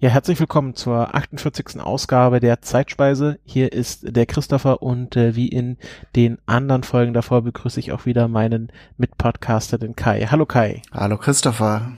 Ja, 0.00 0.10
herzlich 0.10 0.38
willkommen 0.38 0.76
zur 0.76 1.12
48. 1.16 1.80
Ausgabe 1.80 2.38
der 2.38 2.62
Zeitspeise. 2.62 3.40
Hier 3.44 3.72
ist 3.72 4.16
der 4.16 4.26
Christopher 4.26 4.80
und 4.80 5.16
äh, 5.16 5.34
wie 5.34 5.48
in 5.48 5.76
den 6.14 6.38
anderen 6.46 6.84
Folgen 6.84 7.14
davor 7.14 7.42
begrüße 7.42 7.80
ich 7.80 7.90
auch 7.90 8.06
wieder 8.06 8.28
meinen 8.28 8.70
Mitpodcaster, 8.96 9.76
den 9.76 9.96
Kai. 9.96 10.28
Hallo 10.30 10.46
Kai. 10.46 10.82
Hallo 10.92 11.18
Christopher. 11.18 11.94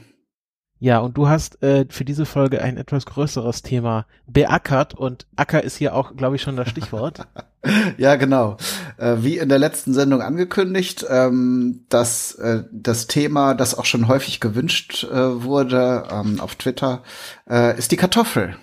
Ja, 0.83 1.01
und 1.01 1.19
du 1.19 1.29
hast 1.29 1.63
äh, 1.63 1.85
für 1.91 2.07
diese 2.07 2.25
Folge 2.25 2.63
ein 2.63 2.79
etwas 2.79 3.05
größeres 3.05 3.61
Thema 3.61 4.07
beackert 4.27 4.95
und 4.95 5.27
Acker 5.37 5.63
ist 5.63 5.77
hier 5.77 5.95
auch, 5.95 6.17
glaube 6.17 6.37
ich, 6.37 6.43
schon 6.43 6.57
das 6.57 6.71
Stichwort. 6.71 7.29
ja, 7.99 8.17
genau. 8.17 8.57
Äh, 8.97 9.17
wie 9.21 9.37
in 9.37 9.51
der 9.51 9.59
letzten 9.59 9.93
Sendung 9.93 10.23
angekündigt, 10.23 11.05
ähm, 11.11 11.85
dass 11.91 12.35
äh, 12.37 12.65
das 12.73 13.09
Thema, 13.09 13.53
das 13.53 13.77
auch 13.77 13.85
schon 13.85 14.09
häufig 14.09 14.41
gewünscht 14.41 15.05
äh, 15.05 15.43
wurde 15.43 16.05
ähm, 16.11 16.41
auf 16.41 16.55
Twitter, 16.55 17.03
äh, 17.49 17.79
ist 17.79 17.93
die 17.93 17.99
Kartoffel. 17.99 18.57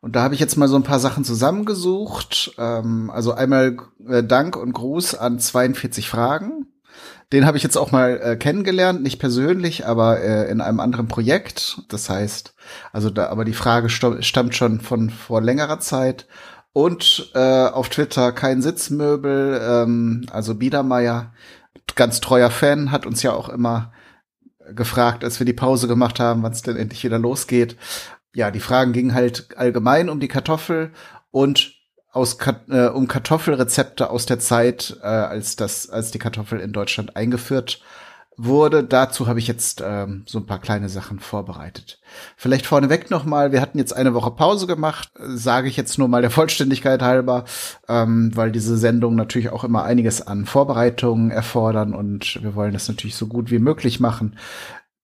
Und 0.00 0.14
da 0.14 0.22
habe 0.22 0.34
ich 0.34 0.40
jetzt 0.40 0.56
mal 0.56 0.68
so 0.68 0.76
ein 0.76 0.84
paar 0.84 1.00
Sachen 1.00 1.24
zusammengesucht. 1.24 2.54
Ähm, 2.58 3.10
also 3.10 3.32
einmal 3.32 3.76
äh, 4.06 4.22
Dank 4.22 4.56
und 4.56 4.72
Gruß 4.72 5.16
an 5.16 5.40
42 5.40 6.08
Fragen. 6.08 6.66
Den 7.32 7.44
habe 7.44 7.58
ich 7.58 7.62
jetzt 7.62 7.76
auch 7.76 7.92
mal 7.92 8.20
äh, 8.22 8.36
kennengelernt, 8.36 9.02
nicht 9.02 9.18
persönlich, 9.18 9.86
aber 9.86 10.20
äh, 10.20 10.50
in 10.50 10.62
einem 10.62 10.80
anderen 10.80 11.08
Projekt. 11.08 11.82
Das 11.88 12.08
heißt, 12.08 12.54
also 12.92 13.10
da, 13.10 13.28
aber 13.28 13.44
die 13.44 13.52
Frage 13.52 13.90
stammt 13.90 14.54
schon 14.54 14.80
von 14.80 15.10
vor 15.10 15.42
längerer 15.42 15.78
Zeit. 15.80 16.26
Und 16.72 17.32
äh, 17.34 17.66
auf 17.66 17.88
Twitter 17.88 18.32
kein 18.32 18.62
Sitzmöbel, 18.62 19.60
ähm, 19.62 20.26
also 20.30 20.54
Biedermeier, 20.54 21.32
ganz 21.96 22.20
treuer 22.20 22.50
Fan, 22.50 22.92
hat 22.92 23.04
uns 23.04 23.22
ja 23.22 23.32
auch 23.32 23.48
immer 23.48 23.92
gefragt, 24.72 25.24
als 25.24 25.38
wir 25.40 25.46
die 25.46 25.52
Pause 25.54 25.88
gemacht 25.88 26.20
haben, 26.20 26.42
wann 26.42 26.52
es 26.52 26.62
denn 26.62 26.76
endlich 26.76 27.04
wieder 27.04 27.18
losgeht. 27.18 27.76
Ja, 28.34 28.50
die 28.50 28.60
Fragen 28.60 28.92
gingen 28.92 29.14
halt 29.14 29.56
allgemein 29.56 30.08
um 30.08 30.20
die 30.20 30.28
Kartoffel 30.28 30.92
und 31.30 31.77
aus 32.10 32.38
äh, 32.68 32.86
um 32.86 33.08
Kartoffelrezepte 33.08 34.10
aus 34.10 34.26
der 34.26 34.38
Zeit, 34.38 34.96
äh, 35.02 35.06
als 35.06 35.56
das, 35.56 35.88
als 35.90 36.10
die 36.10 36.18
Kartoffel 36.18 36.60
in 36.60 36.72
Deutschland 36.72 37.16
eingeführt 37.16 37.80
wurde. 38.38 38.84
Dazu 38.84 39.26
habe 39.26 39.40
ich 39.40 39.48
jetzt 39.48 39.82
ähm, 39.84 40.22
so 40.26 40.38
ein 40.38 40.46
paar 40.46 40.60
kleine 40.60 40.88
Sachen 40.88 41.18
vorbereitet. 41.18 42.00
Vielleicht 42.36 42.66
vorneweg 42.66 43.10
noch 43.10 43.24
mal: 43.24 43.52
Wir 43.52 43.60
hatten 43.60 43.78
jetzt 43.78 43.92
eine 43.92 44.14
Woche 44.14 44.30
Pause 44.30 44.66
gemacht, 44.66 45.10
sage 45.18 45.68
ich 45.68 45.76
jetzt 45.76 45.98
nur 45.98 46.08
mal 46.08 46.22
der 46.22 46.30
Vollständigkeit 46.38 47.02
halber, 47.02 47.44
ähm, 47.88 48.30
weil 48.34 48.52
diese 48.52 48.78
Sendungen 48.78 49.16
natürlich 49.16 49.50
auch 49.50 49.64
immer 49.64 49.84
einiges 49.84 50.26
an 50.26 50.46
Vorbereitungen 50.46 51.30
erfordern 51.30 51.94
und 51.94 52.42
wir 52.42 52.54
wollen 52.54 52.72
das 52.72 52.88
natürlich 52.88 53.16
so 53.16 53.26
gut 53.26 53.50
wie 53.50 53.58
möglich 53.58 54.00
machen. 54.00 54.38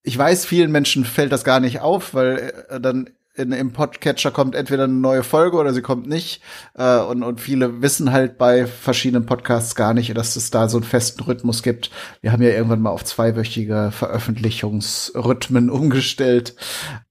Ich 0.02 0.16
weiß, 0.16 0.46
vielen 0.46 0.70
Menschen 0.70 1.04
fällt 1.04 1.32
das 1.32 1.44
gar 1.44 1.60
nicht 1.60 1.80
auf, 1.80 2.14
weil 2.14 2.52
äh, 2.68 2.80
dann 2.80 3.10
in, 3.34 3.52
im 3.52 3.72
Podcatcher 3.72 4.30
kommt 4.30 4.54
entweder 4.54 4.84
eine 4.84 4.92
neue 4.92 5.22
Folge 5.22 5.56
oder 5.56 5.74
sie 5.74 5.82
kommt 5.82 6.06
nicht. 6.06 6.40
Äh, 6.74 7.00
und, 7.00 7.22
und 7.22 7.40
viele 7.40 7.82
wissen 7.82 8.12
halt 8.12 8.38
bei 8.38 8.66
verschiedenen 8.66 9.26
Podcasts 9.26 9.74
gar 9.74 9.92
nicht, 9.92 10.16
dass 10.16 10.36
es 10.36 10.50
da 10.50 10.68
so 10.68 10.78
einen 10.78 10.84
festen 10.84 11.22
Rhythmus 11.22 11.62
gibt. 11.62 11.90
Wir 12.20 12.32
haben 12.32 12.42
ja 12.42 12.50
irgendwann 12.50 12.80
mal 12.80 12.90
auf 12.90 13.04
zweiwöchige 13.04 13.90
Veröffentlichungsrhythmen 13.92 15.70
umgestellt. 15.70 16.54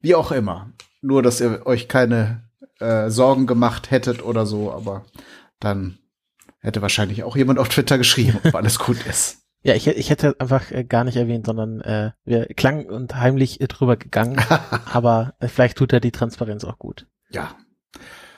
Wie 0.02 0.16
auch 0.16 0.32
immer. 0.32 0.72
Nur, 1.02 1.22
dass 1.22 1.42
ihr 1.42 1.66
euch 1.66 1.90
keine 1.90 2.44
äh, 2.80 3.10
Sorgen 3.10 3.46
gemacht 3.46 3.92
hättet 3.92 4.24
oder 4.24 4.46
so, 4.46 4.72
aber 4.72 5.06
dann 5.60 5.98
hätte 6.60 6.82
wahrscheinlich 6.82 7.24
auch 7.24 7.36
jemand 7.36 7.60
auf 7.60 7.68
Twitter 7.68 7.98
geschrieben, 7.98 8.40
ob 8.44 8.56
alles 8.56 8.80
gut 8.80 9.06
ist. 9.06 9.43
Ja, 9.64 9.76
ich, 9.76 9.88
ich 9.88 10.10
hätte 10.10 10.36
einfach 10.40 10.72
äh, 10.72 10.84
gar 10.84 11.06
nicht 11.06 11.16
erwähnt, 11.16 11.46
sondern 11.46 11.80
äh, 11.82 12.12
wir 12.26 12.48
klang 12.48 12.86
und 12.86 13.16
heimlich 13.16 13.60
drüber 13.60 13.96
gegangen. 13.96 14.42
aber 14.92 15.36
äh, 15.40 15.48
vielleicht 15.48 15.78
tut 15.78 15.94
er 15.94 16.02
die 16.02 16.12
Transparenz 16.12 16.66
auch 16.66 16.78
gut. 16.78 17.08
Ja. 17.30 17.56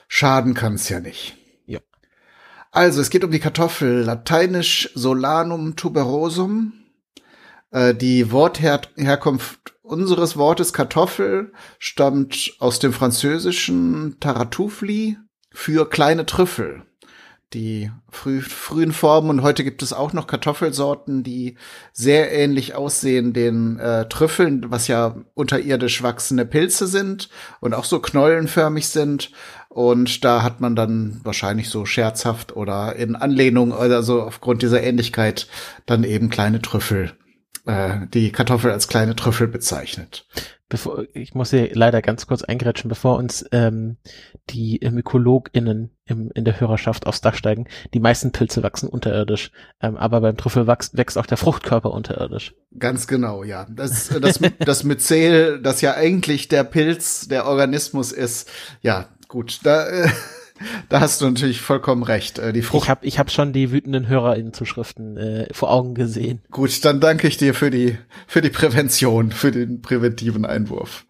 Schaden 0.08 0.54
kann 0.54 0.76
es 0.76 0.88
ja 0.88 1.00
nicht. 1.00 1.36
Ja. 1.66 1.80
Also, 2.72 3.02
es 3.02 3.10
geht 3.10 3.24
um 3.24 3.32
die 3.32 3.40
Kartoffel. 3.40 4.04
Lateinisch 4.04 4.92
Solanum 4.94 5.76
tuberosum. 5.76 6.74
Äh, 7.72 7.96
die 7.96 8.32
Wortherkunft 8.32 9.74
unseres 9.82 10.38
Wortes 10.38 10.74
Kartoffel 10.74 11.54
stammt 11.80 12.56
aus 12.60 12.78
dem 12.78 12.94
französischen 12.94 14.20
Taratoufli 14.20 15.18
für 15.52 15.90
kleine 15.90 16.28
Trüffel 16.28 16.84
die 17.54 17.92
früh, 18.10 18.42
frühen 18.42 18.92
Formen 18.92 19.30
und 19.30 19.42
heute 19.42 19.64
gibt 19.64 19.82
es 19.82 19.94
auch 19.94 20.14
noch 20.14 20.28
Kartoffelsorten, 20.28 21.24
die 21.24 21.56
sehr 21.94 22.32
ähnlich 22.32 22.76
aussehen 22.76 23.34
den 23.34 23.80
äh, 23.80 24.08
Trüffeln, 24.10 24.66
was 24.70 24.88
ja 24.88 25.16
unterirdisch 25.34 26.04
wachsende 26.04 26.46
Pilze 26.46 26.88
sind 26.88 27.30
und 27.62 27.74
auch 27.74 27.86
so 27.86 28.00
knollenförmig 28.00 28.90
sind. 28.90 29.32
Und 29.70 30.24
da 30.24 30.42
hat 30.42 30.62
man 30.62 30.76
dann 30.76 31.20
wahrscheinlich 31.24 31.70
so 31.70 31.86
scherzhaft 31.86 32.56
oder 32.56 32.96
in 32.96 33.16
Anlehnung, 33.16 33.74
also 33.74 34.22
aufgrund 34.22 34.62
dieser 34.62 34.82
Ähnlichkeit, 34.82 35.48
dann 35.86 36.04
eben 36.04 36.30
kleine 36.30 36.62
Trüffel, 36.62 37.14
äh, 37.66 38.08
die 38.14 38.32
Kartoffel 38.32 38.72
als 38.72 38.88
kleine 38.88 39.16
Trüffel 39.16 39.48
bezeichnet 39.48 40.28
bevor, 40.70 41.06
ich 41.14 41.36
muss 41.36 41.52
hier 41.52 41.70
leider 41.74 42.02
ganz 42.02 42.28
kurz 42.28 42.44
eingrätschen, 42.44 42.90
bevor 42.90 43.18
uns 43.18 43.46
ähm, 43.52 43.98
die 44.50 44.80
MykologInnen 44.84 45.92
im, 46.06 46.32
in 46.34 46.46
der 46.46 46.60
Hörerschaft 46.60 47.06
aufs 47.08 47.22
Dach 47.22 47.36
steigen. 47.36 47.68
Die 47.94 48.00
meisten 48.00 48.32
Pilze 48.32 48.64
wachsen 48.64 48.90
unterirdisch, 48.90 49.52
ähm, 49.82 49.96
aber 49.96 50.22
beim 50.22 50.38
Trüffel 50.38 50.68
wächst, 50.68 50.98
wächst 50.98 51.18
auch 51.18 51.26
der 51.26 51.38
Fruchtkörper 51.38 51.92
unterirdisch. 51.92 52.56
Ganz 52.78 53.08
genau, 53.08 53.44
ja. 53.44 53.68
Das, 53.70 54.10
das, 54.10 54.40
das 54.60 54.84
Myzel, 54.84 55.62
das 55.62 55.82
ja 55.82 55.94
eigentlich 55.94 56.48
der 56.48 56.64
Pilz, 56.64 57.28
der 57.28 57.46
Organismus 57.46 58.12
ist, 58.12 58.50
ja, 58.82 59.10
gut, 59.28 59.60
da 59.64 59.88
äh, 59.88 60.10
da 60.90 61.00
hast 61.00 61.22
du 61.22 61.26
natürlich 61.26 61.62
vollkommen 61.62 62.04
recht. 62.04 62.40
Äh, 62.40 62.54
die 62.54 62.62
Frucht 62.62 62.84
ich 62.86 62.90
habe 62.90 63.06
ich 63.06 63.20
hab 63.20 63.32
schon 63.32 63.54
die 63.54 63.72
wütenden 63.72 64.08
HörerInnen-Zuschriften 64.08 65.18
äh, 65.18 65.54
vor 65.54 65.72
Augen 65.72 65.96
gesehen. 65.96 66.42
Gut, 66.52 66.84
dann 66.86 67.00
danke 67.00 67.28
ich 67.28 67.38
dir 67.38 67.54
für 67.54 67.72
die, 67.72 67.98
für 68.28 68.42
die 68.42 68.50
Prävention, 68.50 69.32
für 69.32 69.52
den 69.52 69.82
präventiven 69.82 70.46
Einwurf. 70.46 71.06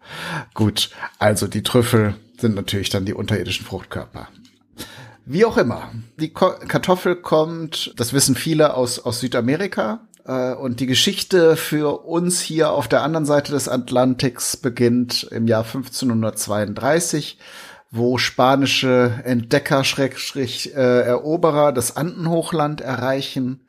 Gut, 0.54 0.90
also 1.18 1.46
die 1.46 1.62
Trüffel 1.62 2.14
sind 2.38 2.54
natürlich 2.54 2.90
dann 2.90 3.04
die 3.04 3.14
unterirdischen 3.14 3.66
Fruchtkörper. 3.66 4.28
Wie 5.24 5.44
auch 5.44 5.56
immer, 5.56 5.90
die 6.20 6.32
Ko 6.32 6.52
Kartoffel 6.68 7.16
kommt, 7.16 7.92
das 7.96 8.12
wissen 8.12 8.36
viele 8.36 8.74
aus, 8.74 9.00
aus 9.00 9.18
Südamerika, 9.20 10.06
äh, 10.26 10.54
und 10.54 10.80
die 10.80 10.86
Geschichte 10.86 11.56
für 11.56 12.04
uns 12.04 12.40
hier 12.40 12.70
auf 12.70 12.88
der 12.88 13.02
anderen 13.02 13.26
Seite 13.26 13.52
des 13.52 13.68
Atlantiks 13.68 14.56
beginnt 14.56 15.24
im 15.30 15.46
Jahr 15.46 15.64
1532 15.64 17.38
wo 17.90 18.18
spanische 18.18 19.20
Entdecker, 19.24 19.84
Schrägstrich, 19.84 20.74
äh, 20.74 21.00
Eroberer 21.02 21.72
das 21.72 21.96
Andenhochland 21.96 22.80
erreichen, 22.80 23.60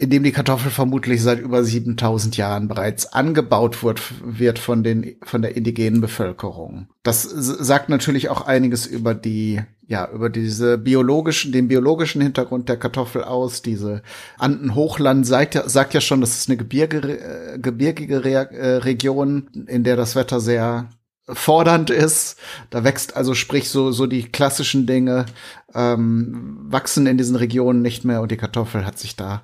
in 0.00 0.08
dem 0.08 0.22
die 0.22 0.32
Kartoffel 0.32 0.70
vermutlich 0.70 1.22
seit 1.22 1.40
über 1.40 1.62
7000 1.62 2.38
Jahren 2.38 2.68
bereits 2.68 3.12
angebaut 3.12 3.82
wird, 3.84 4.00
wird 4.24 4.58
von 4.58 4.82
den, 4.82 5.16
von 5.22 5.42
der 5.42 5.56
indigenen 5.56 6.00
Bevölkerung. 6.00 6.88
Das 7.02 7.22
sagt 7.22 7.90
natürlich 7.90 8.30
auch 8.30 8.40
einiges 8.40 8.86
über 8.86 9.14
die, 9.14 9.60
ja, 9.86 10.08
über 10.10 10.30
diese 10.30 10.78
biologischen, 10.78 11.52
den 11.52 11.68
biologischen 11.68 12.22
Hintergrund 12.22 12.70
der 12.70 12.78
Kartoffel 12.78 13.22
aus. 13.22 13.60
Diese 13.60 14.00
Andenhochland 14.38 15.26
sagt 15.26 15.54
ja, 15.54 15.68
sagt 15.68 15.92
ja 15.92 16.00
schon, 16.00 16.22
das 16.22 16.38
ist 16.38 16.48
eine 16.48 16.56
gebirge, 16.56 17.18
äh, 17.20 17.58
gebirgige 17.58 18.24
Re 18.24 18.50
äh, 18.52 18.76
Region, 18.76 19.50
in 19.66 19.84
der 19.84 19.96
das 19.96 20.16
Wetter 20.16 20.40
sehr 20.40 20.88
fordernd 21.32 21.90
ist. 21.90 22.38
Da 22.70 22.84
wächst 22.84 23.16
also 23.16 23.34
sprich 23.34 23.68
so 23.70 23.92
so 23.92 24.06
die 24.06 24.24
klassischen 24.24 24.86
Dinge 24.86 25.26
ähm, 25.74 26.58
wachsen 26.68 27.06
in 27.06 27.18
diesen 27.18 27.36
Regionen 27.36 27.82
nicht 27.82 28.04
mehr 28.04 28.20
und 28.20 28.30
die 28.30 28.36
Kartoffel 28.36 28.84
hat 28.86 28.98
sich 28.98 29.16
da 29.16 29.42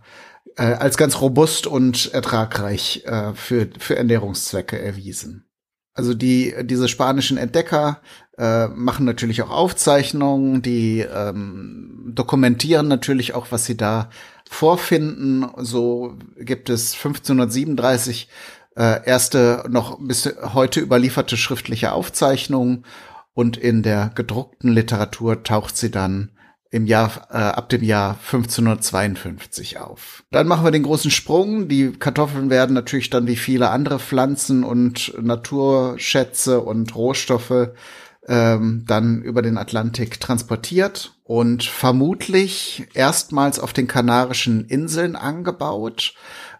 äh, 0.56 0.64
als 0.64 0.96
ganz 0.96 1.20
robust 1.20 1.66
und 1.66 2.12
ertragreich 2.12 3.04
äh, 3.06 3.34
für 3.34 3.68
für 3.78 3.96
Ernährungszwecke 3.96 4.80
erwiesen. 4.80 5.44
Also 5.94 6.12
die 6.12 6.54
diese 6.62 6.88
spanischen 6.88 7.38
Entdecker 7.38 8.00
äh, 8.38 8.68
machen 8.68 9.06
natürlich 9.06 9.40
auch 9.42 9.50
Aufzeichnungen, 9.50 10.60
die 10.60 11.00
ähm, 11.00 12.12
dokumentieren 12.14 12.86
natürlich 12.86 13.34
auch, 13.34 13.46
was 13.50 13.64
sie 13.64 13.76
da 13.76 14.10
vorfinden. 14.48 15.46
So 15.56 16.18
gibt 16.38 16.68
es 16.68 16.92
1537 16.94 18.28
äh, 18.76 19.04
erste 19.06 19.64
noch 19.68 19.98
bis 20.00 20.32
heute 20.54 20.80
überlieferte 20.80 21.36
schriftliche 21.36 21.92
Aufzeichnung 21.92 22.84
und 23.34 23.56
in 23.56 23.82
der 23.82 24.10
gedruckten 24.14 24.72
Literatur 24.72 25.42
taucht 25.42 25.76
sie 25.76 25.90
dann 25.90 26.30
im 26.70 26.86
Jahr 26.86 27.28
äh, 27.30 27.36
ab 27.36 27.68
dem 27.68 27.82
Jahr 27.82 28.10
1552 28.14 29.78
auf. 29.78 30.24
Dann 30.30 30.46
machen 30.46 30.64
wir 30.64 30.70
den 30.70 30.82
großen 30.82 31.10
Sprung. 31.10 31.68
Die 31.68 31.92
Kartoffeln 31.92 32.50
werden 32.50 32.74
natürlich 32.74 33.08
dann 33.08 33.26
wie 33.26 33.36
viele 33.36 33.70
andere 33.70 33.98
Pflanzen 33.98 34.64
und 34.64 35.14
Naturschätze 35.20 36.60
und 36.60 36.94
Rohstoffe 36.94 37.70
ähm, 38.28 38.84
dann 38.86 39.22
über 39.22 39.42
den 39.42 39.56
Atlantik 39.56 40.20
transportiert 40.20 41.14
und 41.22 41.62
vermutlich 41.62 42.88
erstmals 42.94 43.58
auf 43.58 43.72
den 43.72 43.86
Kanarischen 43.86 44.66
Inseln 44.66 45.16
angebaut. 45.16 46.14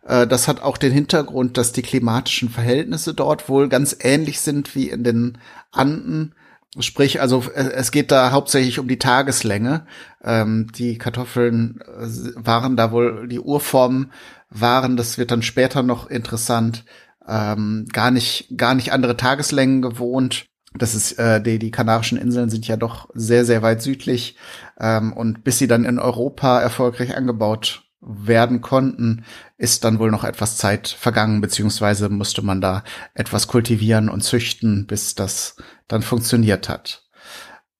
Äh, 0.06 0.26
das 0.26 0.48
hat 0.48 0.62
auch 0.62 0.78
den 0.78 0.92
Hintergrund, 0.92 1.56
dass 1.56 1.72
die 1.72 1.82
klimatischen 1.82 2.48
Verhältnisse 2.48 3.14
dort 3.14 3.48
wohl 3.48 3.68
ganz 3.68 3.96
ähnlich 4.00 4.40
sind 4.40 4.74
wie 4.74 4.88
in 4.88 5.04
den 5.04 5.38
Anden. 5.72 6.34
Sprich, 6.78 7.22
also 7.22 7.42
es 7.54 7.90
geht 7.90 8.10
da 8.12 8.32
hauptsächlich 8.32 8.78
um 8.78 8.86
die 8.86 8.98
Tageslänge. 8.98 9.86
Ähm, 10.22 10.68
die 10.74 10.98
Kartoffeln 10.98 11.80
äh, 11.80 12.06
waren 12.36 12.76
da 12.76 12.92
wohl, 12.92 13.28
die 13.28 13.40
Urformen 13.40 14.12
waren, 14.50 14.96
das 14.96 15.16
wird 15.16 15.30
dann 15.30 15.42
später 15.42 15.82
noch 15.82 16.08
interessant, 16.08 16.84
ähm, 17.26 17.86
gar 17.92 18.10
nicht, 18.10 18.56
gar 18.56 18.74
nicht 18.74 18.92
andere 18.92 19.16
Tageslängen 19.16 19.80
gewohnt. 19.80 20.46
Das 20.74 20.94
ist, 20.94 21.12
äh, 21.18 21.40
die, 21.40 21.58
die 21.58 21.70
Kanarischen 21.70 22.18
Inseln 22.18 22.50
sind 22.50 22.68
ja 22.68 22.76
doch 22.76 23.08
sehr, 23.14 23.46
sehr 23.46 23.62
weit 23.62 23.80
südlich. 23.80 24.36
Ähm, 24.78 25.14
und 25.14 25.44
bis 25.44 25.58
sie 25.58 25.68
dann 25.68 25.86
in 25.86 25.98
Europa 25.98 26.60
erfolgreich 26.60 27.16
angebaut 27.16 27.86
werden 28.00 28.60
konnten, 28.60 29.24
ist 29.58 29.84
dann 29.84 29.98
wohl 29.98 30.10
noch 30.10 30.24
etwas 30.24 30.56
Zeit 30.56 30.88
vergangen, 30.88 31.40
beziehungsweise 31.40 32.08
musste 32.08 32.42
man 32.42 32.60
da 32.60 32.84
etwas 33.14 33.46
kultivieren 33.46 34.08
und 34.08 34.22
züchten, 34.22 34.86
bis 34.86 35.14
das 35.14 35.56
dann 35.88 36.02
funktioniert 36.02 36.68
hat. 36.68 37.06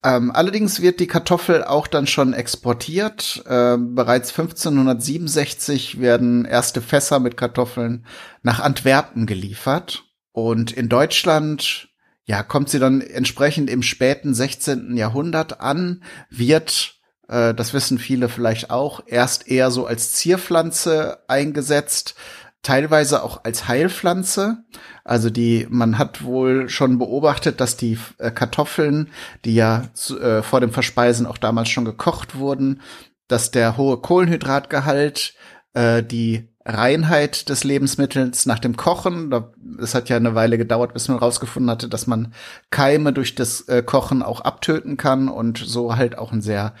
Ähm, 0.03 0.31
allerdings 0.31 0.81
wird 0.81 0.99
die 0.99 1.07
Kartoffel 1.07 1.63
auch 1.63 1.87
dann 1.87 2.07
schon 2.07 2.33
exportiert. 2.33 3.43
Äh, 3.45 3.77
bereits 3.77 4.29
1567 4.29 5.99
werden 5.99 6.45
erste 6.45 6.81
Fässer 6.81 7.19
mit 7.19 7.35
Kartoffeln 7.35 8.05
nach 8.41 8.59
Antwerpen 8.59 9.25
geliefert. 9.25 10.05
Und 10.31 10.71
in 10.71 10.87
Deutschland, 10.87 11.89
ja, 12.25 12.43
kommt 12.43 12.69
sie 12.69 12.79
dann 12.79 13.01
entsprechend 13.01 13.69
im 13.69 13.81
späten 13.81 14.33
16. 14.33 14.95
Jahrhundert 14.95 15.61
an, 15.61 16.03
wird 16.29 16.96
äh, 17.27 17.53
das 17.53 17.73
wissen 17.73 17.97
viele 17.97 18.29
vielleicht 18.29 18.69
auch, 18.69 19.01
erst 19.05 19.47
eher 19.47 19.71
so 19.71 19.85
als 19.85 20.13
Zierpflanze 20.13 21.19
eingesetzt, 21.27 22.15
teilweise 22.63 23.23
auch 23.23 23.43
als 23.43 23.67
Heilpflanze. 23.67 24.65
Also 25.03 25.29
die, 25.29 25.67
man 25.69 25.97
hat 25.97 26.23
wohl 26.23 26.69
schon 26.69 26.97
beobachtet, 26.97 27.61
dass 27.61 27.77
die 27.77 27.97
äh, 28.17 28.31
Kartoffeln, 28.31 29.09
die 29.45 29.55
ja 29.55 29.83
äh, 30.21 30.41
vor 30.41 30.59
dem 30.59 30.71
Verspeisen 30.71 31.25
auch 31.25 31.37
damals 31.37 31.69
schon 31.69 31.85
gekocht 31.85 32.35
wurden, 32.35 32.81
dass 33.27 33.51
der 33.51 33.77
hohe 33.77 33.97
Kohlenhydratgehalt 33.97 35.35
äh, 35.73 36.03
die 36.03 36.49
Reinheit 36.65 37.47
des 37.47 37.63
Lebensmittels 37.63 38.45
nach 38.45 38.59
dem 38.59 38.75
Kochen. 38.75 39.33
Es 39.79 39.95
hat 39.95 40.09
ja 40.09 40.17
eine 40.17 40.35
Weile 40.35 40.57
gedauert, 40.57 40.93
bis 40.93 41.07
man 41.07 41.19
herausgefunden 41.19 41.71
hatte, 41.71 41.87
dass 41.87 42.07
man 42.07 42.33
Keime 42.69 43.13
durch 43.13 43.35
das 43.35 43.61
äh, 43.69 43.81
Kochen 43.81 44.21
auch 44.21 44.41
abtöten 44.41 44.97
kann 44.97 45.29
und 45.29 45.57
so 45.59 45.95
halt 45.95 46.17
auch 46.17 46.33
ein 46.33 46.41
sehr 46.41 46.73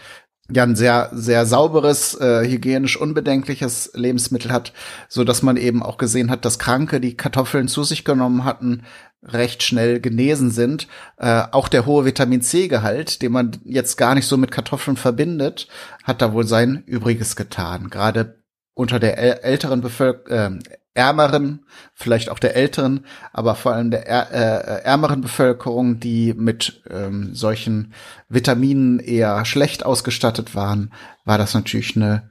ja 0.51 0.63
ein 0.63 0.75
sehr 0.75 1.09
sehr 1.13 1.45
sauberes 1.45 2.13
äh, 2.19 2.47
hygienisch 2.47 2.97
unbedenkliches 2.97 3.91
Lebensmittel 3.93 4.51
hat, 4.51 4.73
so 5.09 5.23
dass 5.23 5.41
man 5.41 5.57
eben 5.57 5.83
auch 5.83 5.97
gesehen 5.97 6.29
hat, 6.29 6.45
dass 6.45 6.59
Kranke, 6.59 6.99
die 6.99 7.17
Kartoffeln 7.17 7.67
zu 7.67 7.83
sich 7.83 8.05
genommen 8.05 8.45
hatten, 8.45 8.83
recht 9.23 9.63
schnell 9.63 9.99
genesen 9.99 10.51
sind. 10.51 10.87
Äh, 11.17 11.43
auch 11.51 11.67
der 11.67 11.85
hohe 11.85 12.05
Vitamin 12.05 12.41
C 12.41 12.67
Gehalt, 12.67 13.21
den 13.21 13.31
man 13.31 13.57
jetzt 13.65 13.97
gar 13.97 14.15
nicht 14.15 14.27
so 14.27 14.37
mit 14.37 14.51
Kartoffeln 14.51 14.97
verbindet, 14.97 15.67
hat 16.03 16.21
da 16.21 16.33
wohl 16.33 16.45
sein 16.45 16.83
Übriges 16.85 17.35
getan. 17.35 17.89
Gerade 17.89 18.41
unter 18.73 18.99
der 18.99 19.43
älteren 19.43 19.81
Bevölkerung, 19.81 20.59
äh, 20.59 20.77
ärmeren, 20.97 21.65
vielleicht 21.93 22.29
auch 22.29 22.39
der 22.39 22.55
älteren, 22.55 23.05
aber 23.31 23.55
vor 23.55 23.73
allem 23.73 23.91
der 23.91 24.07
äh, 24.07 24.83
ärmeren 24.83 25.21
Bevölkerung, 25.21 25.99
die 25.99 26.33
mit 26.33 26.81
ähm, 26.89 27.33
solchen 27.33 27.93
Vitaminen 28.27 28.99
eher 28.99 29.45
schlecht 29.45 29.85
ausgestattet 29.85 30.55
waren, 30.55 30.91
war 31.23 31.37
das 31.37 31.53
natürlich 31.53 31.95
eine 31.95 32.29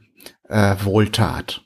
äh, 0.49 0.75
Wohltat. 0.83 1.63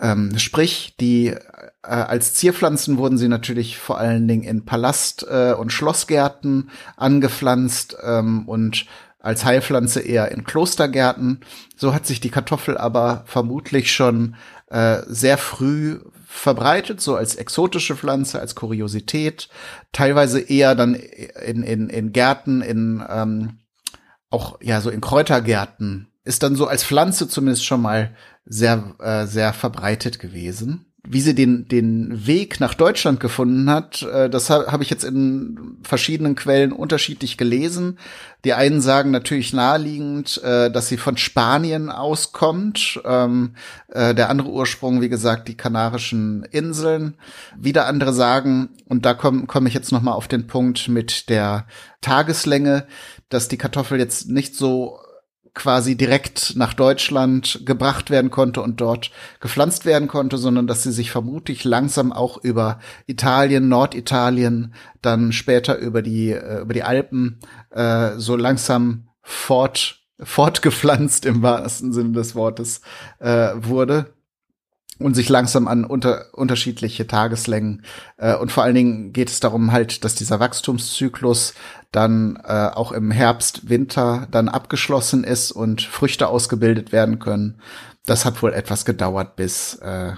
Ähm, 0.00 0.38
sprich, 0.38 0.94
die 1.00 1.28
äh, 1.28 1.36
als 1.82 2.34
Zierpflanzen 2.34 2.98
wurden 2.98 3.18
sie 3.18 3.28
natürlich 3.28 3.78
vor 3.78 3.98
allen 3.98 4.26
Dingen 4.26 4.42
in 4.42 4.64
Palast- 4.64 5.26
äh, 5.28 5.52
und 5.52 5.72
Schlossgärten 5.72 6.70
angepflanzt 6.96 7.96
ähm, 8.02 8.48
und 8.48 8.86
als 9.18 9.44
Heilpflanze 9.44 10.00
eher 10.00 10.30
in 10.30 10.44
Klostergärten. 10.44 11.40
So 11.76 11.92
hat 11.92 12.06
sich 12.06 12.20
die 12.20 12.30
Kartoffel 12.30 12.78
aber 12.78 13.24
vermutlich 13.26 13.92
schon 13.92 14.36
äh, 14.68 15.02
sehr 15.06 15.38
früh 15.38 16.00
verbreitet, 16.26 17.00
so 17.00 17.16
als 17.16 17.36
exotische 17.36 17.96
Pflanze, 17.96 18.40
als 18.40 18.54
Kuriosität, 18.54 19.48
teilweise 19.92 20.40
eher 20.40 20.74
dann 20.74 20.94
in, 20.94 21.62
in, 21.62 21.88
in 21.88 22.12
Gärten, 22.12 22.62
in 22.62 23.04
ähm, 23.08 23.58
auch 24.30 24.58
ja 24.60 24.80
so 24.80 24.90
in 24.90 25.00
Kräutergärten, 25.00 26.08
ist 26.24 26.42
dann 26.42 26.56
so 26.56 26.66
als 26.66 26.84
Pflanze 26.84 27.28
zumindest 27.28 27.64
schon 27.64 27.80
mal 27.80 28.14
sehr, 28.44 28.94
äh, 28.98 29.26
sehr 29.26 29.52
verbreitet 29.52 30.18
gewesen 30.18 30.85
wie 31.08 31.20
sie 31.20 31.34
den, 31.34 31.68
den 31.68 32.26
Weg 32.26 32.60
nach 32.60 32.74
Deutschland 32.74 33.20
gefunden 33.20 33.70
hat, 33.70 34.02
äh, 34.02 34.28
das 34.28 34.50
habe 34.50 34.66
hab 34.72 34.82
ich 34.82 34.90
jetzt 34.90 35.04
in 35.04 35.78
verschiedenen 35.82 36.34
Quellen 36.34 36.72
unterschiedlich 36.72 37.36
gelesen. 37.36 37.98
Die 38.44 38.52
einen 38.54 38.80
sagen 38.80 39.10
natürlich 39.10 39.52
naheliegend, 39.52 40.42
äh, 40.42 40.70
dass 40.70 40.88
sie 40.88 40.96
von 40.96 41.16
Spanien 41.16 41.90
auskommt. 41.90 43.00
Ähm, 43.04 43.54
äh, 43.88 44.14
der 44.14 44.30
andere 44.30 44.50
Ursprung, 44.50 45.00
wie 45.00 45.08
gesagt, 45.08 45.48
die 45.48 45.56
Kanarischen 45.56 46.44
Inseln. 46.50 47.14
Wieder 47.56 47.86
andere 47.86 48.12
sagen, 48.12 48.70
und 48.86 49.06
da 49.06 49.14
komme 49.14 49.46
komm 49.46 49.66
ich 49.66 49.74
jetzt 49.74 49.92
noch 49.92 50.02
mal 50.02 50.12
auf 50.12 50.28
den 50.28 50.46
Punkt 50.46 50.88
mit 50.88 51.28
der 51.28 51.66
Tageslänge, 52.00 52.86
dass 53.28 53.48
die 53.48 53.58
Kartoffel 53.58 53.98
jetzt 53.98 54.28
nicht 54.28 54.54
so 54.54 54.98
quasi 55.56 55.96
direkt 55.96 56.54
nach 56.54 56.74
Deutschland 56.74 57.62
gebracht 57.64 58.10
werden 58.10 58.30
konnte 58.30 58.60
und 58.60 58.80
dort 58.80 59.10
gepflanzt 59.40 59.86
werden 59.86 60.06
konnte, 60.06 60.36
sondern 60.36 60.66
dass 60.66 60.82
sie 60.82 60.92
sich 60.92 61.10
vermutlich 61.10 61.64
langsam 61.64 62.12
auch 62.12 62.36
über 62.44 62.78
Italien, 63.06 63.68
Norditalien, 63.68 64.74
dann 65.00 65.32
später 65.32 65.78
über 65.78 66.02
die 66.02 66.30
äh, 66.30 66.60
über 66.60 66.74
die 66.74 66.82
Alpen 66.82 67.40
äh, 67.70 68.12
so 68.18 68.36
langsam 68.36 69.08
fort 69.22 70.02
fortgepflanzt 70.22 71.26
im 71.26 71.42
wahrsten 71.42 71.92
Sinne 71.92 72.12
des 72.12 72.34
Wortes 72.34 72.82
äh, 73.18 73.52
wurde 73.56 74.14
und 74.98 75.14
sich 75.14 75.28
langsam 75.28 75.68
an 75.68 75.84
unter, 75.84 76.26
unterschiedliche 76.32 77.06
Tageslängen 77.06 77.82
äh, 78.16 78.34
und 78.34 78.50
vor 78.50 78.64
allen 78.64 78.74
Dingen 78.74 79.12
geht 79.12 79.28
es 79.28 79.40
darum 79.40 79.72
halt, 79.72 80.04
dass 80.04 80.14
dieser 80.14 80.40
Wachstumszyklus 80.40 81.54
dann 81.92 82.38
äh, 82.44 82.70
auch 82.72 82.92
im 82.92 83.10
Herbst, 83.10 83.68
Winter 83.68 84.26
dann 84.30 84.48
abgeschlossen 84.48 85.24
ist 85.24 85.52
und 85.52 85.82
Früchte 85.82 86.28
ausgebildet 86.28 86.92
werden 86.92 87.18
können. 87.18 87.60
Das 88.06 88.24
hat 88.24 88.42
wohl 88.42 88.52
etwas 88.52 88.84
gedauert, 88.84 89.36
bis 89.36 89.74
äh, 89.76 90.12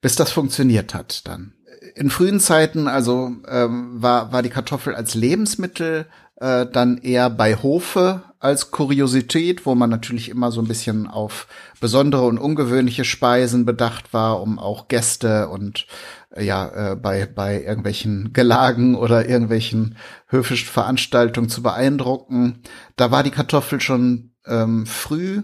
bis 0.00 0.16
das 0.16 0.32
funktioniert 0.32 0.94
hat 0.94 1.26
dann. 1.26 1.54
In 1.94 2.10
frühen 2.10 2.40
Zeiten 2.40 2.88
also 2.88 3.32
ähm, 3.48 4.02
war 4.02 4.32
war 4.32 4.42
die 4.42 4.50
Kartoffel 4.50 4.94
als 4.94 5.14
Lebensmittel 5.14 6.06
äh, 6.36 6.66
dann 6.66 6.98
eher 6.98 7.30
bei 7.30 7.56
Hofe 7.56 8.22
als 8.42 8.72
Kuriosität, 8.72 9.66
wo 9.66 9.76
man 9.76 9.88
natürlich 9.88 10.28
immer 10.28 10.50
so 10.50 10.60
ein 10.60 10.66
bisschen 10.66 11.06
auf 11.06 11.46
besondere 11.80 12.22
und 12.22 12.38
ungewöhnliche 12.38 13.04
Speisen 13.04 13.64
bedacht 13.64 14.12
war, 14.12 14.42
um 14.42 14.58
auch 14.58 14.88
Gäste 14.88 15.48
und 15.48 15.86
äh, 16.30 16.44
ja 16.44 16.92
äh, 16.92 16.96
bei 16.96 17.26
bei 17.26 17.62
irgendwelchen 17.62 18.32
Gelagen 18.32 18.96
oder 18.96 19.28
irgendwelchen 19.28 19.96
höfischen 20.26 20.68
Veranstaltungen 20.68 21.48
zu 21.48 21.62
beeindrucken. 21.62 22.62
Da 22.96 23.12
war 23.12 23.22
die 23.22 23.30
Kartoffel 23.30 23.80
schon 23.80 24.32
ähm, 24.44 24.86
früh 24.86 25.42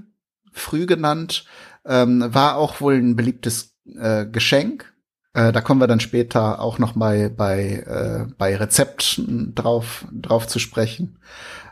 früh 0.52 0.86
genannt, 0.86 1.44
ähm, 1.84 2.24
war 2.34 2.56
auch 2.56 2.80
wohl 2.80 2.94
ein 2.94 3.14
beliebtes 3.14 3.76
äh, 3.96 4.26
Geschenk. 4.26 4.92
Äh, 5.38 5.52
da 5.52 5.60
kommen 5.60 5.80
wir 5.80 5.86
dann 5.86 6.00
später 6.00 6.60
auch 6.60 6.80
noch 6.80 6.96
mal 6.96 7.30
bei 7.30 7.84
äh, 7.86 8.32
bei 8.38 8.56
Rezepten 8.56 9.54
drauf 9.54 10.04
drauf 10.10 10.48
zu 10.48 10.58
sprechen. 10.58 11.18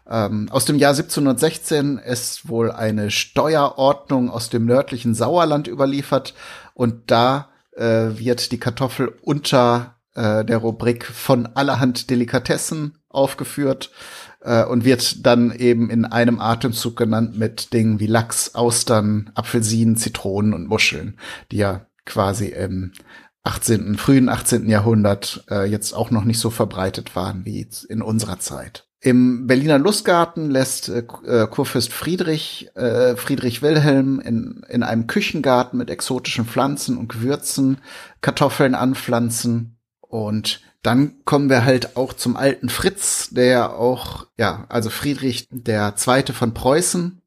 Ähm, 0.09 0.49
aus 0.53 0.67
dem 0.67 0.79
Jahr 0.79 0.93
1716 0.93 1.99
ist 1.99 2.49
wohl 2.49 2.71
eine 2.71 3.11
Steuerordnung 3.11 4.31
aus 4.31 4.51
dem 4.51 4.67
nördlichen 4.67 5.17
Sauerland 5.17 5.67
überliefert 5.67 6.35
und 6.75 7.11
da 7.11 7.49
äh, 7.73 8.11
wird 8.17 8.53
die 8.53 8.61
Kartoffel 8.61 9.13
unter 9.23 9.97
äh, 10.15 10.45
der 10.45 10.59
Rubrik 10.59 11.05
von 11.05 11.47
allerhand 11.55 12.09
Delikatessen 12.09 12.99
aufgeführt 13.09 13.91
äh, 14.43 14.63
und 14.63 14.85
wird 14.85 15.27
dann 15.27 15.51
eben 15.51 15.91
in 15.91 16.05
einem 16.05 16.39
Atemzug 16.39 16.97
genannt 16.97 17.37
mit 17.37 17.73
Dingen 17.73 17.99
wie 17.99 18.07
Lachs, 18.07 18.55
Austern, 18.55 19.33
Apfelsinen, 19.35 19.97
Zitronen 19.97 20.55
und 20.55 20.69
Muscheln, 20.69 21.19
die 21.51 21.57
ja 21.57 21.87
quasi 22.05 22.47
im 22.47 22.93
18., 23.47 23.97
frühen 23.97 24.29
18. 24.29 24.69
Jahrhundert 24.69 25.45
äh, 25.51 25.65
jetzt 25.65 25.93
auch 25.93 26.11
noch 26.11 26.25
nicht 26.25 26.39
so 26.39 26.51
verbreitet 26.51 27.17
waren 27.17 27.45
wie 27.45 27.67
in 27.89 28.03
unserer 28.03 28.39
Zeit. 28.39 28.87
Im 29.01 29.47
Berliner 29.47 29.79
Lustgarten 29.79 30.51
lässt 30.51 30.89
äh, 30.89 31.05
äh, 31.27 31.47
Kurfürst 31.47 31.93
Friedrich 31.93 32.71
äh, 32.75 33.15
Friedrich 33.17 33.63
Wilhelm 33.63 34.21
in, 34.21 34.65
in 34.69 34.83
einem 34.83 35.07
Küchengarten 35.07 35.79
mit 35.79 35.91
exotischen 35.91 36.47
Pflanzen 36.47 36.99
und 36.99 37.09
Gewürzen 37.09 37.79
Kartoffeln 38.21 38.75
anpflanzen 38.75 39.79
und 40.01 40.61
dann 40.83 41.25
kommen 41.25 41.51
wir 41.51 41.65
halt 41.65 41.97
auch 41.97 42.13
zum 42.13 42.37
alten 42.37 42.69
Fritz, 42.69 43.31
der 43.31 43.75
auch, 43.75 44.29
ja, 44.39 44.67
also 44.69 44.89
Friedrich 44.89 45.49
der 45.51 45.97
Zweite 45.97 46.33
von 46.33 46.55
Preußen, 46.55 47.21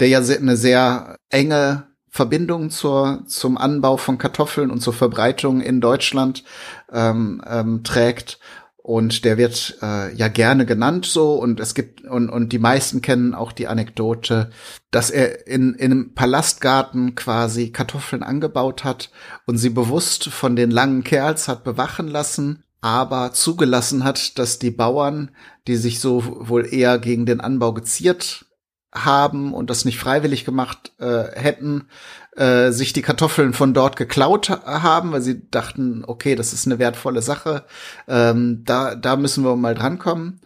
der 0.00 0.08
ja 0.08 0.18
eine 0.20 0.56
sehr 0.56 1.16
enge 1.28 1.89
Verbindung 2.10 2.70
zur, 2.70 3.22
zum 3.26 3.56
Anbau 3.56 3.96
von 3.96 4.18
Kartoffeln 4.18 4.70
und 4.70 4.80
zur 4.80 4.92
Verbreitung 4.92 5.60
in 5.60 5.80
Deutschland 5.80 6.44
ähm, 6.92 7.40
ähm, 7.48 7.84
trägt. 7.84 8.38
Und 8.82 9.24
der 9.24 9.38
wird 9.38 9.78
äh, 9.82 10.12
ja 10.14 10.28
gerne 10.28 10.66
genannt 10.66 11.06
so 11.06 11.34
und 11.34 11.60
es 11.60 11.74
gibt 11.74 12.02
und, 12.02 12.28
und 12.28 12.50
die 12.52 12.58
meisten 12.58 13.02
kennen 13.02 13.34
auch 13.34 13.52
die 13.52 13.68
Anekdote, 13.68 14.50
dass 14.90 15.10
er 15.10 15.46
in, 15.46 15.74
in 15.74 15.92
einem 15.92 16.14
Palastgarten 16.14 17.14
quasi 17.14 17.70
Kartoffeln 17.70 18.22
angebaut 18.22 18.82
hat 18.82 19.10
und 19.46 19.58
sie 19.58 19.70
bewusst 19.70 20.28
von 20.28 20.56
den 20.56 20.70
langen 20.70 21.04
Kerls 21.04 21.46
hat 21.46 21.62
bewachen 21.62 22.08
lassen 22.08 22.64
aber 22.80 23.32
zugelassen 23.32 24.04
hat, 24.04 24.38
dass 24.38 24.58
die 24.58 24.70
Bauern, 24.70 25.30
die 25.66 25.76
sich 25.76 26.00
so 26.00 26.24
wohl 26.48 26.72
eher 26.72 26.98
gegen 26.98 27.26
den 27.26 27.40
Anbau 27.40 27.74
geziert 27.74 28.46
haben 28.92 29.54
und 29.54 29.70
das 29.70 29.84
nicht 29.84 29.98
freiwillig 29.98 30.44
gemacht 30.44 30.92
äh, 30.98 31.24
hätten, 31.34 31.88
äh, 32.36 32.70
sich 32.70 32.92
die 32.92 33.02
Kartoffeln 33.02 33.52
von 33.52 33.74
dort 33.74 33.96
geklaut 33.96 34.50
haben, 34.50 35.12
weil 35.12 35.22
sie 35.22 35.48
dachten, 35.50 36.04
okay, 36.06 36.34
das 36.34 36.52
ist 36.52 36.66
eine 36.66 36.78
wertvolle 36.78 37.22
Sache, 37.22 37.64
ähm, 38.08 38.62
da, 38.64 38.94
da 38.94 39.16
müssen 39.16 39.44
wir 39.44 39.56
mal 39.56 39.74
drankommen. 39.74 40.40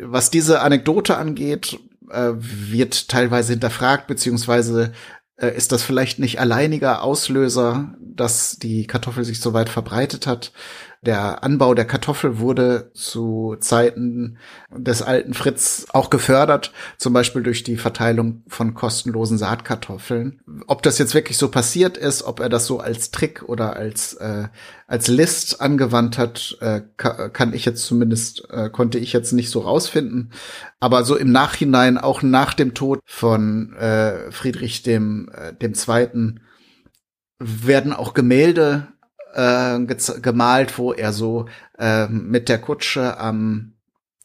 Was 0.00 0.30
diese 0.30 0.60
Anekdote 0.60 1.16
angeht, 1.16 1.78
äh, 2.10 2.32
wird 2.34 3.08
teilweise 3.08 3.52
hinterfragt, 3.52 4.06
beziehungsweise 4.08 4.92
äh, 5.36 5.56
ist 5.56 5.72
das 5.72 5.82
vielleicht 5.82 6.18
nicht 6.18 6.40
alleiniger 6.40 7.02
Auslöser, 7.02 7.94
dass 8.00 8.56
die 8.58 8.86
Kartoffel 8.86 9.24
sich 9.24 9.40
so 9.40 9.52
weit 9.52 9.68
verbreitet 9.68 10.26
hat. 10.26 10.52
Der 11.06 11.44
Anbau 11.44 11.74
der 11.74 11.84
Kartoffel 11.84 12.38
wurde 12.38 12.90
zu 12.94 13.56
Zeiten 13.60 14.38
des 14.70 15.02
alten 15.02 15.34
Fritz 15.34 15.86
auch 15.92 16.08
gefördert, 16.08 16.72
zum 16.96 17.12
Beispiel 17.12 17.42
durch 17.42 17.62
die 17.62 17.76
Verteilung 17.76 18.42
von 18.48 18.74
kostenlosen 18.74 19.36
Saatkartoffeln. 19.36 20.40
Ob 20.66 20.82
das 20.82 20.98
jetzt 20.98 21.14
wirklich 21.14 21.36
so 21.36 21.50
passiert 21.50 21.98
ist, 21.98 22.22
ob 22.22 22.40
er 22.40 22.48
das 22.48 22.66
so 22.66 22.80
als 22.80 23.10
Trick 23.10 23.42
oder 23.42 23.76
als 23.76 24.14
äh, 24.14 24.48
als 24.86 25.08
List 25.08 25.60
angewandt 25.60 26.16
hat, 26.18 26.56
äh, 26.60 26.82
kann 26.96 27.52
ich 27.52 27.64
jetzt 27.64 27.84
zumindest 27.84 28.48
äh, 28.50 28.70
konnte 28.70 28.98
ich 28.98 29.12
jetzt 29.12 29.32
nicht 29.32 29.50
so 29.50 29.60
rausfinden. 29.60 30.30
Aber 30.80 31.04
so 31.04 31.16
im 31.16 31.32
Nachhinein, 31.32 31.98
auch 31.98 32.22
nach 32.22 32.54
dem 32.54 32.74
Tod 32.74 33.00
von 33.04 33.74
äh, 33.74 34.30
Friedrich 34.30 34.82
dem 34.82 35.30
äh, 35.34 35.52
dem 35.54 35.74
Zweiten, 35.74 36.40
werden 37.38 37.92
auch 37.92 38.14
Gemälde 38.14 38.88
äh, 39.34 39.78
gemalt, 40.20 40.78
wo 40.78 40.92
er 40.92 41.12
so 41.12 41.46
äh, 41.78 42.06
mit 42.08 42.48
der 42.48 42.58
Kutsche 42.58 43.18
am 43.18 43.74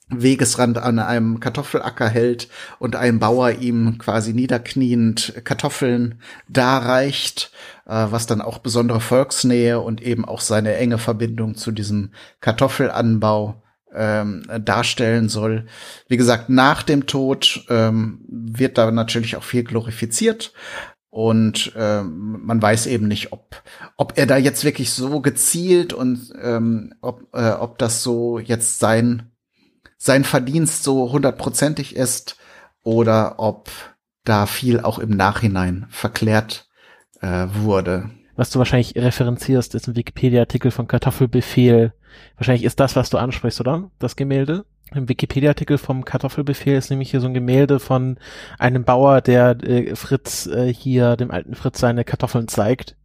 Wegesrand 0.10 0.80
an 0.80 0.98
einem 0.98 1.39
Kartoffelacker 1.39 2.10
hält 2.10 2.50
und 2.80 2.96
ein 2.96 3.20
Bauer 3.20 3.51
ihm 3.51 4.00
quasi 4.00 4.34
niederkniend 4.34 5.42
Kartoffeln 5.44 6.22
darreicht, 6.48 7.51
äh, 7.86 8.08
was 8.10 8.25
dann 8.25 8.42
auch 8.42 8.58
besondere 8.58 9.01
Volksnähe 9.01 9.80
und 9.80 10.01
eben 10.01 10.25
auch 10.25 10.42
seine 10.42 10.75
enge 10.75 10.98
Verbindung 10.98 11.56
zu 11.56 11.72
diesem 11.72 12.12
Kartoffelanbau 12.42 13.62
ähm, 13.94 14.44
darstellen 14.63 15.30
soll. 15.30 15.66
Wie 16.08 16.18
gesagt, 16.18 16.50
nach 16.50 16.84
dem 16.84 17.06
Tod 17.06 17.66
ähm, 17.70 18.22
wird 18.28 18.78
da 18.78 18.92
natürlich 18.92 19.36
auch 19.36 19.44
viel 19.44 19.63
glorifiziert, 19.63 20.54
und 21.10 21.72
ähm, 21.75 22.46
man 22.46 22.62
weiß 22.62 22.86
eben 22.86 23.08
nicht, 23.08 23.32
ob, 23.32 23.63
ob 23.98 24.18
er 24.18 24.28
da 24.28 24.38
jetzt 24.38 24.63
wirklich 24.63 24.92
so 24.92 25.22
gezielt 25.22 25.92
und 25.92 26.32
ähm, 26.42 26.94
ob, 27.01 27.28
äh, 27.34 27.51
ob 27.51 27.80
das 27.80 28.04
so 28.04 28.38
jetzt 28.38 28.80
sein, 28.80 29.32
sein 29.98 30.24
Verdienst 30.24 30.84
so 30.84 31.12
hundertprozentig 31.12 31.96
ist 31.96 32.38
oder 32.84 33.39
ob 33.39 33.72
da 34.24 34.46
viel 34.46 34.80
auch 34.80 35.00
im 35.00 35.10
Nachhinein 35.10 35.88
verklärt 35.89 36.70
äh, 37.22 37.48
wurde. 37.54 38.12
Was 38.36 38.51
du 38.51 38.60
wahrscheinlich 38.60 38.96
referenzierst, 38.96 39.75
ist 39.75 39.88
ein 39.88 39.96
Wikipedia-Artikel 39.96 40.72
von 40.72 40.88
Kartoffelbefehl. 40.88 41.94
Wahrscheinlich 42.38 42.63
ist 42.63 42.80
das, 42.80 42.96
was 42.96 43.10
du 43.10 43.18
ansprichst, 43.18 43.60
oder? 43.60 43.89
Das 44.00 44.16
Gemälde? 44.16 44.66
Im 44.93 45.08
Wikipedia-Artikel 45.08 45.77
vom 45.77 46.03
Kartoffelbefehl 46.03 46.77
ist 46.77 46.89
nämlich 46.89 47.12
hier 47.12 47.22
so 47.22 47.27
ein 47.27 47.34
Gemälde 47.34 47.79
von 47.79 48.17
einem 48.58 48.84
Bauer, 48.84 49.22
der 49.22 49.58
äh, 49.63 49.96
Fritz 49.96 50.48
äh, 50.48 50.74
hier, 50.74 51.15
dem 51.15 51.31
alten 51.31 51.55
Fritz, 51.55 51.79
seine 51.79 52.03
Kartoffeln 52.03 52.48
zeigt. 52.48 52.96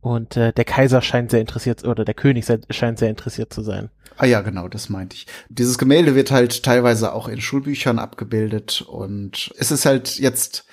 Und 0.00 0.36
äh, 0.36 0.52
der 0.52 0.64
Kaiser 0.64 1.00
scheint 1.02 1.30
sehr 1.30 1.40
interessiert, 1.40 1.84
oder 1.84 2.04
der 2.04 2.14
König 2.14 2.44
scheint 2.70 2.98
sehr 2.98 3.10
interessiert 3.10 3.52
zu 3.52 3.62
sein. 3.62 3.88
Ah 4.16 4.26
ja, 4.26 4.42
genau, 4.42 4.68
das 4.68 4.88
meinte 4.88 5.16
ich. 5.16 5.26
Dieses 5.48 5.78
Gemälde 5.78 6.14
wird 6.14 6.30
halt 6.30 6.62
teilweise 6.62 7.12
auch 7.12 7.26
in 7.26 7.40
Schulbüchern 7.40 7.98
abgebildet 7.98 8.82
und 8.82 9.52
es 9.58 9.70
ist 9.72 9.86
halt 9.86 10.18
jetzt 10.18 10.66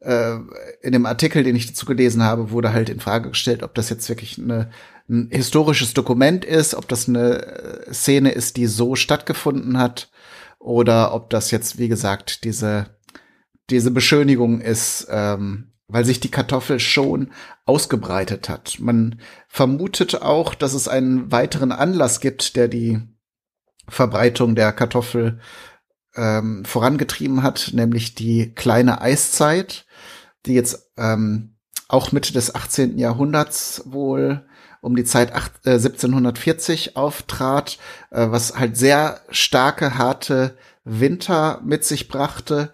äh, 0.00 0.36
in 0.82 0.92
dem 0.92 1.06
Artikel, 1.06 1.44
den 1.44 1.54
ich 1.54 1.66
dazu 1.66 1.86
gelesen 1.86 2.22
habe, 2.22 2.50
wurde 2.50 2.72
halt 2.72 2.88
in 2.88 2.98
Frage 2.98 3.28
gestellt, 3.30 3.62
ob 3.62 3.74
das 3.74 3.90
jetzt 3.90 4.08
wirklich 4.08 4.38
eine 4.38 4.70
ein 5.08 5.28
historisches 5.30 5.94
Dokument 5.94 6.44
ist, 6.44 6.74
ob 6.74 6.88
das 6.88 7.08
eine 7.08 7.42
äh, 7.42 7.92
Szene 7.92 8.30
ist, 8.32 8.56
die 8.56 8.66
so 8.66 8.94
stattgefunden 8.94 9.78
hat, 9.78 10.10
oder 10.58 11.14
ob 11.14 11.30
das 11.30 11.50
jetzt, 11.50 11.78
wie 11.78 11.88
gesagt, 11.88 12.44
diese, 12.44 12.86
diese 13.70 13.90
Beschönigung 13.90 14.60
ist, 14.60 15.06
ähm, 15.10 15.72
weil 15.86 16.04
sich 16.04 16.20
die 16.20 16.30
Kartoffel 16.30 16.80
schon 16.80 17.30
ausgebreitet 17.64 18.48
hat. 18.48 18.78
Man 18.78 19.20
vermutet 19.48 20.20
auch, 20.20 20.54
dass 20.54 20.74
es 20.74 20.88
einen 20.88 21.32
weiteren 21.32 21.72
Anlass 21.72 22.20
gibt, 22.20 22.56
der 22.56 22.68
die 22.68 23.00
Verbreitung 23.88 24.54
der 24.54 24.72
Kartoffel 24.72 25.40
ähm, 26.14 26.64
vorangetrieben 26.64 27.42
hat, 27.42 27.70
nämlich 27.72 28.14
die 28.14 28.52
kleine 28.54 29.00
Eiszeit, 29.00 29.86
die 30.44 30.54
jetzt 30.54 30.90
ähm, 30.98 31.56
auch 31.88 32.12
Mitte 32.12 32.34
des 32.34 32.54
18. 32.54 32.98
Jahrhunderts 32.98 33.82
wohl 33.86 34.46
um 34.80 34.96
die 34.96 35.04
Zeit 35.04 35.34
acht, 35.34 35.52
äh, 35.64 35.78
1740 35.78 36.96
auftrat, 36.96 37.78
äh, 38.10 38.26
was 38.30 38.58
halt 38.58 38.76
sehr 38.76 39.20
starke, 39.30 39.98
harte 39.98 40.56
Winter 40.84 41.60
mit 41.64 41.84
sich 41.84 42.08
brachte 42.08 42.70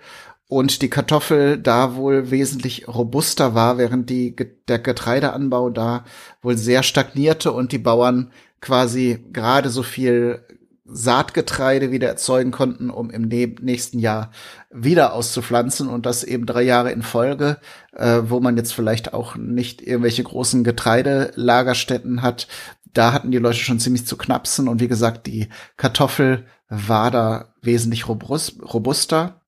und 0.48 0.82
die 0.82 0.90
Kartoffel 0.90 1.58
da 1.58 1.96
wohl 1.96 2.30
wesentlich 2.30 2.86
robuster 2.86 3.54
war, 3.54 3.78
während 3.78 4.10
die, 4.10 4.36
der 4.68 4.78
Getreideanbau 4.78 5.70
da 5.70 6.04
wohl 6.42 6.56
sehr 6.56 6.82
stagnierte 6.82 7.52
und 7.52 7.72
die 7.72 7.78
Bauern 7.78 8.30
quasi 8.60 9.24
gerade 9.32 9.68
so 9.70 9.82
viel 9.82 10.42
Saatgetreide 10.86 11.90
wieder 11.90 12.08
erzeugen 12.08 12.50
konnten, 12.50 12.90
um 12.90 13.10
im 13.10 13.22
nächsten 13.22 13.98
Jahr 13.98 14.30
wieder 14.70 15.14
auszupflanzen 15.14 15.88
und 15.88 16.04
das 16.04 16.24
eben 16.24 16.44
drei 16.44 16.62
Jahre 16.62 16.92
in 16.92 17.02
Folge, 17.02 17.58
äh, 17.92 18.20
wo 18.24 18.40
man 18.40 18.56
jetzt 18.56 18.74
vielleicht 18.74 19.14
auch 19.14 19.36
nicht 19.36 19.80
irgendwelche 19.80 20.22
großen 20.22 20.62
Getreidelagerstätten 20.62 22.20
hat. 22.20 22.48
Da 22.92 23.12
hatten 23.12 23.30
die 23.30 23.38
Leute 23.38 23.58
schon 23.58 23.80
ziemlich 23.80 24.06
zu 24.06 24.16
knapsen 24.16 24.68
und 24.68 24.80
wie 24.80 24.88
gesagt, 24.88 25.26
die 25.26 25.48
Kartoffel 25.76 26.46
war 26.68 27.10
da 27.10 27.54
wesentlich 27.62 28.06
robust, 28.08 28.62
robuster. 28.62 29.40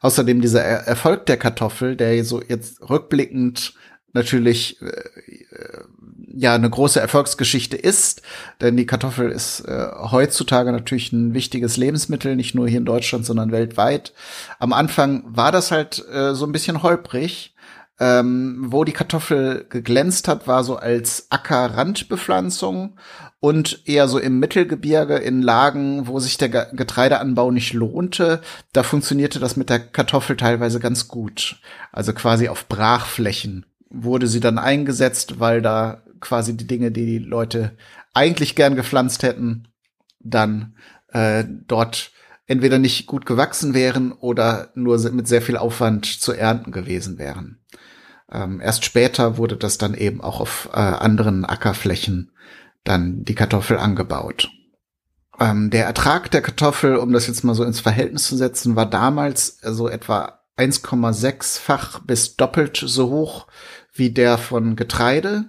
Außerdem 0.00 0.40
dieser 0.40 0.62
Erfolg 0.62 1.26
der 1.26 1.36
Kartoffel, 1.36 1.96
der 1.96 2.24
so 2.24 2.42
jetzt 2.42 2.88
rückblickend 2.88 3.74
natürlich 4.12 4.80
äh, 4.82 5.02
ja 6.34 6.54
eine 6.54 6.70
große 6.70 7.00
Erfolgsgeschichte 7.00 7.76
ist, 7.76 8.22
denn 8.60 8.76
die 8.76 8.86
Kartoffel 8.86 9.30
ist 9.30 9.60
äh, 9.60 9.88
heutzutage 10.10 10.72
natürlich 10.72 11.12
ein 11.12 11.34
wichtiges 11.34 11.76
Lebensmittel, 11.76 12.36
nicht 12.36 12.54
nur 12.54 12.68
hier 12.68 12.78
in 12.78 12.84
Deutschland, 12.84 13.24
sondern 13.24 13.52
weltweit. 13.52 14.12
Am 14.58 14.72
Anfang 14.72 15.24
war 15.26 15.52
das 15.52 15.70
halt 15.70 16.04
äh, 16.12 16.34
so 16.34 16.46
ein 16.46 16.52
bisschen 16.52 16.82
holprig. 16.82 17.54
Ähm, 18.00 18.66
wo 18.68 18.84
die 18.84 18.92
Kartoffel 18.92 19.66
geglänzt 19.68 20.28
hat, 20.28 20.46
war 20.46 20.62
so 20.62 20.76
als 20.76 21.26
Ackerrandbepflanzung 21.30 22.96
und 23.40 23.82
eher 23.88 24.06
so 24.06 24.20
im 24.20 24.38
Mittelgebirge 24.38 25.16
in 25.16 25.42
Lagen, 25.42 26.06
wo 26.06 26.20
sich 26.20 26.38
der 26.38 26.48
Getreideanbau 26.48 27.50
nicht 27.50 27.72
lohnte. 27.72 28.40
Da 28.72 28.84
funktionierte 28.84 29.40
das 29.40 29.56
mit 29.56 29.68
der 29.68 29.80
Kartoffel 29.80 30.36
teilweise 30.36 30.78
ganz 30.78 31.08
gut. 31.08 31.60
Also 31.90 32.12
quasi 32.12 32.48
auf 32.48 32.68
Brachflächen 32.68 33.66
wurde 33.90 34.28
sie 34.28 34.40
dann 34.40 34.58
eingesetzt, 34.58 35.40
weil 35.40 35.60
da 35.60 36.02
quasi 36.20 36.56
die 36.56 36.66
Dinge, 36.66 36.90
die 36.90 37.06
die 37.06 37.18
Leute 37.18 37.76
eigentlich 38.14 38.54
gern 38.54 38.76
gepflanzt 38.76 39.22
hätten, 39.22 39.68
dann 40.20 40.76
äh, 41.12 41.44
dort 41.66 42.12
entweder 42.46 42.78
nicht 42.78 43.06
gut 43.06 43.26
gewachsen 43.26 43.74
wären 43.74 44.12
oder 44.12 44.70
nur 44.74 44.98
mit 45.10 45.28
sehr 45.28 45.42
viel 45.42 45.56
Aufwand 45.56 46.06
zu 46.06 46.32
ernten 46.32 46.72
gewesen 46.72 47.18
wären. 47.18 47.60
Ähm, 48.30 48.60
erst 48.60 48.84
später 48.84 49.36
wurde 49.36 49.56
das 49.56 49.78
dann 49.78 49.94
eben 49.94 50.20
auch 50.20 50.40
auf 50.40 50.68
äh, 50.72 50.78
anderen 50.78 51.44
Ackerflächen 51.44 52.32
dann 52.84 53.24
die 53.24 53.34
Kartoffel 53.34 53.78
angebaut. 53.78 54.50
Ähm, 55.38 55.70
der 55.70 55.86
Ertrag 55.86 56.30
der 56.30 56.42
Kartoffel, 56.42 56.96
um 56.96 57.12
das 57.12 57.26
jetzt 57.26 57.44
mal 57.44 57.54
so 57.54 57.64
ins 57.64 57.80
Verhältnis 57.80 58.24
zu 58.24 58.36
setzen, 58.36 58.76
war 58.76 58.86
damals 58.86 59.60
so 59.62 59.88
etwa 59.88 60.40
1,6-fach 60.56 62.00
bis 62.00 62.36
doppelt 62.36 62.82
so 62.84 63.10
hoch 63.10 63.46
wie 63.92 64.10
der 64.10 64.38
von 64.38 64.74
Getreide. 64.74 65.44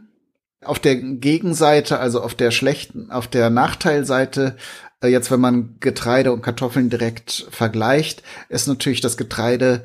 Auf 0.64 0.80
der 0.80 0.96
Gegenseite, 0.96 2.00
also 2.00 2.22
auf 2.22 2.36
der 2.36 2.52
schlechten, 2.52 3.12
auf 3.12 3.28
der 3.28 3.50
Nachteilseite, 3.50 4.58
äh, 5.02 5.08
jetzt 5.08 5.32
wenn 5.32 5.40
man 5.40 5.78
Getreide 5.80 6.34
und 6.34 6.42
Kartoffeln 6.42 6.90
direkt 6.90 7.48
vergleicht, 7.50 8.24
ist 8.50 8.68
natürlich 8.68 9.02
das 9.02 9.18
Getreide 9.18 9.84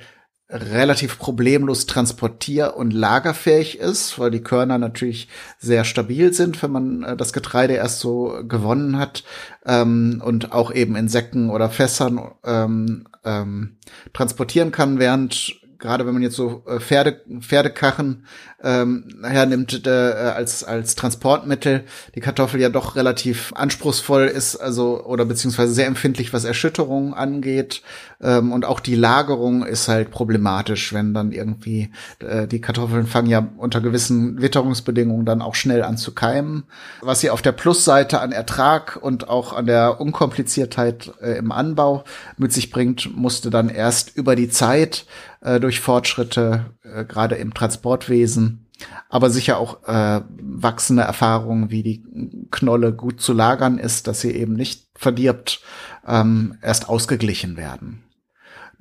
relativ 0.51 1.19
problemlos 1.19 1.87
transportier- 1.87 2.77
und 2.77 2.93
lagerfähig 2.93 3.79
ist, 3.79 4.19
weil 4.19 4.31
die 4.31 4.43
Körner 4.43 4.79
natürlich 4.79 5.29
sehr 5.59 5.85
stabil 5.85 6.33
sind, 6.33 6.63
wenn 6.63 6.71
man 6.71 7.03
äh, 7.03 7.17
das 7.17 7.33
Getreide 7.33 7.75
erst 7.75 8.01
so 8.01 8.41
gewonnen 8.47 8.99
hat 8.99 9.25
ähm, 9.65 10.23
und 10.25 10.53
auch 10.53 10.73
eben 10.73 10.97
in 10.97 11.09
Säcken 11.09 11.51
oder 11.51 11.71
Fässern 11.71 12.21
ähm, 12.45 13.07
ähm, 13.25 13.79
transportieren 14.13 14.71
kann, 14.71 14.99
während 14.99 15.64
gerade 15.79 16.07
wenn 16.07 16.15
man 16.15 16.23
jetzt 16.23 16.37
so 16.37 16.65
äh, 16.67 16.81
Pferde, 16.81 17.21
Pferdekarren 17.41 18.27
ähm, 18.63 19.09
hernimmt 19.23 19.87
äh, 19.87 19.91
als, 19.91 20.65
als 20.65 20.95
Transportmittel, 20.95 21.85
die 22.15 22.21
Kartoffel 22.21 22.61
ja 22.61 22.69
doch 22.69 22.97
relativ 22.97 23.53
anspruchsvoll 23.55 24.27
ist, 24.27 24.57
also 24.57 25.05
oder 25.05 25.25
beziehungsweise 25.25 25.73
sehr 25.73 25.87
empfindlich, 25.87 26.33
was 26.33 26.45
Erschütterungen 26.45 27.15
angeht. 27.15 27.83
Ähm, 28.25 28.53
und 28.53 28.65
auch 28.65 28.81
die 28.81 28.95
Lagerung 28.95 29.65
ist 29.65 29.87
halt 29.89 30.11
problematisch, 30.11 30.93
wenn 30.93 31.13
dann 31.13 31.31
irgendwie 31.31 31.91
äh, 32.21 32.49
die 32.49 32.61
Kartoffeln 32.61 33.07
fangen 33.07 33.29
ja 33.29 33.47
unter 33.59 33.81
gewissen 33.81 34.41
Witterungsbedingungen 34.41 35.27
dann 35.27 35.43
auch 35.43 35.55
schnell 35.55 35.83
an 35.83 35.99
zu 35.99 36.15
keimen. 36.15 36.65
Was 37.03 37.21
sie 37.21 37.31
auf 37.31 37.43
der 37.43 37.53
Plusseite 37.53 38.21
an 38.21 38.33
Ertrag 38.33 38.99
und 39.01 39.29
auch 39.29 39.53
an 39.53 39.67
der 39.67 40.01
Unkompliziertheit 40.01 41.13
äh, 41.21 41.37
im 41.37 41.53
Anbau 41.53 42.05
mit 42.39 42.53
sich 42.53 42.71
bringt, 42.71 43.15
musste 43.15 43.51
dann 43.51 43.69
erst 43.69 44.17
über 44.17 44.35
die 44.35 44.49
Zeit 44.49 45.05
äh, 45.43 45.61
durch 45.61 45.81
Fortschritte, 45.81 46.65
äh, 46.83 47.05
gerade 47.05 47.35
im 47.35 47.53
Transportwesen, 47.53 48.67
aber 49.09 49.31
sicher 49.31 49.59
auch 49.59 49.87
äh, 49.87 50.23
wachsende 50.41 51.03
Erfahrungen, 51.03 51.71
wie 51.71 51.83
die 51.83 52.03
Knolle 52.51 52.93
gut 52.93 53.21
zu 53.21 53.33
lagern 53.33 53.79
ist, 53.79 54.07
dass 54.09 54.23
sie 54.23 54.33
eben 54.33 54.55
nicht 54.55 54.87
verdirbt, 54.95 55.61
ähm, 56.07 56.57
erst 56.63 56.89
ausgeglichen 56.89 57.57
werden. 57.57 58.04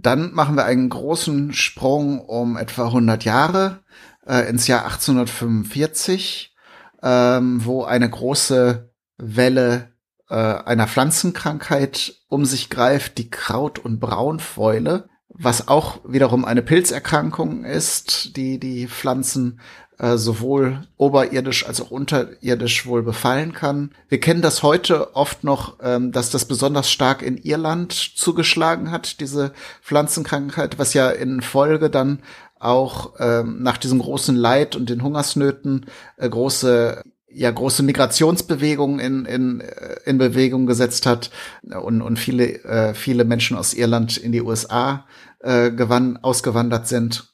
Dann 0.04 0.34
machen 0.34 0.56
wir 0.56 0.66
einen 0.66 0.90
großen 0.90 1.54
Sprung 1.54 2.20
um 2.20 2.58
etwa 2.58 2.86
100 2.86 3.26
Jahre 3.26 3.80
äh, 4.28 4.48
ins 4.50 4.68
Jahr 4.68 4.86
1845, 4.86 6.56
ähm, 7.02 7.66
wo 7.66 7.84
eine 7.84 8.10
große 8.10 8.94
Welle 9.18 9.94
äh, 10.30 10.36
einer 10.36 10.88
Pflanzenkrankheit 10.88 12.22
um 12.28 12.46
sich 12.46 12.70
greift, 12.70 13.18
die 13.18 13.30
Kraut- 13.30 13.80
und 13.80 14.00
Braunfäule 14.00 15.10
was 15.34 15.68
auch 15.68 16.00
wiederum 16.08 16.46
eine 16.46 16.62
Pilzerkrankung 16.62 17.66
ist, 17.66 18.38
die 18.38 18.60
die 18.60 18.88
Pflanzen 18.88 19.60
äh, 20.04 20.18
sowohl 20.18 20.82
oberirdisch 20.98 21.66
als 21.66 21.80
auch 21.80 21.90
unterirdisch 21.90 22.86
wohl 22.86 23.04
befallen 23.04 23.54
kann. 23.54 23.92
Wir 24.10 24.20
kennen 24.20 24.42
das 24.42 24.62
heute 24.62 25.16
oft 25.16 25.46
noch, 25.46 25.78
ähm, 25.82 26.12
dass 26.12 26.30
das 26.30 26.44
besonders 26.44 26.92
stark 26.92 27.22
in 27.22 27.38
Irland 27.38 27.94
zugeschlagen 27.94 28.92
hat, 28.92 29.22
diese 29.22 29.54
Pflanzenkrankheit, 29.82 30.78
was 30.78 30.94
ja 30.94 31.10
in 31.10 31.42
Folge 31.42 31.90
dann 31.90 32.20
auch 32.60 33.14
ähm, 33.20 33.64
nach 33.64 33.78
diesem 33.78 34.00
großen 34.00 34.36
Leid 34.36 34.76
und 34.76 34.90
den 34.90 35.04
Hungersnöten 35.04 35.86
äh, 36.18 36.28
große 36.28 37.02
ja 37.36 37.50
große 37.50 37.82
Migrationsbewegungen 37.82 39.00
in, 39.00 39.26
in, 39.26 39.62
äh, 39.62 39.96
in 40.06 40.18
Bewegung 40.18 40.66
gesetzt 40.66 41.06
hat 41.06 41.32
und, 41.64 42.02
und 42.02 42.20
viele, 42.20 42.62
äh, 42.66 42.94
viele 42.94 43.24
Menschen 43.24 43.56
aus 43.56 43.74
Irland 43.74 44.18
in 44.18 44.34
die 44.34 44.42
USA 44.42 45.08
äh, 45.40 45.72
gewann, 45.72 46.18
ausgewandert 46.18 46.90
sind. 46.90 47.34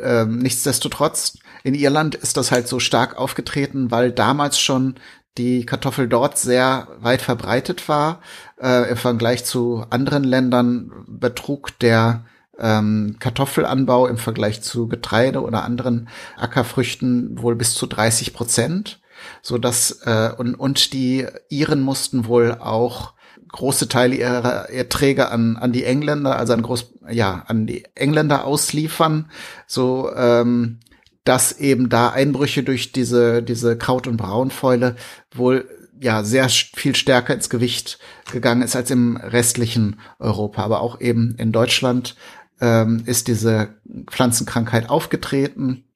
Ähm, 0.00 0.38
nichtsdestotrotz, 0.38 1.38
in 1.66 1.74
Irland 1.74 2.14
ist 2.14 2.36
das 2.36 2.52
halt 2.52 2.68
so 2.68 2.78
stark 2.78 3.18
aufgetreten, 3.18 3.90
weil 3.90 4.12
damals 4.12 4.60
schon 4.60 4.94
die 5.36 5.66
Kartoffel 5.66 6.08
dort 6.08 6.38
sehr 6.38 6.86
weit 7.00 7.20
verbreitet 7.20 7.88
war. 7.88 8.20
Äh, 8.62 8.88
Im 8.90 8.96
Vergleich 8.96 9.44
zu 9.44 9.84
anderen 9.90 10.22
Ländern 10.22 10.92
betrug 11.08 11.76
der 11.80 12.24
ähm, 12.56 13.16
Kartoffelanbau 13.18 14.06
im 14.06 14.16
Vergleich 14.16 14.62
zu 14.62 14.86
Getreide 14.86 15.42
oder 15.42 15.64
anderen 15.64 16.08
Ackerfrüchten 16.38 17.42
wohl 17.42 17.56
bis 17.56 17.74
zu 17.74 17.86
30 17.86 18.32
Prozent 18.32 19.00
so 19.42 19.58
dass 19.58 20.02
äh, 20.04 20.30
und 20.36 20.54
und 20.54 20.92
die 20.92 21.26
Iren 21.48 21.80
mussten 21.80 22.26
wohl 22.26 22.52
auch 22.60 23.14
große 23.48 23.88
Teile 23.88 24.14
ihrer 24.14 24.70
Erträge 24.70 25.30
an 25.30 25.56
an 25.56 25.72
die 25.72 25.84
Engländer, 25.84 26.36
also 26.36 26.52
an 26.52 26.62
groß 26.62 26.92
ja 27.10 27.44
an 27.48 27.66
die 27.66 27.84
Engländer 27.94 28.44
ausliefern, 28.44 29.30
so 29.66 30.12
ähm, 30.14 30.78
dass 31.26 31.58
eben 31.58 31.88
da 31.88 32.08
Einbrüche 32.10 32.62
durch 32.62 32.92
diese 32.92 33.42
diese 33.42 33.76
Kraut- 33.76 34.06
und 34.06 34.16
Braunfäule 34.16 34.96
wohl 35.34 35.68
ja 36.00 36.24
sehr 36.24 36.48
viel 36.48 36.94
stärker 36.94 37.34
ins 37.34 37.50
Gewicht 37.50 37.98
gegangen 38.30 38.62
ist 38.62 38.76
als 38.76 38.90
im 38.90 39.16
restlichen 39.16 40.00
Europa, 40.18 40.62
aber 40.62 40.80
auch 40.80 41.00
eben 41.00 41.34
in 41.38 41.52
Deutschland 41.52 42.16
ähm, 42.60 43.02
ist 43.06 43.28
diese 43.28 43.74
Pflanzenkrankheit 44.10 44.90
aufgetreten 44.90 45.86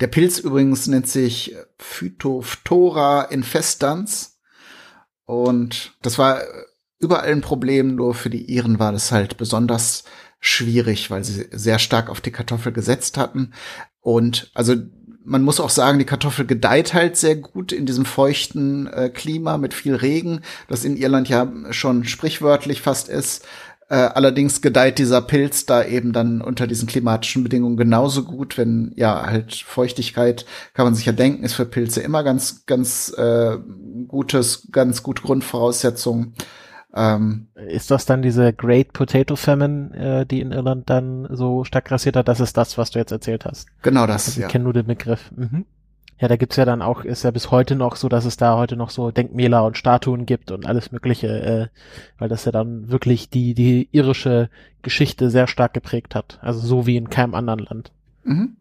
der 0.00 0.06
Pilz 0.06 0.38
übrigens 0.38 0.86
nennt 0.86 1.08
sich 1.08 1.54
Phytophthora 1.78 3.22
infestans. 3.22 4.38
Und 5.24 5.96
das 6.02 6.18
war 6.18 6.40
überall 6.98 7.28
ein 7.28 7.40
Problem, 7.40 7.94
nur 7.94 8.14
für 8.14 8.30
die 8.30 8.50
Iren 8.50 8.78
war 8.78 8.92
das 8.92 9.12
halt 9.12 9.36
besonders 9.36 10.04
schwierig, 10.40 11.10
weil 11.10 11.24
sie 11.24 11.46
sehr 11.50 11.78
stark 11.78 12.10
auf 12.10 12.20
die 12.20 12.30
Kartoffel 12.30 12.72
gesetzt 12.72 13.18
hatten. 13.18 13.52
Und 14.00 14.50
also 14.54 14.74
man 15.24 15.42
muss 15.42 15.60
auch 15.60 15.70
sagen, 15.70 15.98
die 15.98 16.06
Kartoffel 16.06 16.46
gedeiht 16.46 16.94
halt 16.94 17.16
sehr 17.16 17.36
gut 17.36 17.72
in 17.72 17.86
diesem 17.86 18.04
feuchten 18.04 18.86
äh, 18.86 19.10
Klima 19.10 19.58
mit 19.58 19.74
viel 19.74 19.94
Regen, 19.94 20.40
das 20.68 20.84
in 20.84 20.96
Irland 20.96 21.28
ja 21.28 21.52
schon 21.70 22.04
sprichwörtlich 22.04 22.80
fast 22.80 23.08
ist. 23.08 23.46
Äh, 23.90 23.96
allerdings 23.96 24.60
gedeiht 24.60 24.98
dieser 24.98 25.22
Pilz 25.22 25.64
da 25.64 25.82
eben 25.84 26.12
dann 26.12 26.42
unter 26.42 26.66
diesen 26.66 26.86
klimatischen 26.86 27.42
Bedingungen 27.42 27.76
genauso 27.76 28.24
gut, 28.24 28.58
wenn 28.58 28.92
ja 28.96 29.24
halt 29.26 29.54
Feuchtigkeit, 29.54 30.44
kann 30.74 30.84
man 30.84 30.94
sich 30.94 31.06
ja 31.06 31.12
denken, 31.12 31.42
ist 31.42 31.54
für 31.54 31.64
Pilze 31.64 32.00
immer 32.00 32.22
ganz, 32.22 32.66
ganz 32.66 33.12
äh, 33.16 33.56
gutes, 34.06 34.68
ganz 34.72 35.02
gute 35.02 35.22
Grundvoraussetzung. 35.22 36.34
Ähm, 36.94 37.48
ist 37.54 37.90
das 37.90 38.06
dann 38.06 38.22
diese 38.22 38.52
Great 38.52 38.92
Potato 38.92 39.36
Famine, 39.36 39.94
äh, 39.94 40.26
die 40.26 40.40
in 40.40 40.52
Irland 40.52 40.88
dann 40.88 41.28
so 41.30 41.64
stark 41.64 41.84
grassiert 41.86 42.16
hat? 42.16 42.28
Das 42.28 42.40
ist 42.40 42.56
das, 42.56 42.78
was 42.78 42.90
du 42.90 42.98
jetzt 42.98 43.12
erzählt 43.12 43.44
hast. 43.44 43.68
Genau 43.82 44.06
das, 44.06 44.28
also, 44.28 44.40
ja. 44.40 44.46
Ich 44.46 44.52
kenne 44.52 44.64
nur 44.64 44.72
den 44.72 44.86
Begriff. 44.86 45.30
Mhm. 45.34 45.66
Ja, 46.20 46.26
da 46.26 46.36
gibt's 46.36 46.56
ja 46.56 46.64
dann 46.64 46.82
auch, 46.82 47.04
ist 47.04 47.22
ja 47.22 47.30
bis 47.30 47.52
heute 47.52 47.76
noch 47.76 47.94
so, 47.94 48.08
dass 48.08 48.24
es 48.24 48.36
da 48.36 48.56
heute 48.56 48.76
noch 48.76 48.90
so 48.90 49.12
Denkmäler 49.12 49.64
und 49.64 49.76
Statuen 49.76 50.26
gibt 50.26 50.50
und 50.50 50.66
alles 50.66 50.90
Mögliche, 50.90 51.28
äh, 51.28 51.68
weil 52.18 52.28
das 52.28 52.44
ja 52.44 52.50
dann 52.50 52.90
wirklich 52.90 53.30
die, 53.30 53.54
die 53.54 53.88
irische 53.92 54.50
Geschichte 54.82 55.30
sehr 55.30 55.46
stark 55.46 55.74
geprägt 55.74 56.16
hat. 56.16 56.38
Also 56.42 56.66
so 56.66 56.86
wie 56.86 56.96
in 56.96 57.10
keinem 57.10 57.34
anderen 57.34 57.60
Land. 57.60 57.92
Mhm. 58.24 58.56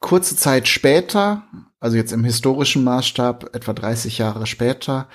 Kurze 0.00 0.34
Zeit 0.34 0.66
später, 0.66 1.44
also 1.78 1.96
jetzt 1.96 2.12
im 2.12 2.24
historischen 2.24 2.82
Maßstab, 2.82 3.54
etwa 3.54 3.72
30 3.72 4.18
Jahre 4.18 4.46
später, 4.46 5.08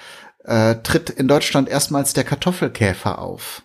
äh, 0.46 0.76
tritt 0.76 1.10
in 1.10 1.28
Deutschland 1.28 1.70
erstmals 1.70 2.14
der 2.14 2.24
Kartoffelkäfer 2.24 3.20
auf. 3.20 3.64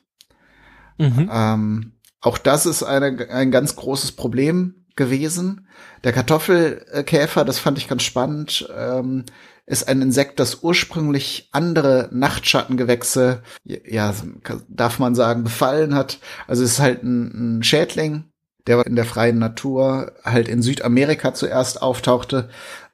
Mhm. 0.98 1.30
Ähm, 1.32 1.92
auch 2.20 2.38
das 2.38 2.66
ist 2.66 2.82
eine, 2.82 3.28
ein 3.30 3.50
ganz 3.50 3.76
großes 3.76 4.12
Problem 4.12 4.86
gewesen. 4.96 5.66
Der 6.04 6.12
Kartoffelkäfer, 6.12 7.44
das 7.44 7.58
fand 7.58 7.78
ich 7.78 7.88
ganz 7.88 8.02
spannend, 8.02 8.68
ähm, 8.76 9.24
ist 9.66 9.88
ein 9.88 10.02
Insekt, 10.02 10.40
das 10.40 10.62
ursprünglich 10.62 11.48
andere 11.52 12.08
Nachtschattengewächse, 12.12 13.42
ja, 13.64 14.12
darf 14.68 14.98
man 14.98 15.14
sagen, 15.14 15.44
befallen 15.44 15.94
hat. 15.94 16.18
Also 16.48 16.64
es 16.64 16.72
ist 16.72 16.80
halt 16.80 17.04
ein, 17.04 17.58
ein 17.58 17.62
Schädling, 17.62 18.24
der 18.66 18.84
in 18.84 18.96
der 18.96 19.04
freien 19.04 19.38
Natur 19.38 20.12
halt 20.24 20.48
in 20.48 20.60
Südamerika 20.60 21.34
zuerst 21.34 21.82
auftauchte 21.82 22.48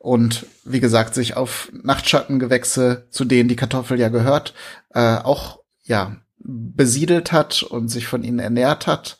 und 0.07 0.47
wie 0.65 0.79
gesagt 0.79 1.17
sich 1.17 1.37
auf 1.37 1.69
Nachtschattengewächse, 1.83 3.09
zu 3.11 3.25
denen 3.25 3.49
die 3.49 3.57
Kartoffel 3.57 3.99
ja 3.99 4.09
gehört, 4.09 4.55
äh, 4.95 5.17
auch 5.17 5.59
ja 5.83 6.15
besiedelt 6.39 7.33
hat 7.33 7.65
und 7.65 7.89
sich 7.89 8.07
von 8.07 8.23
ihnen 8.23 8.39
ernährt 8.39 8.87
hat 8.87 9.19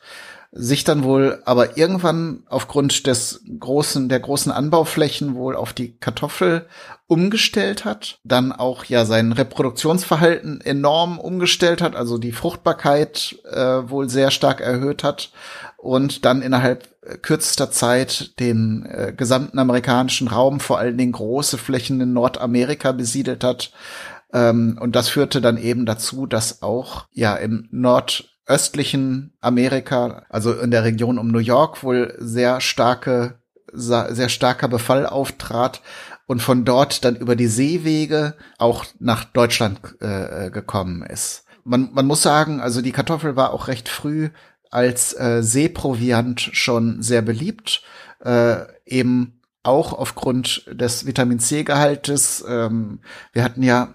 sich 0.59 0.85
dann 0.85 1.05
wohl 1.05 1.43
aber 1.45 1.77
irgendwann 1.77 2.45
aufgrund 2.49 3.07
des 3.07 3.43
großen, 3.59 4.09
der 4.09 4.21
großen 4.21 4.51
Anbauflächen 4.51 5.35
wohl 5.35 5.55
auf 5.57 5.73
die 5.73 5.97
Kartoffel 5.97 6.67
umgestellt 7.07 7.85
hat, 7.85 8.19
dann 8.25 8.53
auch 8.53 8.85
ja 8.85 9.05
sein 9.05 9.33
Reproduktionsverhalten 9.33 10.61
enorm 10.61 11.19
umgestellt 11.19 11.83
hat, 11.83 11.95
also 11.95 12.19
die 12.19 12.33
Fruchtbarkeit 12.33 13.37
äh, 13.51 13.89
wohl 13.89 14.09
sehr 14.09 14.31
stark 14.31 14.61
erhöht 14.61 15.05
hat 15.05 15.31
und 15.77 16.25
dann 16.25 16.43
innerhalb 16.43 16.89
kürzester 17.23 17.71
Zeit 17.71 18.39
den 18.41 18.87
äh, 18.87 19.13
gesamten 19.17 19.59
amerikanischen 19.59 20.29
Raum, 20.29 20.61
vor 20.61 20.79
allen 20.79 20.99
Dingen 20.99 21.13
große 21.13 21.59
Flächen 21.59 22.01
in 22.01 22.13
Nordamerika 22.13 22.93
besiedelt 22.93 23.45
hat. 23.45 23.73
Ähm, 24.33 24.79
und 24.81 24.97
das 24.97 25.09
führte 25.09 25.41
dann 25.41 25.57
eben 25.57 25.87
dazu, 25.87 26.27
dass 26.27 26.63
auch 26.63 27.07
ja 27.13 27.37
im 27.37 27.69
Nord 27.71 28.36
östlichen 28.47 29.33
Amerika, 29.41 30.25
also 30.29 30.53
in 30.53 30.71
der 30.71 30.85
Region 30.85 31.19
um 31.19 31.29
New 31.29 31.39
York, 31.39 31.83
wohl 31.83 32.15
sehr 32.19 32.61
starke, 32.61 33.41
sehr 33.73 34.29
starker 34.29 34.69
Befall 34.69 35.07
auftrat 35.07 35.83
und 36.27 36.41
von 36.41 36.65
dort 36.65 37.05
dann 37.05 37.17
über 37.17 37.37
die 37.37 37.49
Seewege 37.49 38.35
auch 38.59 38.85
nach 38.99 39.25
Deutschland 39.25 39.81
äh, 40.01 40.51
gekommen 40.51 41.03
ist. 41.03 41.45
Man, 41.65 41.91
man 41.93 42.07
muss 42.07 42.23
sagen, 42.23 42.61
also 42.61 42.81
die 42.81 42.93
Kartoffel 42.93 43.37
war 43.37 43.53
auch 43.53 43.69
recht 43.69 43.89
früh 43.89 44.31
als 44.71 45.13
äh, 45.15 45.43
Seeproviant 45.43 46.41
schon 46.41 47.03
sehr 47.03 47.23
beliebt, 47.23 47.83
äh, 48.25 48.59
eben 48.85 49.41
auch 49.63 49.93
aufgrund 49.93 50.65
des 50.71 51.07
Vitamin 51.07 51.41
C-Gehaltes. 51.41 52.45
Ähm, 52.49 53.01
wir 53.33 53.43
hatten 53.43 53.63
ja 53.63 53.95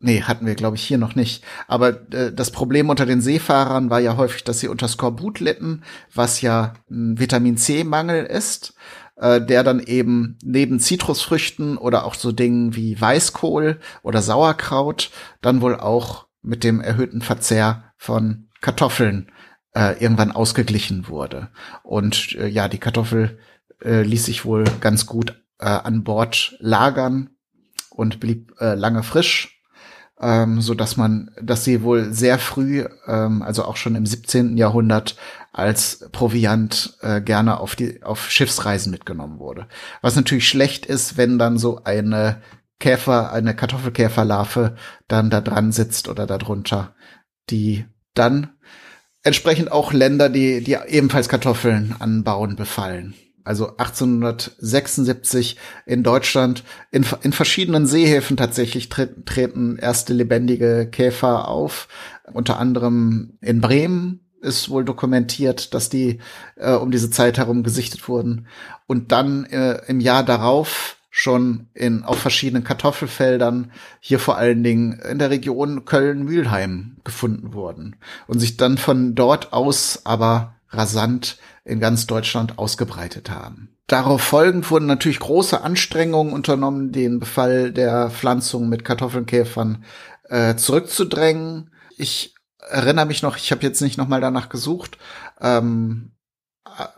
Nee, 0.00 0.22
hatten 0.22 0.46
wir, 0.46 0.54
glaube 0.54 0.76
ich, 0.76 0.84
hier 0.84 0.98
noch 0.98 1.16
nicht. 1.16 1.44
Aber 1.66 2.12
äh, 2.12 2.32
das 2.32 2.52
Problem 2.52 2.88
unter 2.88 3.04
den 3.04 3.20
Seefahrern 3.20 3.90
war 3.90 3.98
ja 3.98 4.16
häufig, 4.16 4.44
dass 4.44 4.60
sie 4.60 4.68
unter 4.68 4.86
Skorbut 4.86 5.40
litten, 5.40 5.82
was 6.14 6.40
ja 6.40 6.74
ein 6.88 7.18
Vitamin 7.18 7.56
C-Mangel 7.56 8.24
ist, 8.24 8.74
äh, 9.16 9.40
der 9.40 9.64
dann 9.64 9.80
eben 9.80 10.38
neben 10.44 10.78
Zitrusfrüchten 10.78 11.76
oder 11.76 12.04
auch 12.04 12.14
so 12.14 12.30
Dingen 12.30 12.76
wie 12.76 13.00
Weißkohl 13.00 13.80
oder 14.02 14.22
Sauerkraut 14.22 15.10
dann 15.40 15.60
wohl 15.60 15.74
auch 15.74 16.28
mit 16.42 16.62
dem 16.62 16.80
erhöhten 16.80 17.20
Verzehr 17.20 17.92
von 17.96 18.48
Kartoffeln 18.60 19.32
äh, 19.74 20.00
irgendwann 20.00 20.30
ausgeglichen 20.30 21.08
wurde. 21.08 21.48
Und 21.82 22.36
äh, 22.36 22.46
ja, 22.46 22.68
die 22.68 22.78
Kartoffel 22.78 23.38
äh, 23.82 24.02
ließ 24.02 24.26
sich 24.26 24.44
wohl 24.44 24.62
ganz 24.80 25.06
gut 25.06 25.42
äh, 25.58 25.66
an 25.66 26.04
Bord 26.04 26.56
lagern 26.60 27.30
und 27.90 28.20
blieb 28.20 28.54
äh, 28.60 28.74
lange 28.74 29.02
frisch 29.02 29.57
ähm, 30.20 30.60
so 30.60 30.74
dass 30.74 30.96
man, 30.96 31.30
dass 31.40 31.64
sie 31.64 31.82
wohl 31.82 32.12
sehr 32.12 32.38
früh, 32.38 32.84
ähm, 33.06 33.42
also 33.42 33.64
auch 33.64 33.76
schon 33.76 33.94
im 33.94 34.06
17. 34.06 34.56
Jahrhundert 34.56 35.16
als 35.52 36.08
Proviant 36.12 36.96
äh, 37.00 37.20
gerne 37.20 37.60
auf 37.60 37.76
die 37.76 38.02
auf 38.02 38.30
Schiffsreisen 38.30 38.90
mitgenommen 38.90 39.38
wurde. 39.38 39.68
Was 40.02 40.16
natürlich 40.16 40.48
schlecht 40.48 40.86
ist, 40.86 41.16
wenn 41.16 41.38
dann 41.38 41.58
so 41.58 41.82
eine 41.84 42.42
Käfer, 42.80 43.32
eine 43.32 43.56
Kartoffelkäferlarve 43.56 44.76
dann 45.08 45.30
da 45.30 45.40
dran 45.40 45.72
sitzt 45.72 46.08
oder 46.08 46.26
darunter, 46.26 46.94
die 47.50 47.86
dann 48.14 48.50
entsprechend 49.22 49.72
auch 49.72 49.92
Länder, 49.92 50.28
die 50.28 50.62
die 50.62 50.76
ebenfalls 50.86 51.28
Kartoffeln 51.28 51.96
anbauen, 51.98 52.56
befallen 52.56 53.14
also 53.48 53.78
1876 53.78 55.56
in 55.86 56.02
Deutschland. 56.02 56.64
In, 56.90 57.06
in 57.22 57.32
verschiedenen 57.32 57.86
Seehäfen 57.86 58.36
tatsächlich 58.36 58.90
treten, 58.90 59.24
treten 59.24 59.78
erste 59.78 60.12
lebendige 60.12 60.86
Käfer 60.86 61.48
auf. 61.48 61.88
Unter 62.30 62.58
anderem 62.60 63.38
in 63.40 63.62
Bremen 63.62 64.20
ist 64.42 64.68
wohl 64.68 64.84
dokumentiert, 64.84 65.72
dass 65.72 65.88
die 65.88 66.18
äh, 66.56 66.74
um 66.74 66.90
diese 66.90 67.10
Zeit 67.10 67.38
herum 67.38 67.62
gesichtet 67.62 68.06
wurden. 68.06 68.46
Und 68.86 69.12
dann 69.12 69.46
äh, 69.46 69.80
im 69.86 70.00
Jahr 70.00 70.24
darauf 70.24 70.96
schon 71.10 71.68
in 71.72 72.04
auf 72.04 72.18
verschiedenen 72.18 72.64
Kartoffelfeldern 72.64 73.72
hier 73.98 74.18
vor 74.18 74.36
allen 74.36 74.62
Dingen 74.62 75.00
in 75.10 75.18
der 75.18 75.30
Region 75.30 75.86
Köln-Mülheim 75.86 76.98
gefunden 77.02 77.54
wurden 77.54 77.96
und 78.26 78.40
sich 78.40 78.58
dann 78.58 78.76
von 78.76 79.14
dort 79.14 79.54
aus 79.54 80.02
aber 80.04 80.57
rasant 80.70 81.38
in 81.64 81.80
ganz 81.80 82.06
Deutschland 82.06 82.58
ausgebreitet 82.58 83.30
haben. 83.30 83.70
Darauf 83.86 84.20
folgend 84.20 84.70
wurden 84.70 84.86
natürlich 84.86 85.18
große 85.18 85.62
Anstrengungen 85.62 86.32
unternommen, 86.32 86.92
den 86.92 87.20
Befall 87.20 87.72
der 87.72 88.10
Pflanzung 88.10 88.68
mit 88.68 88.84
Kartoffelkäfern 88.84 89.84
äh, 90.24 90.56
zurückzudrängen. 90.56 91.70
Ich 91.96 92.34
erinnere 92.58 93.06
mich 93.06 93.22
noch, 93.22 93.36
ich 93.36 93.50
habe 93.50 93.62
jetzt 93.62 93.80
nicht 93.80 93.96
nochmal 93.96 94.20
danach 94.20 94.50
gesucht, 94.50 94.98
ähm, 95.40 96.10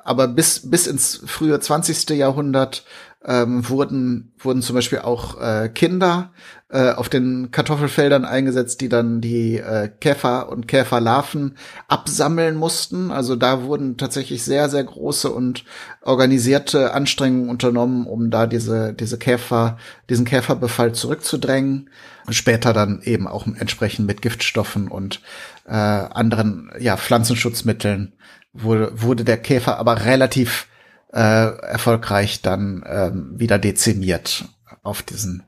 aber 0.05 0.29
bis, 0.29 0.71
bis 0.71 0.87
ins 0.87 1.21
frühe 1.27 1.59
20. 1.59 2.11
Jahrhundert 2.11 2.85
ähm, 3.25 3.69
wurden, 3.69 4.33
wurden 4.39 4.63
zum 4.63 4.75
Beispiel 4.77 5.01
auch 5.01 5.41
äh, 5.41 5.69
Kinder 5.69 6.31
äh, 6.71 6.93
auf 6.93 7.11
den 7.11 7.51
Kartoffelfeldern 7.51 8.25
eingesetzt, 8.25 8.81
die 8.81 8.89
dann 8.89 9.21
die 9.21 9.59
äh, 9.59 9.91
Käfer 10.01 10.49
und 10.49 10.67
Käferlarven 10.69 11.57
absammeln 11.87 12.57
mussten. 12.57 13.11
Also 13.11 13.37
da 13.37 13.65
wurden 13.65 13.99
tatsächlich 13.99 14.43
sehr, 14.43 14.71
sehr 14.71 14.85
große 14.85 15.31
und 15.31 15.65
organisierte 16.01 16.95
Anstrengungen 16.95 17.51
unternommen, 17.51 18.07
um 18.07 18.31
da 18.31 18.47
diese, 18.47 18.95
diese 18.95 19.19
Käfer, 19.19 19.77
diesen 20.09 20.25
Käferbefall 20.25 20.93
zurückzudrängen. 20.93 21.91
Später 22.31 22.73
dann 22.73 23.03
eben 23.03 23.27
auch 23.27 23.47
entsprechend 23.47 24.07
mit 24.07 24.23
Giftstoffen 24.23 24.89
und 24.89 25.21
äh, 25.67 25.73
anderen 25.73 26.71
ja, 26.79 26.97
Pflanzenschutzmitteln 26.97 28.13
wurde, 28.53 28.91
wurde 29.01 29.25
der 29.25 29.39
Käfer 29.39 29.79
aber 29.79 30.05
relativ 30.05 30.69
äh, 31.13 31.19
erfolgreich 31.19 32.43
dann 32.43 32.85
ähm, 32.87 33.33
wieder 33.37 33.59
dezimiert 33.59 34.45
auf 34.83 35.03
diesen 35.03 35.43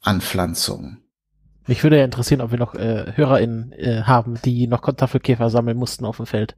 Anpflanzungen. 0.00 0.98
Mich 1.66 1.82
würde 1.84 1.98
ja 1.98 2.04
interessieren, 2.04 2.40
ob 2.40 2.50
wir 2.50 2.58
noch 2.58 2.74
äh, 2.74 3.12
HörerInnen 3.14 3.72
äh, 3.72 4.02
haben, 4.02 4.38
die 4.44 4.66
noch 4.66 4.82
Kartoffelkäfer 4.82 5.48
sammeln 5.48 5.76
mussten 5.76 6.04
auf 6.04 6.16
dem 6.16 6.26
Feld. 6.26 6.56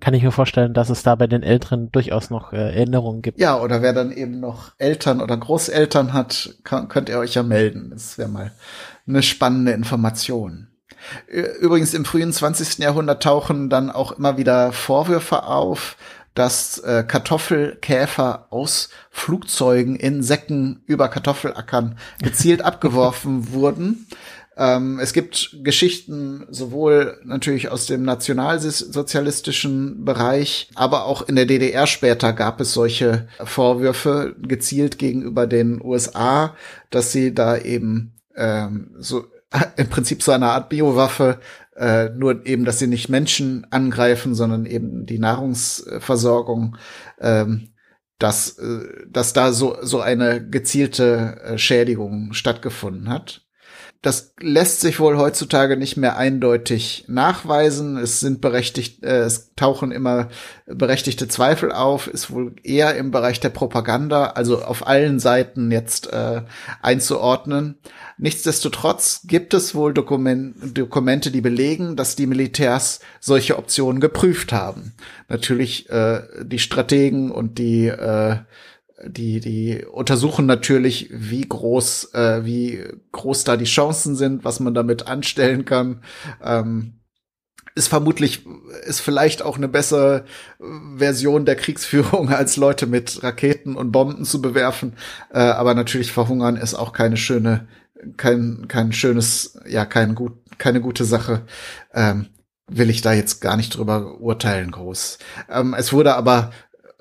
Kann 0.00 0.12
ich 0.12 0.22
mir 0.22 0.32
vorstellen, 0.32 0.74
dass 0.74 0.90
es 0.90 1.02
da 1.02 1.14
bei 1.14 1.26
den 1.26 1.42
Älteren 1.42 1.90
durchaus 1.90 2.28
noch 2.28 2.52
äh, 2.52 2.56
Erinnerungen 2.56 3.22
gibt. 3.22 3.40
Ja, 3.40 3.58
oder 3.58 3.80
wer 3.80 3.94
dann 3.94 4.12
eben 4.12 4.40
noch 4.40 4.72
Eltern 4.76 5.22
oder 5.22 5.36
Großeltern 5.36 6.12
hat, 6.12 6.56
kann, 6.62 6.88
könnt 6.88 7.08
ihr 7.08 7.18
euch 7.18 7.34
ja 7.34 7.42
melden. 7.42 7.90
Das 7.90 8.18
wäre 8.18 8.28
mal 8.28 8.52
eine 9.06 9.22
spannende 9.22 9.72
Information. 9.72 10.68
Übrigens 11.28 11.94
im 11.94 12.04
frühen 12.04 12.32
20. 12.32 12.78
Jahrhundert 12.78 13.22
tauchen 13.22 13.70
dann 13.70 13.90
auch 13.90 14.12
immer 14.12 14.36
wieder 14.36 14.72
Vorwürfe 14.72 15.44
auf, 15.44 15.96
dass 16.34 16.78
äh, 16.78 17.04
Kartoffelkäfer 17.06 18.48
aus 18.50 18.90
Flugzeugen 19.10 19.96
in 19.96 20.22
Säcken 20.22 20.82
über 20.86 21.08
Kartoffelackern 21.08 21.96
gezielt 22.22 22.62
abgeworfen 22.62 23.52
wurden. 23.52 24.06
Ähm, 24.56 25.00
es 25.00 25.12
gibt 25.12 25.56
Geschichten 25.62 26.46
sowohl 26.50 27.18
natürlich 27.24 27.70
aus 27.70 27.86
dem 27.86 28.04
nationalsozialistischen 28.04 30.04
Bereich, 30.04 30.68
aber 30.74 31.06
auch 31.06 31.28
in 31.28 31.36
der 31.36 31.46
DDR 31.46 31.86
später 31.86 32.32
gab 32.32 32.60
es 32.60 32.72
solche 32.72 33.28
Vorwürfe 33.42 34.36
gezielt 34.40 34.98
gegenüber 34.98 35.46
den 35.46 35.80
USA, 35.82 36.54
dass 36.90 37.10
sie 37.10 37.34
da 37.34 37.56
eben 37.56 38.12
ähm, 38.36 38.94
so 38.98 39.24
im 39.76 39.88
Prinzip 39.88 40.22
so 40.22 40.32
eine 40.32 40.46
Art 40.46 40.68
Biowaffe 40.68 41.40
äh, 41.76 42.10
nur 42.10 42.46
eben, 42.46 42.64
dass 42.64 42.78
sie 42.78 42.86
nicht 42.86 43.08
Menschen 43.08 43.66
angreifen, 43.70 44.34
sondern 44.34 44.66
eben 44.66 45.06
die 45.06 45.18
Nahrungsversorgung, 45.18 46.76
ähm, 47.20 47.70
dass, 48.18 48.58
äh, 48.58 49.06
dass 49.08 49.32
da 49.32 49.52
so, 49.52 49.76
so 49.82 50.00
eine 50.00 50.46
gezielte 50.48 51.40
äh, 51.44 51.58
Schädigung 51.58 52.32
stattgefunden 52.32 53.08
hat. 53.08 53.44
Das 54.02 54.34
lässt 54.38 54.82
sich 54.82 55.00
wohl 55.00 55.16
heutzutage 55.16 55.78
nicht 55.78 55.96
mehr 55.96 56.18
eindeutig 56.18 57.06
nachweisen. 57.08 57.96
Es 57.96 58.20
sind 58.20 58.42
berechtigt, 58.42 59.02
äh, 59.02 59.20
es 59.20 59.54
tauchen 59.56 59.92
immer 59.92 60.28
berechtigte 60.66 61.26
Zweifel 61.26 61.72
auf, 61.72 62.06
ist 62.06 62.30
wohl 62.30 62.54
eher 62.62 62.96
im 62.96 63.10
Bereich 63.10 63.40
der 63.40 63.48
Propaganda, 63.48 64.26
also 64.26 64.62
auf 64.62 64.86
allen 64.86 65.20
Seiten 65.20 65.72
jetzt 65.72 66.12
äh, 66.12 66.42
einzuordnen. 66.82 67.78
Nichtsdestotrotz 68.16 69.22
gibt 69.26 69.54
es 69.54 69.74
wohl 69.74 69.92
Dokument, 69.92 70.76
Dokumente, 70.76 71.30
die 71.30 71.40
belegen, 71.40 71.96
dass 71.96 72.16
die 72.16 72.26
Militärs 72.26 73.00
solche 73.20 73.58
Optionen 73.58 74.00
geprüft 74.00 74.52
haben. 74.52 74.92
Natürlich 75.28 75.90
äh, 75.90 76.22
die 76.42 76.58
Strategen 76.58 77.30
und 77.30 77.58
die 77.58 77.88
äh, 77.88 78.36
die, 79.06 79.40
die 79.40 79.84
untersuchen 79.84 80.46
natürlich, 80.46 81.08
wie 81.10 81.42
groß, 81.42 82.14
äh, 82.14 82.44
wie 82.44 82.84
groß 83.12 83.44
da 83.44 83.56
die 83.56 83.64
Chancen 83.64 84.16
sind, 84.16 84.44
was 84.44 84.60
man 84.60 84.74
damit 84.74 85.08
anstellen 85.08 85.64
kann. 85.64 86.02
Ähm, 86.42 87.00
ist 87.74 87.88
vermutlich, 87.88 88.46
ist 88.86 89.00
vielleicht 89.00 89.42
auch 89.42 89.56
eine 89.56 89.66
bessere 89.66 90.26
Version 90.96 91.44
der 91.44 91.56
Kriegsführung, 91.56 92.28
als 92.32 92.56
Leute 92.56 92.86
mit 92.86 93.22
Raketen 93.22 93.74
und 93.74 93.90
Bomben 93.90 94.24
zu 94.24 94.40
bewerfen. 94.40 94.94
Äh, 95.32 95.40
aber 95.40 95.74
natürlich 95.74 96.12
verhungern 96.12 96.56
ist 96.56 96.74
auch 96.74 96.92
keine 96.92 97.16
schöne, 97.16 97.66
kein, 98.16 98.66
kein 98.68 98.92
schönes, 98.92 99.58
ja, 99.66 99.84
kein 99.86 100.14
gut, 100.14 100.32
keine 100.58 100.80
gute 100.80 101.04
Sache. 101.04 101.42
Ähm, 101.92 102.26
will 102.66 102.90
ich 102.90 103.02
da 103.02 103.12
jetzt 103.12 103.40
gar 103.40 103.56
nicht 103.56 103.76
drüber 103.76 104.20
urteilen 104.20 104.70
groß. 104.70 105.18
Ähm, 105.50 105.74
es 105.74 105.92
wurde 105.92 106.14
aber 106.14 106.50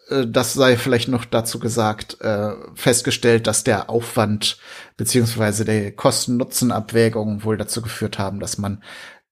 äh, 0.10 0.27
das 0.27 0.53
sei 0.53 0.77
vielleicht 0.77 1.08
noch 1.08 1.25
dazu 1.25 1.60
gesagt, 1.60 2.19
äh, 2.21 2.51
festgestellt, 2.75 3.47
dass 3.47 3.63
der 3.63 3.89
Aufwand 3.89 4.58
beziehungsweise 4.97 5.65
der 5.65 5.91
Kosten-Nutzen-Abwägung 5.93 7.43
wohl 7.43 7.58
dazu 7.58 7.82
geführt 7.82 8.19
haben, 8.19 8.39
dass 8.39 8.58
man 8.58 8.84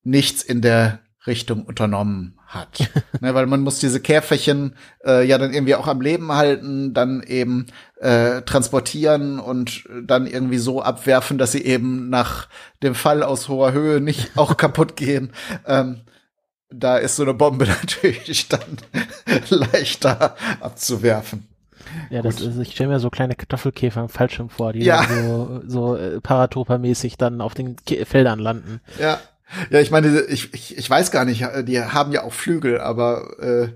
nichts 0.03 0.41
in 0.41 0.61
der 0.61 0.99
Richtung 1.27 1.63
unternommen 1.63 2.39
hat. 2.47 2.89
ne, 3.21 3.33
weil 3.33 3.45
man 3.45 3.61
muss 3.61 3.79
diese 3.79 3.99
Käferchen 3.99 4.75
äh, 5.05 5.25
ja 5.25 5.37
dann 5.37 5.53
irgendwie 5.53 5.75
auch 5.75 5.87
am 5.87 6.01
Leben 6.01 6.31
halten, 6.31 6.93
dann 6.93 7.21
eben 7.23 7.67
äh, 7.99 8.41
transportieren 8.41 9.39
und 9.39 9.83
dann 10.03 10.25
irgendwie 10.25 10.57
so 10.57 10.81
abwerfen, 10.81 11.37
dass 11.37 11.51
sie 11.51 11.63
eben 11.63 12.09
nach 12.09 12.47
dem 12.81 12.95
Fall 12.95 13.23
aus 13.23 13.49
hoher 13.49 13.71
Höhe 13.71 14.01
nicht 14.01 14.31
auch 14.37 14.57
kaputt 14.57 14.95
gehen. 14.95 15.31
Ähm, 15.65 16.01
da 16.73 16.97
ist 16.97 17.17
so 17.17 17.23
eine 17.23 17.33
Bombe 17.33 17.65
natürlich 17.83 18.47
dann 18.47 18.77
leichter 19.49 20.35
abzuwerfen. 20.59 21.47
Ja, 22.09 22.21
das 22.21 22.39
ist, 22.39 22.57
ich 22.57 22.71
stelle 22.71 22.89
mir 22.89 22.99
so 22.99 23.09
kleine 23.09 23.35
Kartoffelkäfer 23.35 24.01
im 24.01 24.09
Fallschirm 24.09 24.49
vor, 24.49 24.71
die 24.71 24.83
Ja. 24.83 25.03
so, 25.03 25.61
so 25.67 25.95
äh, 25.97 26.19
Paratopa-mäßig 26.21 27.17
dann 27.17 27.41
auf 27.41 27.53
den 27.53 27.75
Ke 27.85 28.05
Feldern 28.05 28.39
landen. 28.39 28.81
Ja. 28.99 29.19
Ja, 29.69 29.79
ich 29.79 29.91
meine, 29.91 30.21
ich, 30.21 30.53
ich, 30.53 30.77
ich 30.77 30.89
weiß 30.89 31.11
gar 31.11 31.25
nicht, 31.25 31.45
die 31.63 31.81
haben 31.81 32.11
ja 32.11 32.23
auch 32.23 32.33
Flügel, 32.33 32.79
aber 32.79 33.39
äh, 33.39 33.67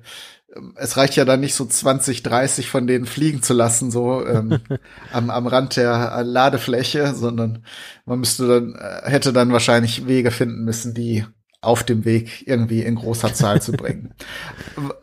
es 0.75 0.97
reicht 0.97 1.15
ja 1.15 1.25
dann 1.25 1.41
nicht 1.41 1.53
so 1.53 1.65
20, 1.65 2.23
30 2.23 2.69
von 2.69 2.87
denen 2.87 3.05
fliegen 3.05 3.41
zu 3.41 3.53
lassen, 3.53 3.91
so 3.91 4.25
ähm, 4.25 4.59
am, 5.11 5.29
am 5.29 5.47
Rand 5.47 5.75
der 5.75 6.23
Ladefläche, 6.23 7.13
sondern 7.13 7.63
man 8.05 8.19
müsste 8.19 8.47
dann, 8.47 8.75
äh, 8.75 9.09
hätte 9.09 9.33
dann 9.33 9.51
wahrscheinlich 9.51 10.07
Wege 10.07 10.31
finden 10.31 10.63
müssen, 10.63 10.93
die 10.93 11.25
auf 11.65 11.83
dem 11.83 12.05
Weg 12.05 12.47
irgendwie 12.47 12.81
in 12.81 12.95
großer 12.95 13.33
Zahl 13.33 13.61
zu 13.61 13.71
bringen. 13.71 14.13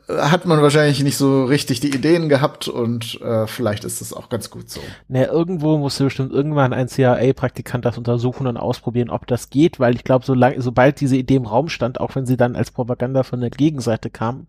Hat 0.08 0.46
man 0.46 0.62
wahrscheinlich 0.62 1.02
nicht 1.02 1.16
so 1.16 1.44
richtig 1.44 1.80
die 1.80 1.94
Ideen 1.94 2.28
gehabt 2.28 2.68
und 2.68 3.20
äh, 3.20 3.46
vielleicht 3.46 3.84
ist 3.84 4.00
es 4.00 4.12
auch 4.12 4.28
ganz 4.28 4.50
gut 4.50 4.70
so. 4.70 4.80
Naja, 5.08 5.28
irgendwo 5.32 5.78
musste 5.78 6.04
bestimmt 6.04 6.32
irgendwann 6.32 6.72
ein 6.72 6.88
CIA-Praktikant 6.88 7.84
das 7.84 7.98
untersuchen 7.98 8.46
und 8.46 8.56
ausprobieren, 8.56 9.10
ob 9.10 9.26
das 9.26 9.50
geht, 9.50 9.80
weil 9.80 9.94
ich 9.94 10.04
glaube, 10.04 10.24
solange, 10.24 10.60
sobald 10.60 11.00
diese 11.00 11.16
Idee 11.16 11.36
im 11.36 11.46
Raum 11.46 11.68
stand, 11.68 12.00
auch 12.00 12.14
wenn 12.14 12.26
sie 12.26 12.36
dann 12.36 12.56
als 12.56 12.70
Propaganda 12.70 13.22
von 13.22 13.40
der 13.40 13.50
Gegenseite 13.50 14.10
kam, 14.10 14.46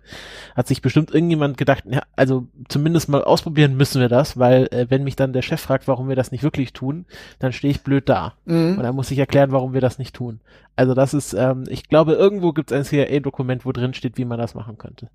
hat 0.56 0.67
sich 0.67 0.82
bestimmt 0.82 1.13
irgendjemand 1.13 1.58
gedacht, 1.58 1.84
ja, 1.89 2.02
also 2.15 2.47
zumindest 2.67 3.10
mal 3.10 3.23
ausprobieren 3.23 3.76
müssen 3.76 4.02
wir 4.02 4.10
das, 4.10 4.38
weil 4.38 4.67
äh, 4.71 4.88
wenn 4.89 5.04
mich 5.04 5.15
dann 5.15 5.34
der 5.34 5.41
Chef 5.41 5.62
fragt, 5.62 5.88
warum 5.88 6.10
wir 6.10 6.15
das 6.15 6.32
nicht 6.32 6.43
wirklich 6.43 6.73
tun, 6.73 7.06
dann 7.39 7.54
stehe 7.54 7.71
ich 7.71 7.84
blöd 7.84 8.10
da. 8.10 8.34
Mhm. 8.45 8.78
Und 8.78 8.84
dann 8.84 8.95
muss 8.95 9.12
ich 9.12 9.19
erklären, 9.19 9.52
warum 9.52 9.73
wir 9.73 9.82
das 9.82 9.97
nicht 9.97 10.15
tun. 10.15 10.39
Also 10.76 10.96
das 10.96 11.14
ist, 11.14 11.34
ähm, 11.34 11.66
ich 11.70 11.88
glaube, 11.88 12.14
irgendwo 12.14 12.52
gibt 12.52 12.72
es 12.72 12.78
ein 12.78 12.84
CIA-Dokument, 12.84 13.64
wo 13.64 13.72
drin 13.72 13.94
steht, 13.94 14.18
wie 14.18 14.26
man 14.26 14.40
das 14.40 14.56
machen 14.56 14.80
könnte. 14.80 15.10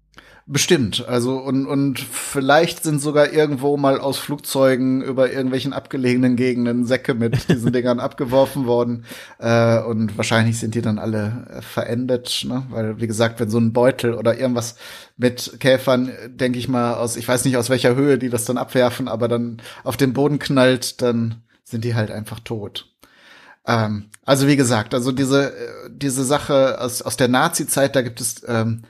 Bestimmt. 0.47 1.07
Also 1.09 1.37
und, 1.39 1.67
und 1.67 1.99
vielleicht 1.99 2.85
sind 2.85 3.01
sogar 3.01 3.33
irgendwo 3.33 3.77
mal 3.77 3.99
aus 3.99 4.19
Flugzeugen 4.19 5.03
über 5.03 5.33
irgendwelchen 5.33 5.73
abgelegenen 5.73 6.37
Gegenden 6.37 6.85
Säcke 6.85 7.15
mit 7.15 7.49
diesen 7.49 7.73
Dingern 7.73 7.99
abgeworfen 7.99 8.67
worden. 8.67 9.05
Äh, 9.39 9.83
und 9.83 10.17
wahrscheinlich 10.17 10.61
sind 10.61 10.77
die 10.77 10.83
dann 10.83 10.99
alle 10.99 11.47
äh, 11.51 11.63
verendet, 11.63 12.45
ne? 12.49 12.63
Weil, 12.71 13.01
wie 13.01 13.09
gesagt, 13.09 13.41
wenn 13.41 13.51
so 13.51 13.59
ein 13.59 13.73
Beutel 13.73 14.15
oder 14.15 14.39
irgendwas 14.39 14.77
mit 15.17 15.57
Käfern, 15.59 16.13
denke 16.29 16.61
ich 16.61 16.69
mal, 16.69 16.95
aus, 16.95 17.17
ich 17.17 17.27
weiß 17.27 17.45
nicht 17.45 17.57
aus 17.57 17.69
welcher 17.69 17.97
Höhe 17.97 18.17
die 18.19 18.31
das 18.31 18.45
dann 18.45 18.59
abwerfen, 18.59 19.09
aber 19.09 19.27
dann 19.27 19.61
auf 19.83 19.97
den 19.97 20.13
Boden 20.13 20.39
knallt, 20.39 21.03
dann 21.03 21.43
sind 21.65 21.85
die 21.85 21.97
halt 21.97 22.13
einfach 22.13 22.39
tot. 22.41 22.87
Ähm, 23.69 24.11
also 24.25 24.49
wie 24.49 24.57
gesagt, 24.57 24.95
also 24.95 25.13
diese, 25.13 25.53
äh, 25.53 25.91
diese 25.91 26.25
Sache 26.25 26.81
aus, 26.81 27.03
aus 27.03 27.17
der 27.17 27.29
Nazi-Zeit, 27.29 27.95
da 27.95 28.03
gibt 28.03 28.21
es, 28.21 28.43
ähm, 28.49 28.83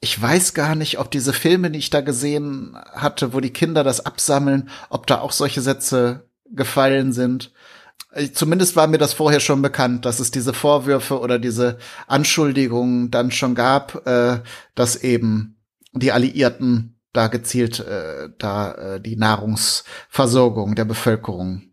ich 0.00 0.20
weiß 0.20 0.54
gar 0.54 0.74
nicht, 0.74 0.98
ob 0.98 1.10
diese 1.12 1.32
Filme, 1.32 1.70
die 1.70 1.78
ich 1.78 1.90
da 1.90 2.00
gesehen 2.00 2.76
hatte, 2.92 3.34
wo 3.34 3.40
die 3.40 3.52
Kinder 3.52 3.84
das 3.84 4.04
absammeln, 4.04 4.70
ob 4.90 5.06
da 5.06 5.20
auch 5.20 5.32
solche 5.32 5.60
Sätze 5.60 6.28
gefallen 6.46 7.12
sind. 7.12 7.52
Äh, 8.10 8.32
Zumindest 8.32 8.74
war 8.74 8.86
mir 8.86 8.98
das 8.98 9.12
vorher 9.12 9.40
schon 9.40 9.62
bekannt, 9.62 10.06
dass 10.06 10.18
es 10.18 10.30
diese 10.30 10.54
Vorwürfe 10.54 11.20
oder 11.20 11.38
diese 11.38 11.78
Anschuldigungen 12.06 13.10
dann 13.10 13.30
schon 13.30 13.54
gab, 13.54 14.06
äh, 14.06 14.40
dass 14.74 14.96
eben 14.96 15.58
die 15.92 16.10
Alliierten 16.10 16.98
da 17.12 17.28
gezielt 17.28 17.80
äh, 17.80 18.30
da 18.38 18.72
äh, 18.72 19.00
die 19.00 19.16
Nahrungsversorgung 19.16 20.74
der 20.74 20.86
Bevölkerung 20.86 21.71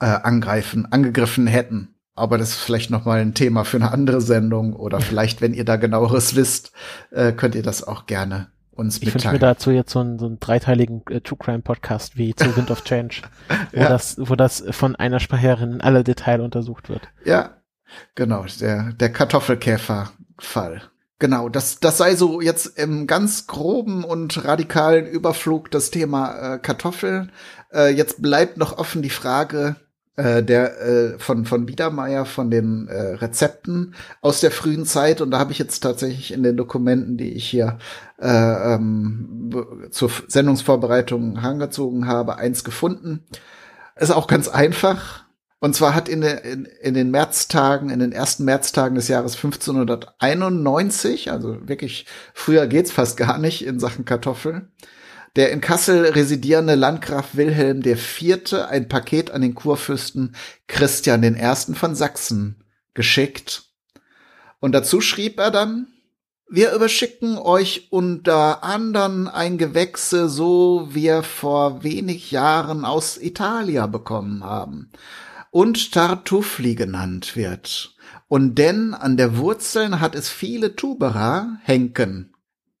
äh, 0.00 0.06
angreifen, 0.06 0.86
angegriffen 0.90 1.46
hätten. 1.46 1.90
Aber 2.16 2.38
das 2.38 2.50
ist 2.50 2.58
vielleicht 2.60 2.90
noch 2.90 3.04
mal 3.06 3.20
ein 3.20 3.34
Thema 3.34 3.64
für 3.64 3.76
eine 3.78 3.90
andere 3.90 4.20
Sendung 4.20 4.74
oder 4.74 5.00
vielleicht, 5.02 5.40
wenn 5.40 5.54
ihr 5.54 5.64
da 5.64 5.76
genaueres 5.76 6.36
wisst, 6.36 6.72
äh, 7.10 7.32
könnt 7.32 7.54
ihr 7.54 7.62
das 7.62 7.82
auch 7.86 8.06
gerne 8.06 8.48
uns 8.70 8.96
Ich 8.96 9.02
wünsche 9.02 9.18
mitteilen. 9.18 9.34
mir 9.34 9.38
dazu 9.40 9.70
jetzt 9.70 9.92
so 9.92 10.00
einen, 10.00 10.18
so 10.18 10.26
einen 10.26 10.40
dreiteiligen 10.40 11.02
äh, 11.08 11.20
True 11.20 11.38
Crime 11.38 11.60
Podcast 11.62 12.16
wie 12.16 12.34
zu 12.34 12.56
Wind 12.56 12.70
of 12.72 12.82
Change, 12.84 13.22
wo 13.72 13.80
Ja. 13.80 13.88
das, 13.88 14.16
wo 14.18 14.34
das 14.36 14.64
von 14.70 14.96
einer 14.96 15.20
Sprecherin 15.20 15.74
in 15.74 15.80
alle 15.80 16.02
Detail 16.04 16.40
untersucht 16.40 16.88
wird. 16.88 17.02
Ja, 17.24 17.58
genau, 18.16 18.44
der, 18.60 18.92
der 18.94 19.12
Kartoffelkäfer-Fall. 19.12 20.82
Genau, 21.20 21.48
das, 21.48 21.78
das 21.78 21.96
sei 21.98 22.16
so 22.16 22.40
jetzt 22.40 22.76
im 22.78 23.06
ganz 23.06 23.46
groben 23.46 24.02
und 24.04 24.44
radikalen 24.44 25.06
Überflug 25.06 25.70
das 25.70 25.90
Thema 25.90 26.54
äh, 26.54 26.58
Kartoffeln. 26.58 27.30
Äh, 27.74 27.90
jetzt 27.90 28.22
bleibt 28.22 28.56
noch 28.56 28.78
offen 28.78 29.02
die 29.02 29.10
Frage 29.10 29.76
äh, 30.16 30.42
der 30.44 30.80
äh, 30.80 31.18
von 31.18 31.44
von 31.44 31.66
Biedermeier 31.66 32.24
von 32.24 32.50
den 32.50 32.86
äh, 32.86 33.14
Rezepten 33.14 33.94
aus 34.20 34.40
der 34.40 34.52
frühen 34.52 34.86
Zeit 34.86 35.20
und 35.20 35.32
da 35.32 35.40
habe 35.40 35.50
ich 35.50 35.58
jetzt 35.58 35.80
tatsächlich 35.80 36.32
in 36.32 36.44
den 36.44 36.56
Dokumenten, 36.56 37.16
die 37.16 37.32
ich 37.32 37.48
hier 37.48 37.78
äh, 38.20 38.74
ähm, 38.74 39.88
zur 39.90 40.10
Sendungsvorbereitung 40.28 41.40
herangezogen 41.40 42.06
habe, 42.06 42.36
eins 42.36 42.62
gefunden. 42.62 43.24
Ist 43.96 44.12
auch 44.12 44.28
ganz 44.28 44.48
einfach. 44.48 45.24
Und 45.58 45.74
zwar 45.74 45.94
hat 45.94 46.08
in, 46.10 46.22
in, 46.22 46.66
in 46.82 46.94
den 46.94 47.10
Märztagen, 47.10 47.88
in 47.88 47.98
den 47.98 48.12
ersten 48.12 48.44
Märztagen 48.44 48.96
des 48.96 49.08
Jahres 49.08 49.34
1591, 49.34 51.32
also 51.32 51.66
wirklich 51.66 52.06
früher 52.34 52.66
geht's 52.66 52.92
fast 52.92 53.16
gar 53.16 53.38
nicht 53.38 53.64
in 53.64 53.80
Sachen 53.80 54.04
Kartoffeln, 54.04 54.72
der 55.36 55.50
in 55.50 55.60
Kassel 55.60 56.06
residierende 56.06 56.74
Landgraf 56.74 57.34
Wilhelm 57.34 57.82
IV. 57.84 58.54
ein 58.68 58.88
Paket 58.88 59.30
an 59.30 59.42
den 59.42 59.54
Kurfürsten 59.54 60.34
Christian 60.68 61.24
I. 61.24 61.74
von 61.74 61.94
Sachsen 61.94 62.64
geschickt. 62.94 63.64
Und 64.60 64.72
dazu 64.72 65.00
schrieb 65.00 65.38
er 65.38 65.50
dann, 65.50 65.88
wir 66.48 66.72
überschicken 66.72 67.38
euch 67.38 67.88
unter 67.90 68.62
andern 68.62 69.28
ein 69.28 69.58
Gewächse, 69.58 70.28
so 70.28 70.88
wir 70.92 71.22
vor 71.22 71.82
wenig 71.82 72.30
Jahren 72.30 72.84
aus 72.84 73.16
Italia 73.16 73.86
bekommen 73.86 74.44
haben 74.44 74.90
und 75.50 75.92
Tartufli 75.92 76.74
genannt 76.74 77.34
wird. 77.34 77.96
Und 78.28 78.56
denn 78.56 78.94
an 78.94 79.16
der 79.16 79.36
Wurzeln 79.36 80.00
hat 80.00 80.14
es 80.14 80.28
viele 80.28 80.76
Tubera, 80.76 81.58
Henken. 81.62 82.33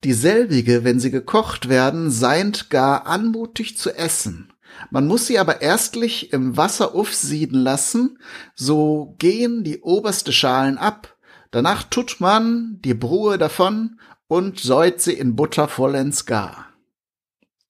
Dieselbige, 0.04 0.84
wenn 0.84 1.00
sie 1.00 1.10
gekocht 1.10 1.70
werden, 1.70 2.10
seint 2.10 2.68
gar 2.68 3.06
anmutig 3.06 3.78
zu 3.78 3.90
essen. 3.90 4.52
Man 4.90 5.06
muss 5.06 5.26
sie 5.26 5.38
aber 5.38 5.62
erstlich 5.62 6.32
im 6.32 6.56
Wasser 6.58 6.94
aufsieden 6.94 7.60
lassen, 7.60 8.18
so 8.54 9.14
gehen 9.18 9.64
die 9.64 9.80
oberste 9.80 10.32
Schalen 10.32 10.76
ab. 10.76 11.16
Danach 11.50 11.84
tut 11.84 12.16
man 12.20 12.78
die 12.84 12.92
Brue 12.92 13.38
davon 13.38 13.98
und 14.26 14.60
säut 14.60 15.00
sie 15.00 15.14
in 15.14 15.36
Butter 15.36 15.68
vollends 15.68 16.26
gar. 16.26 16.66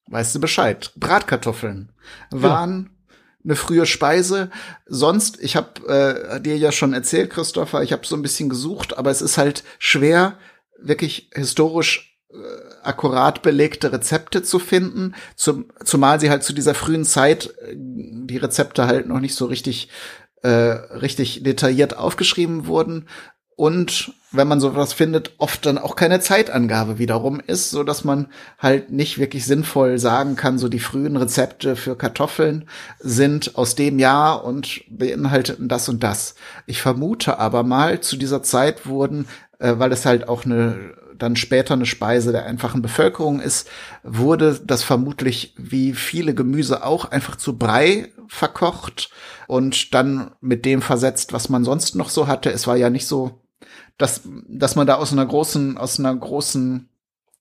Weißt 0.09 0.35
du 0.35 0.41
Bescheid? 0.41 0.93
Bratkartoffeln 0.97 1.93
waren 2.31 2.91
eine 3.45 3.57
frühe 3.57 3.87
Speise. 3.87 4.51
Sonst, 4.87 5.39
ich 5.41 5.55
habe 5.55 5.87
äh, 5.87 6.41
dir 6.41 6.57
ja 6.57 6.73
schon 6.73 6.95
erzählt, 6.95 7.31
Christopher, 7.31 7.83
ich 7.83 7.93
habe 7.93 8.07
so 8.07 8.17
ein 8.17 8.23
bisschen 8.23 8.49
gesucht, 8.49 8.99
aber 8.99 9.11
es 9.11 9.23
ist 9.23 9.39
halt 9.39 9.63
schwer, 9.79 10.39
wirklich 10.79 11.31
historisch 11.35 12.14
akkurat 12.83 13.43
belegte 13.43 13.93
Rezepte 13.93 14.43
zu 14.43 14.59
finden, 14.59 15.15
zum, 15.37 15.67
zumal 15.85 16.21
sie 16.21 16.31
halt 16.31 16.43
zu 16.43 16.53
dieser 16.53 16.75
frühen 16.75 17.05
Zeit 17.05 17.55
äh, 17.63 17.75
die 17.77 18.39
Rezepte 18.39 18.87
halt 18.87 19.07
noch 19.07 19.21
nicht 19.21 19.35
so 19.35 19.47
richtig 19.47 19.89
äh, 20.43 20.49
richtig 20.49 21.43
detailliert 21.43 21.97
aufgeschrieben 21.97 22.67
wurden 22.67 23.07
und 23.57 24.13
wenn 24.33 24.49
man 24.49 24.59
sowas 24.59 24.93
findet, 24.93 25.33
oft 25.39 25.65
dann 25.65 25.79
auch 25.79 25.95
keine 25.95 26.19
Zeitangabe 26.19 26.99
wiederum 26.99 27.41
ist, 27.47 27.71
so 27.71 27.85
dass 27.85 28.03
man 28.03 28.27
halt 28.59 28.91
nicht 28.91 29.19
wirklich 29.19 29.47
sinnvoll 29.47 29.99
sagen 29.99 30.35
kann, 30.35 30.59
so 30.59 30.69
die 30.69 30.81
frühen 30.81 31.17
Rezepte 31.17 31.77
für 31.77 31.97
Kartoffeln 31.97 32.69
sind 32.99 33.57
aus 33.57 33.77
dem 33.77 34.01
Jahr 34.01 34.45
und 34.45 34.83
beinhalteten 34.91 35.69
das 35.69 35.89
und 35.89 36.03
das. 36.03 36.35
Ich 36.67 36.83
vermute 36.83 37.39
aber 37.39 37.63
mal, 37.63 38.01
zu 38.01 38.17
dieser 38.17 38.43
Zeit 38.43 38.87
wurden, 38.87 39.29
äh, 39.61 39.75
weil 39.79 39.93
es 39.93 40.05
halt 40.05 40.29
auch 40.29 40.45
eine 40.45 40.95
dann 41.19 41.37
später 41.37 41.75
eine 41.75 41.87
Speise 41.87 42.33
der 42.33 42.47
einfachen 42.47 42.83
Bevölkerung 42.83 43.41
ist, 43.41 43.69
wurde 44.03 44.61
das 44.65 44.83
vermutlich 44.83 45.55
wie 45.57 45.93
viele 45.93 46.35
Gemüse 46.35 46.85
auch 46.85 47.07
einfach 47.07 47.37
zu 47.37 47.59
Brei 47.59 48.13
verkocht 48.29 49.11
und 49.47 49.95
dann 49.95 50.33
mit 50.41 50.65
dem 50.65 50.83
versetzt, 50.83 51.33
was 51.33 51.49
man 51.49 51.65
sonst 51.65 51.95
noch 51.95 52.09
so 52.09 52.27
hatte. 52.27 52.51
Es 52.51 52.67
war 52.67 52.77
ja 52.77 52.91
nicht 52.91 53.07
so 53.07 53.45
dass, 53.99 54.23
dass 54.49 54.77
man 54.77 54.87
da 54.87 54.97
aus 54.97 55.13
einer 55.13 55.27
großen, 55.27 55.79
aus 55.79 55.99
einer 55.99 56.15
großen 56.15 56.89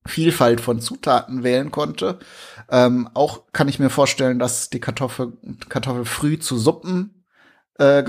Vielfalt 0.06 0.62
von 0.62 0.82
Zutaten 0.82 1.44
wählen 1.44 1.72
konnte. 1.72 2.20
Ähm, 2.70 3.10
auch 3.14 3.44
kann 3.54 3.70
ich 3.70 3.80
mir 3.80 3.90
vorstellen, 3.90 4.38
dass 4.38 4.70
die 4.70 4.80
Kartoffel, 4.80 5.34
Kartoffel 5.70 6.06
früh 6.06 6.38
zu 6.40 6.58
Suppen 6.58 7.23
äh, 7.80 8.04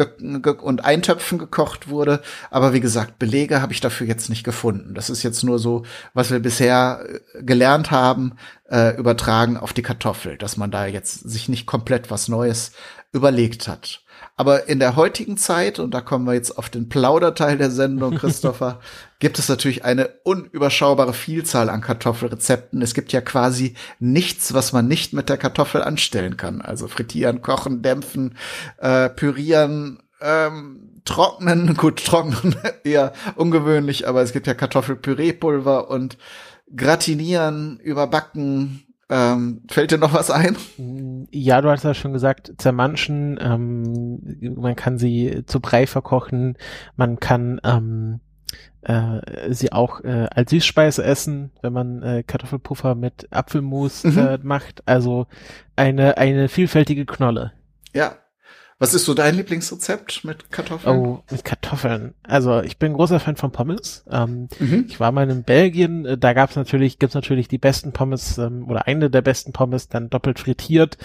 und 0.60 0.84
Eintöpfen 0.84 1.38
gekocht 1.38 1.88
wurde. 1.88 2.20
Aber 2.50 2.72
wie 2.72 2.80
gesagt, 2.80 3.18
Belege 3.18 3.62
habe 3.62 3.72
ich 3.72 3.80
dafür 3.80 4.06
jetzt 4.06 4.28
nicht 4.28 4.44
gefunden. 4.44 4.94
Das 4.94 5.10
ist 5.10 5.22
jetzt 5.22 5.42
nur 5.42 5.58
so, 5.58 5.84
was 6.12 6.30
wir 6.30 6.40
bisher 6.40 7.04
äh, 7.34 7.42
gelernt 7.42 7.90
haben, 7.90 8.36
äh, 8.70 8.96
übertragen 8.96 9.56
auf 9.56 9.72
die 9.72 9.82
Kartoffel, 9.82 10.36
dass 10.36 10.56
man 10.56 10.70
da 10.70 10.86
jetzt 10.86 11.28
sich 11.28 11.48
nicht 11.48 11.66
komplett 11.66 12.10
was 12.10 12.28
Neues 12.28 12.72
überlegt 13.12 13.68
hat. 13.68 14.03
Aber 14.36 14.68
in 14.68 14.80
der 14.80 14.96
heutigen 14.96 15.36
Zeit, 15.36 15.78
und 15.78 15.92
da 15.92 16.00
kommen 16.00 16.26
wir 16.26 16.34
jetzt 16.34 16.58
auf 16.58 16.68
den 16.68 16.88
Plauderteil 16.88 17.56
der 17.56 17.70
Sendung, 17.70 18.14
Christopher, 18.18 18.80
gibt 19.20 19.38
es 19.38 19.48
natürlich 19.48 19.84
eine 19.84 20.08
unüberschaubare 20.24 21.12
Vielzahl 21.12 21.70
an 21.70 21.80
Kartoffelrezepten. 21.80 22.82
Es 22.82 22.94
gibt 22.94 23.12
ja 23.12 23.20
quasi 23.20 23.74
nichts, 24.00 24.52
was 24.52 24.72
man 24.72 24.88
nicht 24.88 25.12
mit 25.12 25.28
der 25.28 25.36
Kartoffel 25.36 25.82
anstellen 25.82 26.36
kann. 26.36 26.60
Also 26.60 26.88
frittieren, 26.88 27.42
kochen, 27.42 27.82
dämpfen, 27.82 28.36
äh, 28.78 29.08
pürieren, 29.08 30.02
ähm, 30.20 31.00
trocknen, 31.04 31.74
gut, 31.76 32.04
trocknen 32.04 32.56
eher 32.84 33.12
ungewöhnlich, 33.36 34.08
aber 34.08 34.22
es 34.22 34.32
gibt 34.32 34.46
ja 34.46 34.54
Kartoffelpüreepulver 34.54 35.90
und 35.90 36.18
gratinieren, 36.74 37.78
überbacken. 37.78 38.83
Ähm, 39.10 39.62
fällt 39.70 39.90
dir 39.90 39.98
noch 39.98 40.14
was 40.14 40.30
ein? 40.30 40.56
Ja, 41.30 41.60
du 41.60 41.70
hast 41.70 41.84
ja 41.84 41.94
schon 41.94 42.12
gesagt, 42.12 42.52
zermanschen, 42.58 43.38
ähm, 43.40 44.54
man 44.56 44.76
kann 44.76 44.98
sie 44.98 45.42
zu 45.46 45.60
Brei 45.60 45.86
verkochen, 45.86 46.56
man 46.96 47.20
kann 47.20 47.60
ähm, 47.64 48.20
äh, 48.82 49.52
sie 49.52 49.72
auch 49.72 50.00
äh, 50.04 50.28
als 50.30 50.50
Süßspeise 50.50 51.04
essen, 51.04 51.50
wenn 51.62 51.72
man 51.72 52.02
äh, 52.02 52.22
Kartoffelpuffer 52.22 52.94
mit 52.94 53.28
Apfelmus 53.30 54.04
mhm. 54.04 54.18
äh, 54.18 54.38
macht. 54.42 54.82
Also 54.86 55.26
eine, 55.76 56.16
eine 56.18 56.48
vielfältige 56.48 57.06
Knolle. 57.06 57.52
Ja, 57.94 58.16
was 58.84 58.92
ist 58.92 59.06
so 59.06 59.14
dein 59.14 59.34
Lieblingsrezept 59.34 60.26
mit 60.26 60.52
Kartoffeln? 60.52 60.98
Oh, 60.98 61.22
mit 61.30 61.42
Kartoffeln. 61.42 62.12
Also 62.22 62.60
ich 62.60 62.78
bin 62.78 62.92
großer 62.92 63.18
Fan 63.18 63.36
von 63.36 63.50
Pommes. 63.50 64.04
Ähm, 64.10 64.48
mhm. 64.58 64.84
Ich 64.88 65.00
war 65.00 65.10
mal 65.10 65.30
in 65.30 65.42
Belgien, 65.42 66.04
äh, 66.04 66.18
da 66.18 66.34
gab's 66.34 66.54
natürlich, 66.54 66.98
gibt's 66.98 67.14
natürlich 67.14 67.48
die 67.48 67.56
besten 67.56 67.92
Pommes 67.92 68.36
ähm, 68.36 68.68
oder 68.68 68.86
eine 68.86 69.08
der 69.08 69.22
besten 69.22 69.52
Pommes, 69.52 69.88
dann 69.88 70.10
doppelt 70.10 70.38
frittiert. 70.38 70.98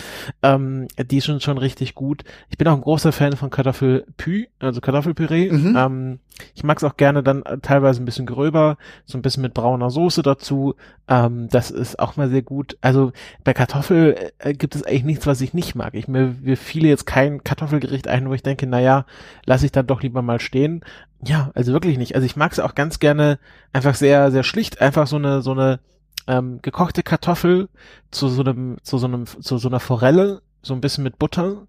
Ähm, 0.43 0.89
die 1.01 1.21
sind 1.21 1.41
schon 1.41 1.57
richtig 1.57 1.95
gut. 1.95 2.25
Ich 2.49 2.57
bin 2.57 2.67
auch 2.67 2.75
ein 2.75 2.81
großer 2.81 3.13
Fan 3.13 3.37
von 3.37 3.49
Kartoffelpü, 3.49 4.47
also 4.59 4.81
Kartoffelpüree. 4.81 5.49
Mhm. 5.49 5.77
Ähm, 5.77 6.19
ich 6.55 6.63
mag's 6.63 6.83
auch 6.83 6.97
gerne 6.97 7.23
dann 7.23 7.43
äh, 7.43 7.59
teilweise 7.59 8.01
ein 8.01 8.05
bisschen 8.05 8.25
gröber, 8.25 8.77
so 9.05 9.17
ein 9.17 9.21
bisschen 9.21 9.43
mit 9.43 9.53
brauner 9.53 9.89
Soße 9.89 10.21
dazu. 10.21 10.75
Ähm, 11.07 11.47
das 11.49 11.71
ist 11.71 11.99
auch 11.99 12.17
mal 12.17 12.29
sehr 12.29 12.41
gut. 12.41 12.77
Also 12.81 13.11
bei 13.43 13.53
Kartoffel 13.53 14.31
äh, 14.39 14.53
gibt 14.53 14.75
es 14.75 14.83
eigentlich 14.83 15.03
nichts, 15.03 15.27
was 15.27 15.41
ich 15.41 15.53
nicht 15.53 15.75
mag. 15.75 15.93
Ich 15.95 16.07
mir, 16.07 16.35
mir 16.41 16.57
fiele 16.57 16.87
jetzt 16.87 17.05
kein 17.05 17.43
Kartoffel 17.43 17.68
Kartoffelgericht 17.69 18.07
ein, 18.07 18.29
wo 18.29 18.33
ich 18.33 18.43
denke, 18.43 18.67
naja, 18.67 19.05
lasse 19.45 19.65
ich 19.65 19.71
dann 19.71 19.87
doch 19.87 20.01
lieber 20.01 20.21
mal 20.21 20.39
stehen. 20.39 20.81
Ja, 21.23 21.51
also 21.53 21.73
wirklich 21.73 21.97
nicht. 21.97 22.15
Also 22.15 22.25
ich 22.25 22.35
mag 22.35 22.51
es 22.51 22.59
auch 22.59 22.75
ganz 22.75 22.99
gerne 22.99 23.39
einfach 23.73 23.95
sehr, 23.95 24.31
sehr 24.31 24.43
schlicht, 24.43 24.81
einfach 24.81 25.07
so 25.07 25.17
eine, 25.17 25.41
so 25.41 25.51
eine 25.51 25.79
ähm, 26.27 26.59
gekochte 26.61 27.03
Kartoffel 27.03 27.69
zu 28.11 28.27
so 28.27 28.41
einem, 28.41 28.77
zu 28.81 28.97
so 28.97 29.07
einem, 29.07 29.25
zu 29.25 29.57
so 29.57 29.67
einer 29.67 29.79
Forelle, 29.79 30.41
so 30.61 30.73
ein 30.73 30.81
bisschen 30.81 31.03
mit 31.03 31.19
Butter, 31.19 31.67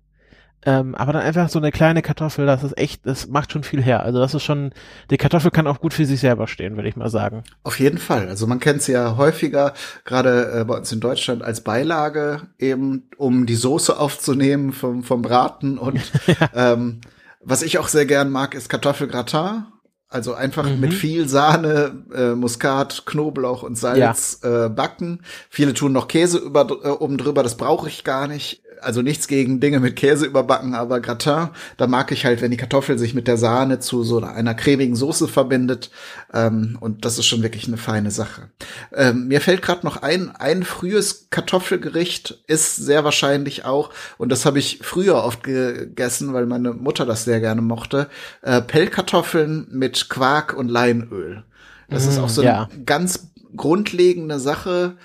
ähm, 0.66 0.94
aber 0.94 1.14
dann 1.14 1.22
einfach 1.22 1.48
so 1.48 1.58
eine 1.58 1.70
kleine 1.70 2.02
Kartoffel, 2.02 2.44
das 2.44 2.62
ist 2.62 2.76
echt, 2.76 3.06
das 3.06 3.28
macht 3.28 3.52
schon 3.52 3.62
viel 3.62 3.82
her. 3.82 4.02
Also 4.02 4.18
das 4.18 4.34
ist 4.34 4.42
schon, 4.42 4.72
die 5.10 5.16
Kartoffel 5.16 5.50
kann 5.50 5.66
auch 5.66 5.80
gut 5.80 5.94
für 5.94 6.04
sich 6.04 6.20
selber 6.20 6.46
stehen, 6.48 6.76
würde 6.76 6.88
ich 6.88 6.96
mal 6.96 7.08
sagen. 7.08 7.44
Auf 7.62 7.80
jeden 7.80 7.98
Fall. 7.98 8.28
Also 8.28 8.46
man 8.46 8.60
kennt 8.60 8.82
sie 8.82 8.92
ja 8.92 9.16
häufiger, 9.16 9.72
gerade 10.04 10.60
äh, 10.60 10.64
bei 10.64 10.76
uns 10.76 10.92
in 10.92 11.00
Deutschland, 11.00 11.42
als 11.42 11.62
Beilage 11.62 12.42
eben, 12.58 13.08
um 13.16 13.46
die 13.46 13.54
Soße 13.54 13.98
aufzunehmen 13.98 14.72
vom, 14.72 15.02
vom 15.02 15.22
Braten. 15.22 15.78
Und 15.78 15.98
ja. 16.26 16.72
ähm, 16.72 17.00
was 17.42 17.62
ich 17.62 17.78
auch 17.78 17.88
sehr 17.88 18.04
gern 18.04 18.30
mag, 18.30 18.54
ist 18.54 18.68
Kartoffelgratin. 18.68 19.64
Also 20.12 20.34
einfach 20.34 20.68
mhm. 20.68 20.80
mit 20.80 20.92
viel 20.92 21.28
Sahne, 21.28 22.04
äh, 22.12 22.34
Muskat, 22.34 23.06
Knoblauch 23.06 23.62
und 23.62 23.78
Salz 23.78 24.40
ja. 24.42 24.66
äh, 24.66 24.68
backen. 24.68 25.22
Viele 25.48 25.72
tun 25.72 25.92
noch 25.92 26.08
Käse 26.08 26.38
über, 26.38 26.66
äh, 26.82 26.88
oben 26.88 27.16
drüber, 27.16 27.44
das 27.44 27.56
brauche 27.56 27.88
ich 27.88 28.02
gar 28.02 28.26
nicht 28.26 28.62
also 28.82 29.02
nichts 29.02 29.28
gegen 29.28 29.60
Dinge 29.60 29.80
mit 29.80 29.96
Käse 29.96 30.26
überbacken, 30.26 30.74
aber 30.74 31.00
Gratin, 31.00 31.48
da 31.76 31.86
mag 31.86 32.12
ich 32.12 32.24
halt, 32.24 32.40
wenn 32.40 32.50
die 32.50 32.56
Kartoffel 32.56 32.98
sich 32.98 33.14
mit 33.14 33.28
der 33.28 33.36
Sahne 33.36 33.78
zu 33.78 34.02
so 34.02 34.18
einer 34.18 34.54
cremigen 34.54 34.96
Soße 34.96 35.28
verbindet. 35.28 35.90
Ähm, 36.32 36.76
und 36.80 37.04
das 37.04 37.18
ist 37.18 37.26
schon 37.26 37.42
wirklich 37.42 37.66
eine 37.66 37.76
feine 37.76 38.10
Sache. 38.10 38.50
Ähm, 38.92 39.28
mir 39.28 39.40
fällt 39.40 39.62
gerade 39.62 39.86
noch 39.86 39.98
ein, 39.98 40.34
ein 40.34 40.62
frühes 40.62 41.28
Kartoffelgericht 41.30 42.42
ist 42.46 42.76
sehr 42.76 43.04
wahrscheinlich 43.04 43.64
auch, 43.64 43.90
und 44.18 44.30
das 44.30 44.46
habe 44.46 44.58
ich 44.58 44.80
früher 44.82 45.22
oft 45.24 45.42
gegessen, 45.42 46.32
weil 46.32 46.46
meine 46.46 46.72
Mutter 46.72 47.06
das 47.06 47.24
sehr 47.24 47.40
gerne 47.40 47.62
mochte, 47.62 48.08
äh, 48.42 48.60
Pellkartoffeln 48.60 49.66
mit 49.70 50.08
Quark 50.08 50.54
und 50.54 50.68
Leinöl. 50.68 51.44
Das 51.88 52.06
mm, 52.06 52.08
ist 52.08 52.18
auch 52.18 52.28
so 52.28 52.42
ja. 52.42 52.68
eine 52.72 52.84
ganz 52.84 53.30
grundlegende 53.56 54.38
Sache, 54.38 54.96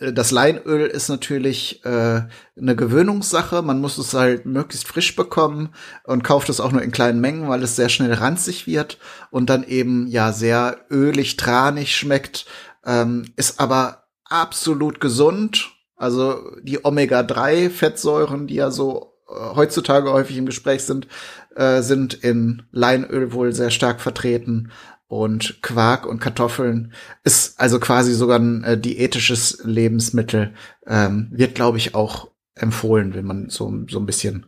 das 0.00 0.30
Leinöl 0.30 0.86
ist 0.86 1.08
natürlich 1.08 1.84
äh, 1.84 2.22
eine 2.56 2.76
Gewöhnungssache. 2.76 3.62
Man 3.62 3.80
muss 3.80 3.98
es 3.98 4.12
halt 4.12 4.44
möglichst 4.44 4.88
frisch 4.88 5.14
bekommen 5.14 5.70
und 6.04 6.24
kauft 6.24 6.48
es 6.48 6.60
auch 6.60 6.72
nur 6.72 6.82
in 6.82 6.90
kleinen 6.90 7.20
Mengen, 7.20 7.48
weil 7.48 7.62
es 7.62 7.76
sehr 7.76 7.88
schnell 7.88 8.12
ranzig 8.12 8.66
wird 8.66 8.98
und 9.30 9.50
dann 9.50 9.64
eben 9.64 10.06
ja 10.08 10.32
sehr 10.32 10.78
ölig, 10.90 11.36
tranig 11.36 11.96
schmeckt. 11.96 12.46
Ähm, 12.84 13.32
ist 13.36 13.60
aber 13.60 14.04
absolut 14.24 15.00
gesund. 15.00 15.70
Also 15.96 16.40
die 16.62 16.84
Omega-3-Fettsäuren, 16.84 18.48
die 18.48 18.56
ja 18.56 18.72
so 18.72 19.14
äh, 19.28 19.54
heutzutage 19.54 20.12
häufig 20.12 20.36
im 20.36 20.46
Gespräch 20.46 20.82
sind, 20.82 21.06
äh, 21.54 21.82
sind 21.82 22.14
in 22.14 22.64
Leinöl 22.72 23.32
wohl 23.32 23.52
sehr 23.52 23.70
stark 23.70 24.00
vertreten 24.00 24.72
und 25.06 25.62
Quark 25.62 26.06
und 26.06 26.20
Kartoffeln 26.20 26.92
ist 27.22 27.60
also 27.60 27.78
quasi 27.78 28.14
sogar 28.14 28.38
ein 28.38 28.64
äh, 28.64 28.78
diätisches 28.78 29.62
Lebensmittel. 29.64 30.54
Ähm, 30.86 31.28
wird, 31.30 31.54
glaube 31.54 31.78
ich, 31.78 31.94
auch 31.94 32.30
empfohlen, 32.54 33.14
wenn 33.14 33.24
man 33.24 33.50
so, 33.50 33.72
so 33.88 33.98
ein 33.98 34.06
bisschen 34.06 34.46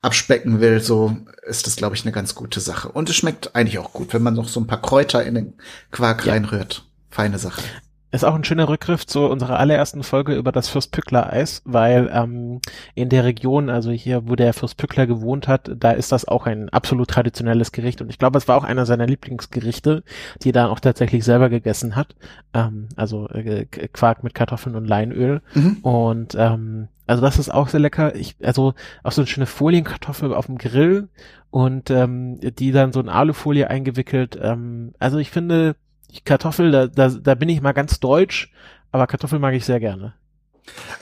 abspecken 0.00 0.60
will, 0.60 0.80
so 0.80 1.16
ist 1.46 1.66
das, 1.66 1.76
glaube 1.76 1.96
ich, 1.96 2.02
eine 2.02 2.12
ganz 2.12 2.34
gute 2.34 2.60
Sache. 2.60 2.88
Und 2.88 3.10
es 3.10 3.16
schmeckt 3.16 3.56
eigentlich 3.56 3.78
auch 3.78 3.92
gut, 3.92 4.14
wenn 4.14 4.22
man 4.22 4.34
noch 4.34 4.48
so 4.48 4.60
ein 4.60 4.66
paar 4.66 4.80
Kräuter 4.80 5.24
in 5.24 5.34
den 5.34 5.54
Quark 5.90 6.24
ja. 6.24 6.32
reinrührt. 6.32 6.84
Feine 7.10 7.38
Sache 7.38 7.62
ist 8.10 8.24
auch 8.24 8.34
ein 8.34 8.44
schöner 8.44 8.68
Rückgriff 8.68 9.06
zu 9.06 9.26
unserer 9.26 9.58
allerersten 9.58 10.02
Folge 10.02 10.34
über 10.34 10.52
das 10.52 10.68
Fürstpückler 10.68 11.30
Eis, 11.30 11.62
weil 11.64 12.10
ähm, 12.12 12.60
in 12.94 13.08
der 13.08 13.24
Region, 13.24 13.68
also 13.68 13.90
hier, 13.90 14.28
wo 14.28 14.34
der 14.34 14.54
Fürstpückler 14.54 15.06
gewohnt 15.06 15.46
hat, 15.46 15.70
da 15.76 15.90
ist 15.90 16.12
das 16.12 16.26
auch 16.26 16.46
ein 16.46 16.68
absolut 16.70 17.08
traditionelles 17.08 17.72
Gericht 17.72 18.00
und 18.00 18.08
ich 18.08 18.18
glaube, 18.18 18.38
es 18.38 18.48
war 18.48 18.56
auch 18.56 18.64
einer 18.64 18.86
seiner 18.86 19.06
Lieblingsgerichte, 19.06 20.04
die 20.42 20.50
er 20.50 20.54
dann 20.54 20.70
auch 20.70 20.80
tatsächlich 20.80 21.24
selber 21.24 21.50
gegessen 21.50 21.96
hat. 21.96 22.16
Ähm, 22.54 22.88
also 22.96 23.28
äh, 23.28 23.66
Quark 23.66 24.24
mit 24.24 24.34
Kartoffeln 24.34 24.74
und 24.74 24.86
Leinöl 24.86 25.42
mhm. 25.54 25.78
und 25.82 26.34
ähm, 26.38 26.88
also 27.06 27.22
das 27.22 27.38
ist 27.38 27.48
auch 27.48 27.68
sehr 27.68 27.80
lecker. 27.80 28.14
Ich, 28.14 28.36
also 28.42 28.74
auch 29.02 29.12
so 29.12 29.22
eine 29.22 29.26
schöne 29.26 29.46
Folienkartoffel 29.46 30.34
auf 30.34 30.46
dem 30.46 30.58
Grill 30.58 31.08
und 31.50 31.90
ähm, 31.90 32.38
die 32.40 32.70
dann 32.70 32.92
so 32.92 33.00
in 33.00 33.08
Alufolie 33.08 33.68
eingewickelt. 33.68 34.38
Ähm, 34.40 34.92
also 34.98 35.16
ich 35.16 35.30
finde, 35.30 35.76
Kartoffel, 36.24 36.70
da, 36.70 36.86
da, 36.86 37.08
da 37.08 37.34
bin 37.34 37.48
ich 37.48 37.60
mal 37.60 37.72
ganz 37.72 38.00
deutsch, 38.00 38.52
aber 38.92 39.06
Kartoffel 39.06 39.38
mag 39.38 39.54
ich 39.54 39.64
sehr 39.64 39.80
gerne. 39.80 40.14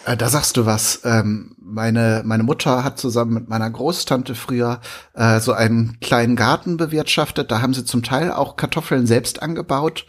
Äh, 0.05 0.17
da 0.17 0.29
sagst 0.29 0.57
du 0.57 0.67
was. 0.67 1.01
Ähm, 1.05 1.57
meine, 1.59 2.23
meine 2.25 2.43
Mutter 2.43 2.85
hat 2.85 2.99
zusammen 2.99 3.35
mit 3.35 3.49
meiner 3.49 3.71
Großtante 3.71 4.35
früher 4.35 4.81
äh, 5.15 5.41
so 5.41 5.53
einen 5.53 5.99
kleinen 6.01 6.37
Garten 6.37 6.77
bewirtschaftet. 6.77 7.51
Da 7.51 7.61
haben 7.61 7.75
sie 7.75 7.85
zum 7.85 8.03
Teil 8.03 8.31
auch 8.31 8.57
Kartoffeln 8.57 9.07
selbst 9.07 9.43
angebaut. 9.43 10.07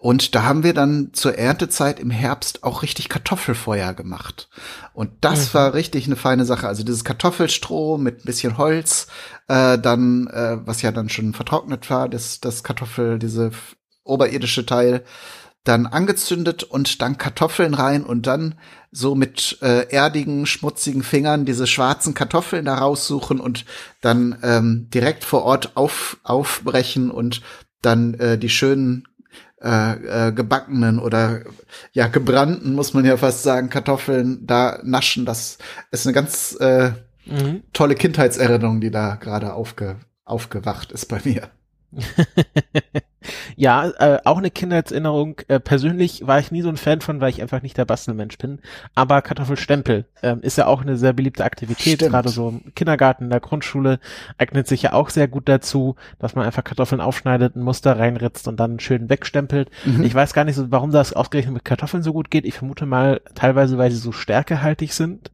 Und 0.00 0.36
da 0.36 0.44
haben 0.44 0.62
wir 0.62 0.74
dann 0.74 1.10
zur 1.12 1.36
Erntezeit 1.36 1.98
im 1.98 2.10
Herbst 2.10 2.62
auch 2.62 2.82
richtig 2.82 3.08
Kartoffelfeuer 3.08 3.94
gemacht. 3.94 4.48
Und 4.92 5.10
das 5.22 5.48
mhm. 5.48 5.54
war 5.54 5.74
richtig 5.74 6.06
eine 6.06 6.14
feine 6.14 6.44
Sache. 6.44 6.68
Also 6.68 6.84
dieses 6.84 7.02
Kartoffelstroh 7.02 7.98
mit 7.98 8.20
ein 8.20 8.24
bisschen 8.24 8.58
Holz, 8.58 9.08
äh, 9.48 9.76
dann, 9.76 10.28
äh, 10.28 10.58
was 10.64 10.82
ja 10.82 10.92
dann 10.92 11.08
schon 11.08 11.34
vertrocknet 11.34 11.90
war, 11.90 12.08
das, 12.08 12.38
das 12.38 12.62
Kartoffel, 12.62 13.18
diese 13.18 13.50
oberirdische 14.08 14.66
Teil 14.66 15.04
dann 15.64 15.86
angezündet 15.86 16.62
und 16.62 17.02
dann 17.02 17.18
Kartoffeln 17.18 17.74
rein 17.74 18.04
und 18.04 18.26
dann 18.26 18.54
so 18.90 19.14
mit 19.14 19.58
äh, 19.60 19.88
erdigen, 19.90 20.46
schmutzigen 20.46 21.02
Fingern 21.02 21.44
diese 21.44 21.66
schwarzen 21.66 22.14
Kartoffeln 22.14 22.64
da 22.64 22.78
raussuchen 22.78 23.38
und 23.38 23.66
dann 24.00 24.38
ähm, 24.42 24.88
direkt 24.92 25.24
vor 25.24 25.42
Ort 25.44 25.76
auf, 25.76 26.18
aufbrechen 26.22 27.10
und 27.10 27.42
dann 27.82 28.14
äh, 28.14 28.38
die 28.38 28.48
schönen 28.48 29.04
äh, 29.60 30.28
äh, 30.28 30.32
gebackenen 30.32 30.98
oder 30.98 31.42
ja 31.92 32.06
gebrannten, 32.06 32.74
muss 32.74 32.94
man 32.94 33.04
ja 33.04 33.16
fast 33.16 33.42
sagen, 33.42 33.70
Kartoffeln 33.70 34.46
da 34.46 34.80
naschen. 34.84 35.26
Das 35.26 35.58
ist 35.90 36.06
eine 36.06 36.14
ganz 36.14 36.56
äh, 36.60 36.92
mhm. 37.26 37.62
tolle 37.72 37.94
Kindheitserinnerung, 37.94 38.80
die 38.80 38.90
da 38.90 39.16
gerade 39.16 39.52
aufge, 39.52 39.96
aufgewacht 40.24 40.92
ist 40.92 41.06
bei 41.06 41.20
mir. 41.24 41.50
Ja, 43.58 43.88
äh, 43.98 44.20
auch 44.24 44.38
eine 44.38 44.52
Kindheitserinnerung. 44.52 45.40
Äh, 45.48 45.58
persönlich 45.58 46.24
war 46.24 46.38
ich 46.38 46.52
nie 46.52 46.62
so 46.62 46.68
ein 46.68 46.76
Fan 46.76 47.00
von, 47.00 47.20
weil 47.20 47.30
ich 47.30 47.42
einfach 47.42 47.60
nicht 47.60 47.76
der 47.76 47.86
Bastelmensch 47.86 48.38
bin. 48.38 48.60
Aber 48.94 49.20
Kartoffelstempel 49.20 50.04
ähm, 50.22 50.40
ist 50.42 50.58
ja 50.58 50.66
auch 50.66 50.82
eine 50.82 50.96
sehr 50.96 51.12
beliebte 51.12 51.44
Aktivität, 51.44 51.98
gerade 51.98 52.28
so 52.28 52.50
im 52.50 52.72
Kindergarten, 52.76 53.24
in 53.24 53.30
der 53.30 53.40
Grundschule 53.40 53.98
eignet 54.38 54.68
sich 54.68 54.82
ja 54.82 54.92
auch 54.92 55.10
sehr 55.10 55.26
gut 55.26 55.48
dazu, 55.48 55.96
dass 56.20 56.36
man 56.36 56.46
einfach 56.46 56.62
Kartoffeln 56.62 57.00
aufschneidet, 57.00 57.56
ein 57.56 57.62
Muster 57.62 57.98
reinritzt 57.98 58.46
und 58.46 58.60
dann 58.60 58.78
schön 58.78 59.10
wegstempelt. 59.10 59.70
Mhm. 59.84 60.04
Ich 60.04 60.14
weiß 60.14 60.34
gar 60.34 60.44
nicht 60.44 60.54
so, 60.54 60.70
warum 60.70 60.92
das 60.92 61.12
ausgerechnet 61.12 61.52
mit 61.52 61.64
Kartoffeln 61.64 62.04
so 62.04 62.12
gut 62.12 62.30
geht. 62.30 62.44
Ich 62.44 62.54
vermute 62.54 62.86
mal 62.86 63.20
teilweise, 63.34 63.76
weil 63.76 63.90
sie 63.90 63.96
so 63.96 64.12
stärkehaltig 64.12 64.94
sind, 64.94 65.32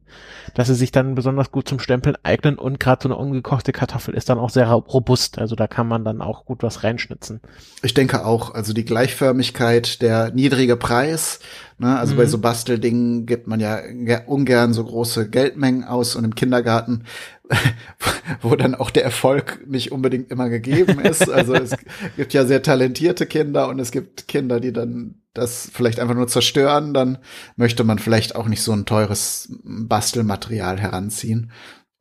dass 0.53 0.67
sie 0.67 0.75
sich 0.75 0.91
dann 0.91 1.15
besonders 1.15 1.51
gut 1.51 1.67
zum 1.67 1.79
Stempeln 1.79 2.15
eignen 2.23 2.57
und 2.57 2.79
gerade 2.79 3.03
so 3.03 3.09
eine 3.09 3.17
ungekochte 3.17 3.71
Kartoffel 3.71 4.13
ist 4.13 4.29
dann 4.29 4.39
auch 4.39 4.49
sehr 4.49 4.71
robust. 4.71 5.37
Also 5.37 5.55
da 5.55 5.67
kann 5.67 5.87
man 5.87 6.05
dann 6.05 6.21
auch 6.21 6.45
gut 6.45 6.63
was 6.63 6.83
reinschnitzen. 6.83 7.41
Ich 7.81 7.93
denke 7.93 8.14
auch, 8.23 8.53
also 8.53 8.73
die 8.73 8.85
Gleichförmigkeit, 8.85 10.01
der 10.01 10.31
niedrige 10.31 10.77
Preis, 10.77 11.39
ne, 11.77 11.97
also 11.97 12.13
mhm. 12.13 12.17
bei 12.17 12.25
so 12.25 12.37
Basteldingen 12.37 13.25
gibt 13.25 13.47
man 13.47 13.59
ja 13.59 13.81
ungern 14.27 14.73
so 14.73 14.83
große 14.83 15.29
Geldmengen 15.29 15.83
aus 15.83 16.15
und 16.15 16.23
im 16.23 16.35
Kindergarten 16.35 17.03
wo 18.41 18.55
dann 18.55 18.75
auch 18.75 18.89
der 18.89 19.03
Erfolg 19.03 19.65
nicht 19.67 19.91
unbedingt 19.91 20.31
immer 20.31 20.49
gegeben 20.49 20.99
ist. 20.99 21.29
Also 21.29 21.53
es 21.53 21.75
gibt 22.15 22.33
ja 22.33 22.45
sehr 22.45 22.61
talentierte 22.61 23.25
Kinder 23.25 23.67
und 23.69 23.79
es 23.79 23.91
gibt 23.91 24.27
Kinder, 24.27 24.59
die 24.59 24.73
dann 24.73 25.15
das 25.33 25.69
vielleicht 25.71 25.99
einfach 25.99 26.15
nur 26.15 26.27
zerstören. 26.27 26.93
Dann 26.93 27.17
möchte 27.55 27.83
man 27.83 27.99
vielleicht 27.99 28.35
auch 28.35 28.47
nicht 28.47 28.61
so 28.61 28.71
ein 28.71 28.85
teures 28.85 29.49
Bastelmaterial 29.63 30.79
heranziehen. 30.79 31.51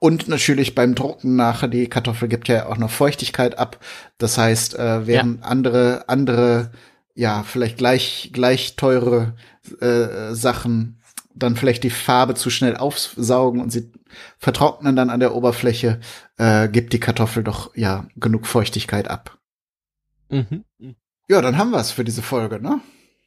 Und 0.04 0.28
natürlich 0.28 0.74
beim 0.74 0.94
Drucken 0.94 1.34
nachher, 1.34 1.66
die 1.66 1.88
Kartoffel 1.88 2.28
gibt 2.28 2.48
ja 2.48 2.66
auch 2.66 2.76
noch 2.76 2.90
Feuchtigkeit 2.90 3.58
ab. 3.58 3.78
Das 4.18 4.36
heißt, 4.36 4.78
äh, 4.78 5.06
während 5.06 5.40
ja. 5.40 5.46
andere, 5.46 6.04
andere, 6.08 6.72
ja, 7.14 7.42
vielleicht 7.42 7.78
gleich, 7.78 8.28
gleich 8.34 8.76
teure 8.76 9.34
äh, 9.80 10.34
Sachen 10.34 11.00
dann 11.34 11.56
vielleicht 11.56 11.84
die 11.84 11.90
Farbe 11.90 12.34
zu 12.34 12.50
schnell 12.50 12.76
aufsaugen 12.76 13.62
und 13.62 13.70
sie 13.70 13.92
vertrocknen 14.36 14.94
dann 14.94 15.08
an 15.08 15.20
der 15.20 15.34
Oberfläche, 15.34 16.00
äh, 16.36 16.68
gibt 16.68 16.92
die 16.92 17.00
Kartoffel 17.00 17.42
doch 17.42 17.74
ja 17.74 18.06
genug 18.16 18.46
Feuchtigkeit 18.46 19.08
ab. 19.08 19.38
Mhm. 20.28 20.66
Ja, 21.30 21.40
dann 21.40 21.56
haben 21.56 21.70
wir 21.70 21.80
es 21.80 21.92
für 21.92 22.04
diese 22.04 22.20
Folge, 22.20 22.60
ne? 22.60 22.82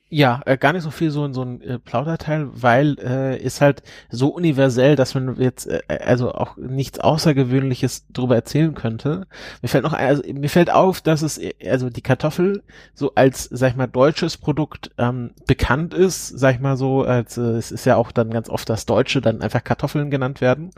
Ja, 0.09 0.41
äh, 0.45 0.57
gar 0.57 0.71
nicht 0.71 0.83
so 0.83 0.89
viel 0.89 1.11
so 1.11 1.25
in 1.25 1.33
so 1.33 1.41
ein 1.41 1.59
äh, 1.59 1.79
Plauderteil, 1.79 2.47
weil 2.53 2.95
äh, 2.99 3.37
ist 3.37 3.59
halt 3.59 3.83
so 4.09 4.29
universell, 4.29 4.95
dass 4.95 5.13
man 5.15 5.35
jetzt 5.35 5.67
äh, 5.67 5.81
also 6.05 6.31
auch 6.33 6.55
nichts 6.55 6.99
Außergewöhnliches 6.99 8.05
darüber 8.07 8.35
erzählen 8.35 8.73
könnte. 8.73 9.27
Mir 9.61 9.67
fällt 9.67 9.83
noch 9.83 9.91
also 9.91 10.23
mir 10.31 10.49
fällt 10.49 10.71
auf, 10.71 11.01
dass 11.01 11.23
es 11.23 11.37
äh, 11.37 11.53
also 11.69 11.89
die 11.89 12.01
Kartoffel 12.01 12.63
so 12.93 13.15
als 13.15 13.49
sag 13.51 13.71
ich 13.71 13.75
mal 13.75 13.87
deutsches 13.87 14.37
Produkt 14.37 14.91
ähm, 14.97 15.31
bekannt 15.45 15.93
ist, 15.93 16.29
sag 16.29 16.55
ich 16.55 16.61
mal 16.61 16.77
so, 16.77 17.03
als 17.03 17.37
äh, 17.37 17.41
es 17.41 17.73
ist 17.73 17.85
ja 17.85 17.97
auch 17.97 18.13
dann 18.13 18.29
ganz 18.29 18.49
oft 18.49 18.69
das 18.69 18.85
Deutsche 18.85 19.19
dann 19.19 19.41
einfach 19.41 19.65
Kartoffeln 19.65 20.09
genannt 20.09 20.39
werden 20.39 20.71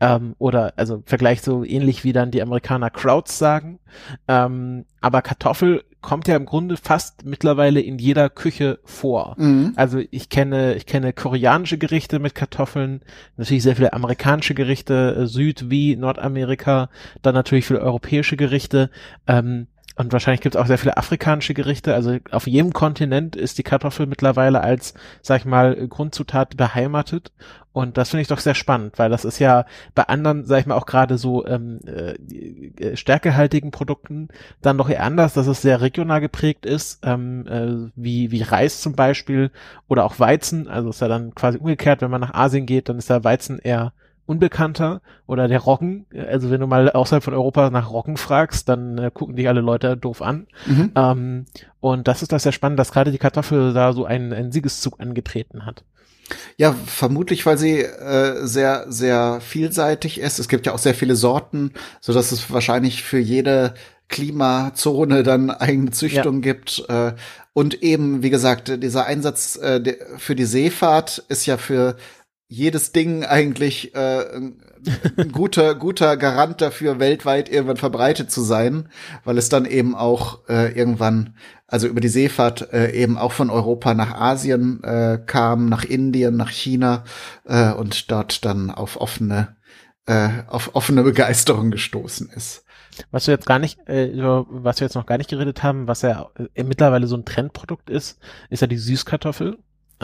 ähm, 0.00 0.34
oder 0.38 0.72
also 0.74 1.04
Vergleich 1.06 1.42
so 1.42 1.62
ähnlich 1.62 2.02
wie 2.02 2.12
dann 2.12 2.32
die 2.32 2.42
Amerikaner 2.42 2.90
Krauts 2.90 3.38
sagen. 3.38 3.78
Ähm, 4.26 4.86
aber 5.00 5.22
Kartoffel 5.22 5.84
kommt 6.02 6.28
ja 6.28 6.36
im 6.36 6.46
Grunde 6.46 6.76
fast 6.76 7.24
mittlerweile 7.24 7.80
in 7.80 7.98
jeder 7.98 8.28
Küche 8.28 8.80
vor. 8.84 9.36
Mhm. 9.38 9.72
Also 9.76 10.00
ich 10.10 10.28
kenne, 10.28 10.74
ich 10.74 10.84
kenne 10.84 11.12
koreanische 11.12 11.78
Gerichte 11.78 12.18
mit 12.18 12.34
Kartoffeln, 12.34 13.00
natürlich 13.36 13.62
sehr 13.62 13.76
viele 13.76 13.92
amerikanische 13.92 14.54
Gerichte, 14.54 15.16
äh, 15.18 15.26
Süd- 15.26 15.70
wie 15.70 15.96
Nordamerika, 15.96 16.90
dann 17.22 17.34
natürlich 17.34 17.66
viele 17.66 17.80
europäische 17.80 18.36
Gerichte. 18.36 18.90
Ähm, 19.26 19.68
und 19.96 20.12
wahrscheinlich 20.12 20.40
gibt 20.40 20.54
es 20.54 20.60
auch 20.60 20.66
sehr 20.66 20.78
viele 20.78 20.96
afrikanische 20.96 21.54
Gerichte. 21.54 21.94
Also 21.94 22.16
auf 22.30 22.46
jedem 22.46 22.72
Kontinent 22.72 23.36
ist 23.36 23.58
die 23.58 23.62
Kartoffel 23.62 24.06
mittlerweile 24.06 24.62
als, 24.62 24.94
sag 25.20 25.40
ich 25.40 25.44
mal, 25.44 25.86
Grundzutat 25.88 26.56
beheimatet. 26.56 27.32
Und 27.72 27.96
das 27.96 28.10
finde 28.10 28.22
ich 28.22 28.28
doch 28.28 28.38
sehr 28.38 28.54
spannend, 28.54 28.98
weil 28.98 29.10
das 29.10 29.24
ist 29.24 29.38
ja 29.38 29.64
bei 29.94 30.04
anderen, 30.04 30.44
sag 30.44 30.60
ich 30.60 30.66
mal, 30.66 30.76
auch 30.76 30.86
gerade 30.86 31.16
so 31.16 31.46
ähm, 31.46 31.80
äh, 31.86 32.12
äh, 32.12 32.96
stärkehaltigen 32.96 33.70
Produkten 33.70 34.28
dann 34.60 34.76
doch 34.76 34.90
eher 34.90 35.02
anders, 35.02 35.32
dass 35.34 35.46
es 35.46 35.62
sehr 35.62 35.80
regional 35.80 36.20
geprägt 36.20 36.66
ist, 36.66 37.00
ähm, 37.02 37.46
äh, 37.46 37.90
wie, 37.96 38.30
wie 38.30 38.42
Reis 38.42 38.82
zum 38.82 38.94
Beispiel 38.94 39.50
oder 39.88 40.04
auch 40.04 40.18
Weizen. 40.18 40.68
Also 40.68 40.90
ist 40.90 41.00
ja 41.00 41.08
dann 41.08 41.34
quasi 41.34 41.58
umgekehrt, 41.58 42.02
wenn 42.02 42.10
man 42.10 42.20
nach 42.20 42.34
Asien 42.34 42.66
geht, 42.66 42.88
dann 42.88 42.98
ist 42.98 43.08
der 43.08 43.24
Weizen 43.24 43.58
eher 43.58 43.92
unbekannter 44.26 45.00
oder 45.26 45.48
der 45.48 45.60
Roggen. 45.60 46.06
Also 46.28 46.50
wenn 46.50 46.60
du 46.60 46.66
mal 46.66 46.90
außerhalb 46.90 47.24
von 47.24 47.34
Europa 47.34 47.70
nach 47.70 47.90
Roggen 47.90 48.16
fragst, 48.16 48.68
dann 48.68 48.98
äh, 48.98 49.10
gucken 49.12 49.36
dich 49.36 49.48
alle 49.48 49.60
Leute 49.60 49.96
doof 49.96 50.22
an. 50.22 50.46
Mhm. 50.66 50.92
Ähm, 50.94 51.44
und 51.80 52.08
das 52.08 52.22
ist 52.22 52.32
das 52.32 52.44
sehr 52.44 52.52
spannend, 52.52 52.78
dass 52.78 52.92
gerade 52.92 53.12
die 53.12 53.18
Kartoffel 53.18 53.72
da 53.72 53.92
so 53.92 54.04
einen, 54.04 54.32
einen 54.32 54.52
Siegeszug 54.52 55.00
angetreten 55.00 55.66
hat. 55.66 55.84
Ja, 56.56 56.74
vermutlich, 56.86 57.44
weil 57.44 57.58
sie 57.58 57.80
äh, 57.80 58.46
sehr, 58.46 58.86
sehr 58.88 59.40
vielseitig 59.40 60.20
ist. 60.20 60.38
Es 60.38 60.48
gibt 60.48 60.66
ja 60.66 60.72
auch 60.72 60.78
sehr 60.78 60.94
viele 60.94 61.16
Sorten, 61.16 61.72
so 62.00 62.12
dass 62.12 62.32
es 62.32 62.50
wahrscheinlich 62.50 63.02
für 63.02 63.18
jede 63.18 63.74
Klimazone 64.08 65.22
dann 65.22 65.50
eigene 65.50 65.90
Züchtung 65.90 66.36
ja. 66.36 66.52
gibt. 66.52 66.84
Äh, 66.88 67.12
und 67.54 67.82
eben, 67.82 68.22
wie 68.22 68.30
gesagt, 68.30 68.82
dieser 68.82 69.06
Einsatz 69.06 69.56
äh, 69.56 69.96
für 70.16 70.34
die 70.34 70.44
Seefahrt 70.44 71.24
ist 71.28 71.46
ja 71.46 71.56
für 71.56 71.96
jedes 72.52 72.92
Ding 72.92 73.24
eigentlich 73.24 73.94
äh, 73.94 74.24
ein 75.16 75.32
guter, 75.32 75.74
guter 75.74 76.16
Garant 76.18 76.60
dafür, 76.60 77.00
weltweit 77.00 77.48
irgendwann 77.48 77.78
verbreitet 77.78 78.30
zu 78.30 78.42
sein, 78.42 78.90
weil 79.24 79.38
es 79.38 79.48
dann 79.48 79.64
eben 79.64 79.94
auch 79.94 80.46
äh, 80.48 80.72
irgendwann, 80.72 81.34
also 81.66 81.86
über 81.86 82.00
die 82.00 82.08
Seefahrt 82.08 82.72
äh, 82.72 82.90
eben 82.92 83.16
auch 83.16 83.32
von 83.32 83.48
Europa 83.48 83.94
nach 83.94 84.12
Asien 84.14 84.84
äh, 84.84 85.18
kam, 85.24 85.68
nach 85.70 85.84
Indien, 85.84 86.36
nach 86.36 86.50
China 86.50 87.04
äh, 87.46 87.72
und 87.72 88.10
dort 88.10 88.44
dann 88.44 88.70
auf 88.70 89.00
offene, 89.00 89.56
äh, 90.06 90.28
auf 90.46 90.74
offene 90.74 91.02
Begeisterung 91.04 91.70
gestoßen 91.70 92.28
ist. 92.36 92.64
Was 93.10 93.26
wir 93.26 93.32
jetzt 93.32 93.46
gar 93.46 93.58
nicht, 93.58 93.78
äh, 93.88 94.10
was 94.14 94.80
wir 94.80 94.86
jetzt 94.86 94.94
noch 94.94 95.06
gar 95.06 95.16
nicht 95.16 95.30
geredet 95.30 95.62
haben, 95.62 95.88
was 95.88 96.02
ja 96.02 96.28
äh, 96.54 96.64
mittlerweile 96.64 97.06
so 97.06 97.16
ein 97.16 97.24
Trendprodukt 97.24 97.88
ist, 97.88 98.18
ist 98.50 98.60
ja 98.60 98.66
die 98.66 98.76
Süßkartoffel. 98.76 99.56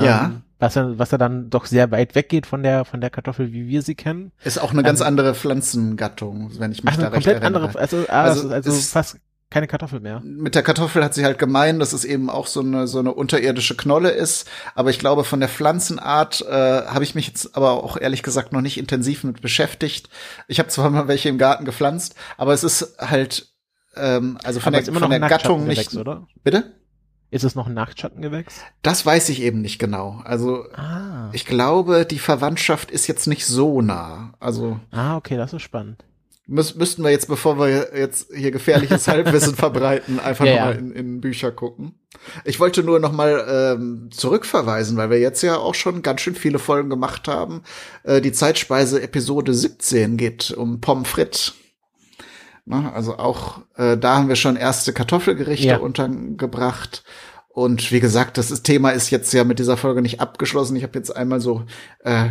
Ja. 0.05 0.25
Ähm, 0.27 0.43
was 0.59 0.77
er, 0.77 0.99
was 0.99 1.13
er 1.13 1.19
dann 1.19 1.51
doch 1.51 1.67
sehr 1.67 1.91
weit 1.91 2.15
weggeht 2.15 2.47
von 2.47 2.63
der, 2.63 2.85
von 2.85 3.01
der 3.01 3.11
Kartoffel, 3.11 3.53
wie 3.53 3.69
wir 3.69 3.83
sie 3.83 3.95
kennen. 3.95 4.33
Ist 4.43 4.61
auch 4.61 4.73
eine 4.73 4.83
ganz 4.83 5.01
ähm, 5.01 5.07
andere 5.07 5.35
Pflanzengattung, 5.35 6.51
wenn 6.59 6.73
ich 6.73 6.83
mich 6.83 6.95
ach, 6.95 7.01
da 7.01 7.09
recht 7.09 7.27
erinnere. 7.27 7.67
Andere, 7.67 7.79
also, 7.79 8.05
ah, 8.09 8.23
also, 8.25 8.49
also 8.49 8.73
fast 8.73 9.19
keine 9.51 9.67
Kartoffel 9.67 10.01
mehr. 10.01 10.21
Mit 10.23 10.55
der 10.55 10.63
Kartoffel 10.63 11.03
hat 11.03 11.15
sie 11.15 11.25
halt 11.25 11.39
gemein, 11.39 11.79
dass 11.79 11.93
es 11.93 12.05
eben 12.05 12.29
auch 12.29 12.47
so 12.47 12.61
eine 12.61 12.87
so 12.87 12.99
eine 12.99 13.15
unterirdische 13.15 13.77
Knolle 13.77 14.11
ist. 14.11 14.47
Aber 14.75 14.91
ich 14.91 14.99
glaube, 14.99 15.25
von 15.25 15.41
der 15.41 15.49
Pflanzenart 15.49 16.43
äh, 16.43 16.53
habe 16.53 17.05
ich 17.05 17.15
mich 17.15 17.29
jetzt 17.29 17.57
aber 17.57 17.83
auch 17.83 17.97
ehrlich 17.97 18.23
gesagt 18.23 18.53
noch 18.53 18.61
nicht 18.61 18.77
intensiv 18.77 19.25
mit 19.25 19.41
beschäftigt. 19.41 20.11
Ich 20.49 20.59
habe 20.59 20.69
zwar 20.69 20.91
mal 20.91 21.09
welche 21.09 21.31
im 21.31 21.39
Garten 21.39 21.65
gepflanzt, 21.65 22.15
aber 22.37 22.53
es 22.53 22.63
ist 22.63 22.97
halt 22.99 23.49
ähm, 23.97 24.39
also 24.45 24.61
von 24.61 24.75
aber 24.75 24.85
der, 24.85 24.95
von 24.95 25.11
der 25.11 25.21
Gattung 25.21 25.67
nicht. 25.67 25.97
Oder? 25.97 26.27
Bitte? 26.45 26.78
Ist 27.31 27.45
es 27.45 27.55
noch 27.55 27.67
ein 27.67 27.75
Nachtschattengewächs? 27.75 28.63
Das 28.83 29.05
weiß 29.05 29.29
ich 29.29 29.43
eben 29.43 29.61
nicht 29.61 29.79
genau. 29.79 30.23
Also 30.25 30.65
ah. 30.75 31.29
ich 31.33 31.45
glaube, 31.45 32.07
die 32.07 32.19
Verwandtschaft 32.19 32.91
ist 32.91 33.07
jetzt 33.07 33.27
nicht 33.27 33.45
so 33.45 33.83
nah. 33.83 34.33
Also 34.41 34.81
ah, 34.93 35.17
okay, 35.17 35.37
das 35.37 35.53
ist 35.53 35.63
spannend. 35.63 36.05
Müß, 36.47 36.77
müssten 36.77 37.05
wir 37.05 37.11
jetzt, 37.11 37.29
bevor 37.29 37.59
wir 37.59 37.95
jetzt 37.95 38.29
hier 38.35 38.51
gefährliches 38.51 39.07
Halbwissen 39.09 39.55
verbreiten, 39.55 40.19
einfach 40.19 40.47
ja, 40.47 40.55
nochmal 40.55 40.75
ja. 40.75 40.79
in, 40.79 40.93
in 40.93 41.21
Bücher 41.21 41.53
gucken. 41.53 41.95
Ich 42.45 42.59
wollte 42.59 42.83
nur 42.83 42.99
noch 42.99 43.13
mal 43.13 43.45
ähm, 43.47 44.09
zurückverweisen, 44.11 44.97
weil 44.97 45.11
wir 45.11 45.21
jetzt 45.21 45.43
ja 45.43 45.59
auch 45.59 45.75
schon 45.75 46.01
ganz 46.01 46.23
schön 46.23 46.35
viele 46.35 46.59
Folgen 46.59 46.89
gemacht 46.89 47.29
haben. 47.29 47.63
Äh, 48.05 48.23
die 48.23 48.33
Zeitspeise 48.33 49.03
Episode 49.03 49.53
17 49.53 50.17
geht 50.17 50.51
um 50.51 50.81
Pommes 50.81 51.07
frites. 51.07 51.55
Na, 52.71 52.93
also 52.93 53.17
auch 53.17 53.63
äh, 53.77 53.97
da 53.97 54.17
haben 54.17 54.29
wir 54.29 54.37
schon 54.37 54.57
erste 54.57 54.93
Kartoffelgerichte 54.93 55.67
ja. 55.67 55.79
untergebracht. 55.79 57.03
Und 57.49 57.91
wie 57.91 58.01
gesagt, 58.01 58.37
das 58.37 58.51
ist, 58.51 58.65
Thema 58.65 58.91
ist 58.91 59.09
jetzt 59.09 59.33
ja 59.33 59.43
mit 59.43 59.59
dieser 59.59 59.79
Folge 59.79 60.03
nicht 60.03 60.21
abgeschlossen. 60.21 60.77
Ich 60.77 60.83
habe 60.83 60.99
jetzt 60.99 61.17
einmal 61.17 61.41
so 61.41 61.65
äh, 62.05 62.29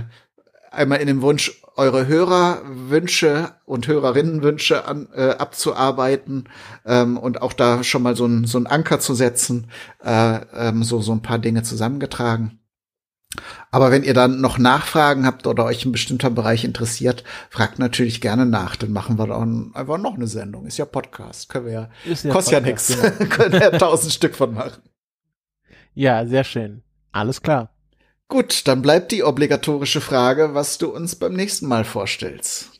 einmal 0.69 0.99
in 0.99 1.07
dem 1.07 1.23
Wunsch, 1.23 1.59
eure 1.75 2.05
Hörerwünsche 2.05 3.55
und 3.65 3.87
Hörerinnenwünsche 3.87 4.85
an, 4.85 5.07
äh, 5.15 5.31
abzuarbeiten 5.31 6.45
ähm, 6.85 7.17
und 7.17 7.41
auch 7.41 7.53
da 7.53 7.83
schon 7.83 8.03
mal 8.03 8.15
so 8.15 8.27
ein, 8.27 8.45
so 8.45 8.59
ein 8.59 8.67
Anker 8.67 8.99
zu 8.99 9.15
setzen, 9.15 9.71
äh, 10.03 10.39
ähm, 10.55 10.83
so, 10.83 11.01
so 11.01 11.13
ein 11.13 11.23
paar 11.23 11.39
Dinge 11.39 11.63
zusammengetragen. 11.63 12.59
Aber 13.77 13.91
wenn 13.91 14.01
ihr 14.01 14.15
dann 14.15 14.41
noch 14.41 14.57
Nachfragen 14.57 15.27
habt 15.27 15.45
oder 15.45 15.65
euch 15.65 15.85
ein 15.85 15.91
bestimmter 15.91 16.31
Bereich 16.31 16.63
interessiert, 16.63 17.23
fragt 17.51 17.77
natürlich 17.77 18.21
gerne 18.21 18.47
nach. 18.47 18.75
Dann 18.75 18.91
machen 18.91 19.19
wir 19.19 19.27
dann 19.27 19.69
einfach 19.75 19.99
noch 19.99 20.15
eine 20.15 20.25
Sendung. 20.25 20.65
Ist 20.65 20.79
ja 20.79 20.85
Podcast. 20.85 21.47
Können 21.47 21.67
wir 21.67 21.73
ja. 21.73 22.31
Kostet 22.31 22.53
ja 22.53 22.59
nichts. 22.59 22.99
Genau. 22.99 23.29
Können 23.29 23.61
ja 23.61 23.69
tausend 23.69 24.13
Stück 24.13 24.33
von 24.33 24.55
machen. 24.55 24.81
Ja, 25.93 26.25
sehr 26.25 26.43
schön. 26.43 26.81
Alles 27.11 27.43
klar. 27.43 27.69
Gut, 28.29 28.67
dann 28.67 28.81
bleibt 28.81 29.11
die 29.11 29.23
obligatorische 29.23 30.01
Frage, 30.01 30.55
was 30.55 30.79
du 30.79 30.89
uns 30.89 31.13
beim 31.13 31.33
nächsten 31.33 31.67
Mal 31.67 31.83
vorstellst. 31.83 32.76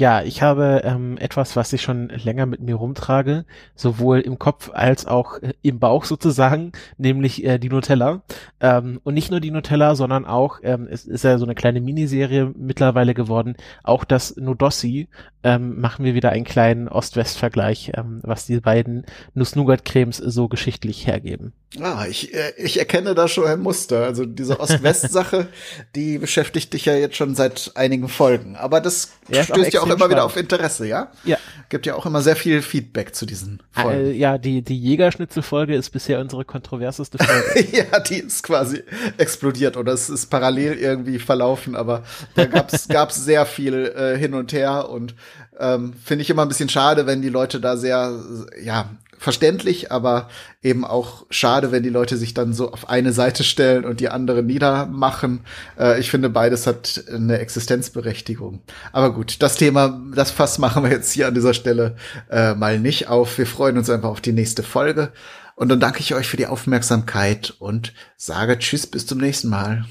Ja, 0.00 0.22
ich 0.22 0.40
habe 0.40 0.80
ähm, 0.82 1.18
etwas, 1.18 1.56
was 1.56 1.74
ich 1.74 1.82
schon 1.82 2.08
länger 2.08 2.46
mit 2.46 2.62
mir 2.62 2.76
rumtrage, 2.76 3.44
sowohl 3.74 4.20
im 4.20 4.38
Kopf 4.38 4.70
als 4.72 5.04
auch 5.04 5.36
äh, 5.42 5.52
im 5.60 5.78
Bauch 5.78 6.06
sozusagen, 6.06 6.72
nämlich 6.96 7.44
äh, 7.44 7.58
die 7.58 7.68
Nutella. 7.68 8.22
Ähm, 8.60 9.02
und 9.04 9.12
nicht 9.12 9.30
nur 9.30 9.40
die 9.40 9.50
Nutella, 9.50 9.94
sondern 9.94 10.24
auch, 10.24 10.60
ähm, 10.62 10.88
es 10.90 11.04
ist 11.04 11.24
ja 11.24 11.36
so 11.36 11.44
eine 11.44 11.54
kleine 11.54 11.82
Miniserie 11.82 12.50
mittlerweile 12.56 13.12
geworden, 13.12 13.56
auch 13.84 14.04
das 14.04 14.36
Nudossi. 14.36 15.08
Ähm, 15.42 15.78
machen 15.80 16.04
wir 16.04 16.14
wieder 16.14 16.30
einen 16.30 16.44
kleinen 16.44 16.88
Ost-West-Vergleich, 16.88 17.92
ähm, 17.94 18.20
was 18.22 18.46
die 18.46 18.60
beiden 18.60 19.04
Nuss-Nougat-Cremes 19.34 20.16
so 20.16 20.48
geschichtlich 20.48 21.06
hergeben. 21.06 21.52
Ah, 21.78 22.06
ich, 22.08 22.34
äh, 22.34 22.52
ich 22.56 22.78
erkenne 22.78 23.14
da 23.14 23.28
schon 23.28 23.46
ein 23.46 23.60
Muster. 23.60 24.04
Also 24.04 24.26
diese 24.26 24.58
Ost-West-Sache, 24.58 25.46
die 25.94 26.18
beschäftigt 26.18 26.72
dich 26.72 26.86
ja 26.86 26.94
jetzt 26.94 27.16
schon 27.16 27.36
seit 27.36 27.70
einigen 27.74 28.08
Folgen. 28.08 28.56
Aber 28.56 28.80
das 28.80 29.12
ja, 29.28 29.44
stößt 29.44 29.72
ja 29.72 29.80
auch 29.80 29.89
immer 29.90 29.98
spannend. 29.98 30.16
wieder 30.16 30.24
auf 30.24 30.36
Interesse, 30.36 30.86
ja? 30.86 31.10
Ja. 31.24 31.36
Gibt 31.68 31.86
ja 31.86 31.94
auch 31.94 32.06
immer 32.06 32.22
sehr 32.22 32.36
viel 32.36 32.62
Feedback 32.62 33.14
zu 33.14 33.26
diesen 33.26 33.62
Folgen. 33.70 34.06
Äh, 34.06 34.12
ja, 34.12 34.38
die, 34.38 34.62
die 34.62 34.78
Jägerschnitzel-Folge 34.78 35.74
ist 35.74 35.90
bisher 35.90 36.20
unsere 36.20 36.44
kontroverseste 36.44 37.18
Folge. 37.18 37.68
ja, 37.76 38.00
die 38.00 38.16
ist 38.16 38.42
quasi 38.42 38.82
explodiert 39.18 39.76
oder 39.76 39.92
es 39.92 40.10
ist 40.10 40.26
parallel 40.26 40.74
irgendwie 40.74 41.18
verlaufen, 41.18 41.76
aber 41.76 42.02
da 42.34 42.46
gab's, 42.46 42.88
gab's 42.88 43.16
sehr 43.24 43.46
viel 43.46 43.92
äh, 43.96 44.18
hin 44.18 44.34
und 44.34 44.52
her 44.52 44.88
und 44.88 45.14
ähm, 45.60 45.92
finde 46.02 46.22
ich 46.22 46.30
immer 46.30 46.42
ein 46.42 46.48
bisschen 46.48 46.68
schade, 46.68 47.06
wenn 47.06 47.22
die 47.22 47.28
Leute 47.28 47.60
da 47.60 47.76
sehr, 47.76 48.18
ja, 48.62 48.90
verständlich, 49.20 49.92
aber 49.92 50.30
eben 50.62 50.82
auch 50.82 51.26
schade, 51.28 51.72
wenn 51.72 51.82
die 51.82 51.90
Leute 51.90 52.16
sich 52.16 52.32
dann 52.32 52.54
so 52.54 52.72
auf 52.72 52.88
eine 52.88 53.12
Seite 53.12 53.44
stellen 53.44 53.84
und 53.84 54.00
die 54.00 54.08
andere 54.08 54.42
niedermachen. 54.42 55.40
Äh, 55.78 56.00
ich 56.00 56.10
finde, 56.10 56.30
beides 56.30 56.66
hat 56.66 57.04
eine 57.12 57.38
Existenzberechtigung. 57.38 58.62
Aber 58.92 59.12
gut, 59.12 59.42
das 59.42 59.56
Thema, 59.56 60.00
das 60.14 60.30
Fass 60.30 60.58
machen 60.58 60.84
wir 60.84 60.90
jetzt 60.90 61.12
hier 61.12 61.28
an 61.28 61.34
dieser 61.34 61.52
Stelle 61.52 61.96
äh, 62.30 62.54
mal 62.54 62.78
nicht 62.78 63.08
auf. 63.08 63.36
Wir 63.36 63.46
freuen 63.46 63.76
uns 63.76 63.90
einfach 63.90 64.08
auf 64.08 64.22
die 64.22 64.32
nächste 64.32 64.62
Folge. 64.62 65.12
Und 65.54 65.68
dann 65.68 65.80
danke 65.80 66.00
ich 66.00 66.14
euch 66.14 66.26
für 66.26 66.38
die 66.38 66.46
Aufmerksamkeit 66.46 67.54
und 67.58 67.92
sage 68.16 68.58
Tschüss, 68.58 68.86
bis 68.86 69.06
zum 69.06 69.18
nächsten 69.18 69.50
Mal. 69.50 69.84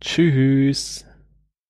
Tschüss. 0.00 1.05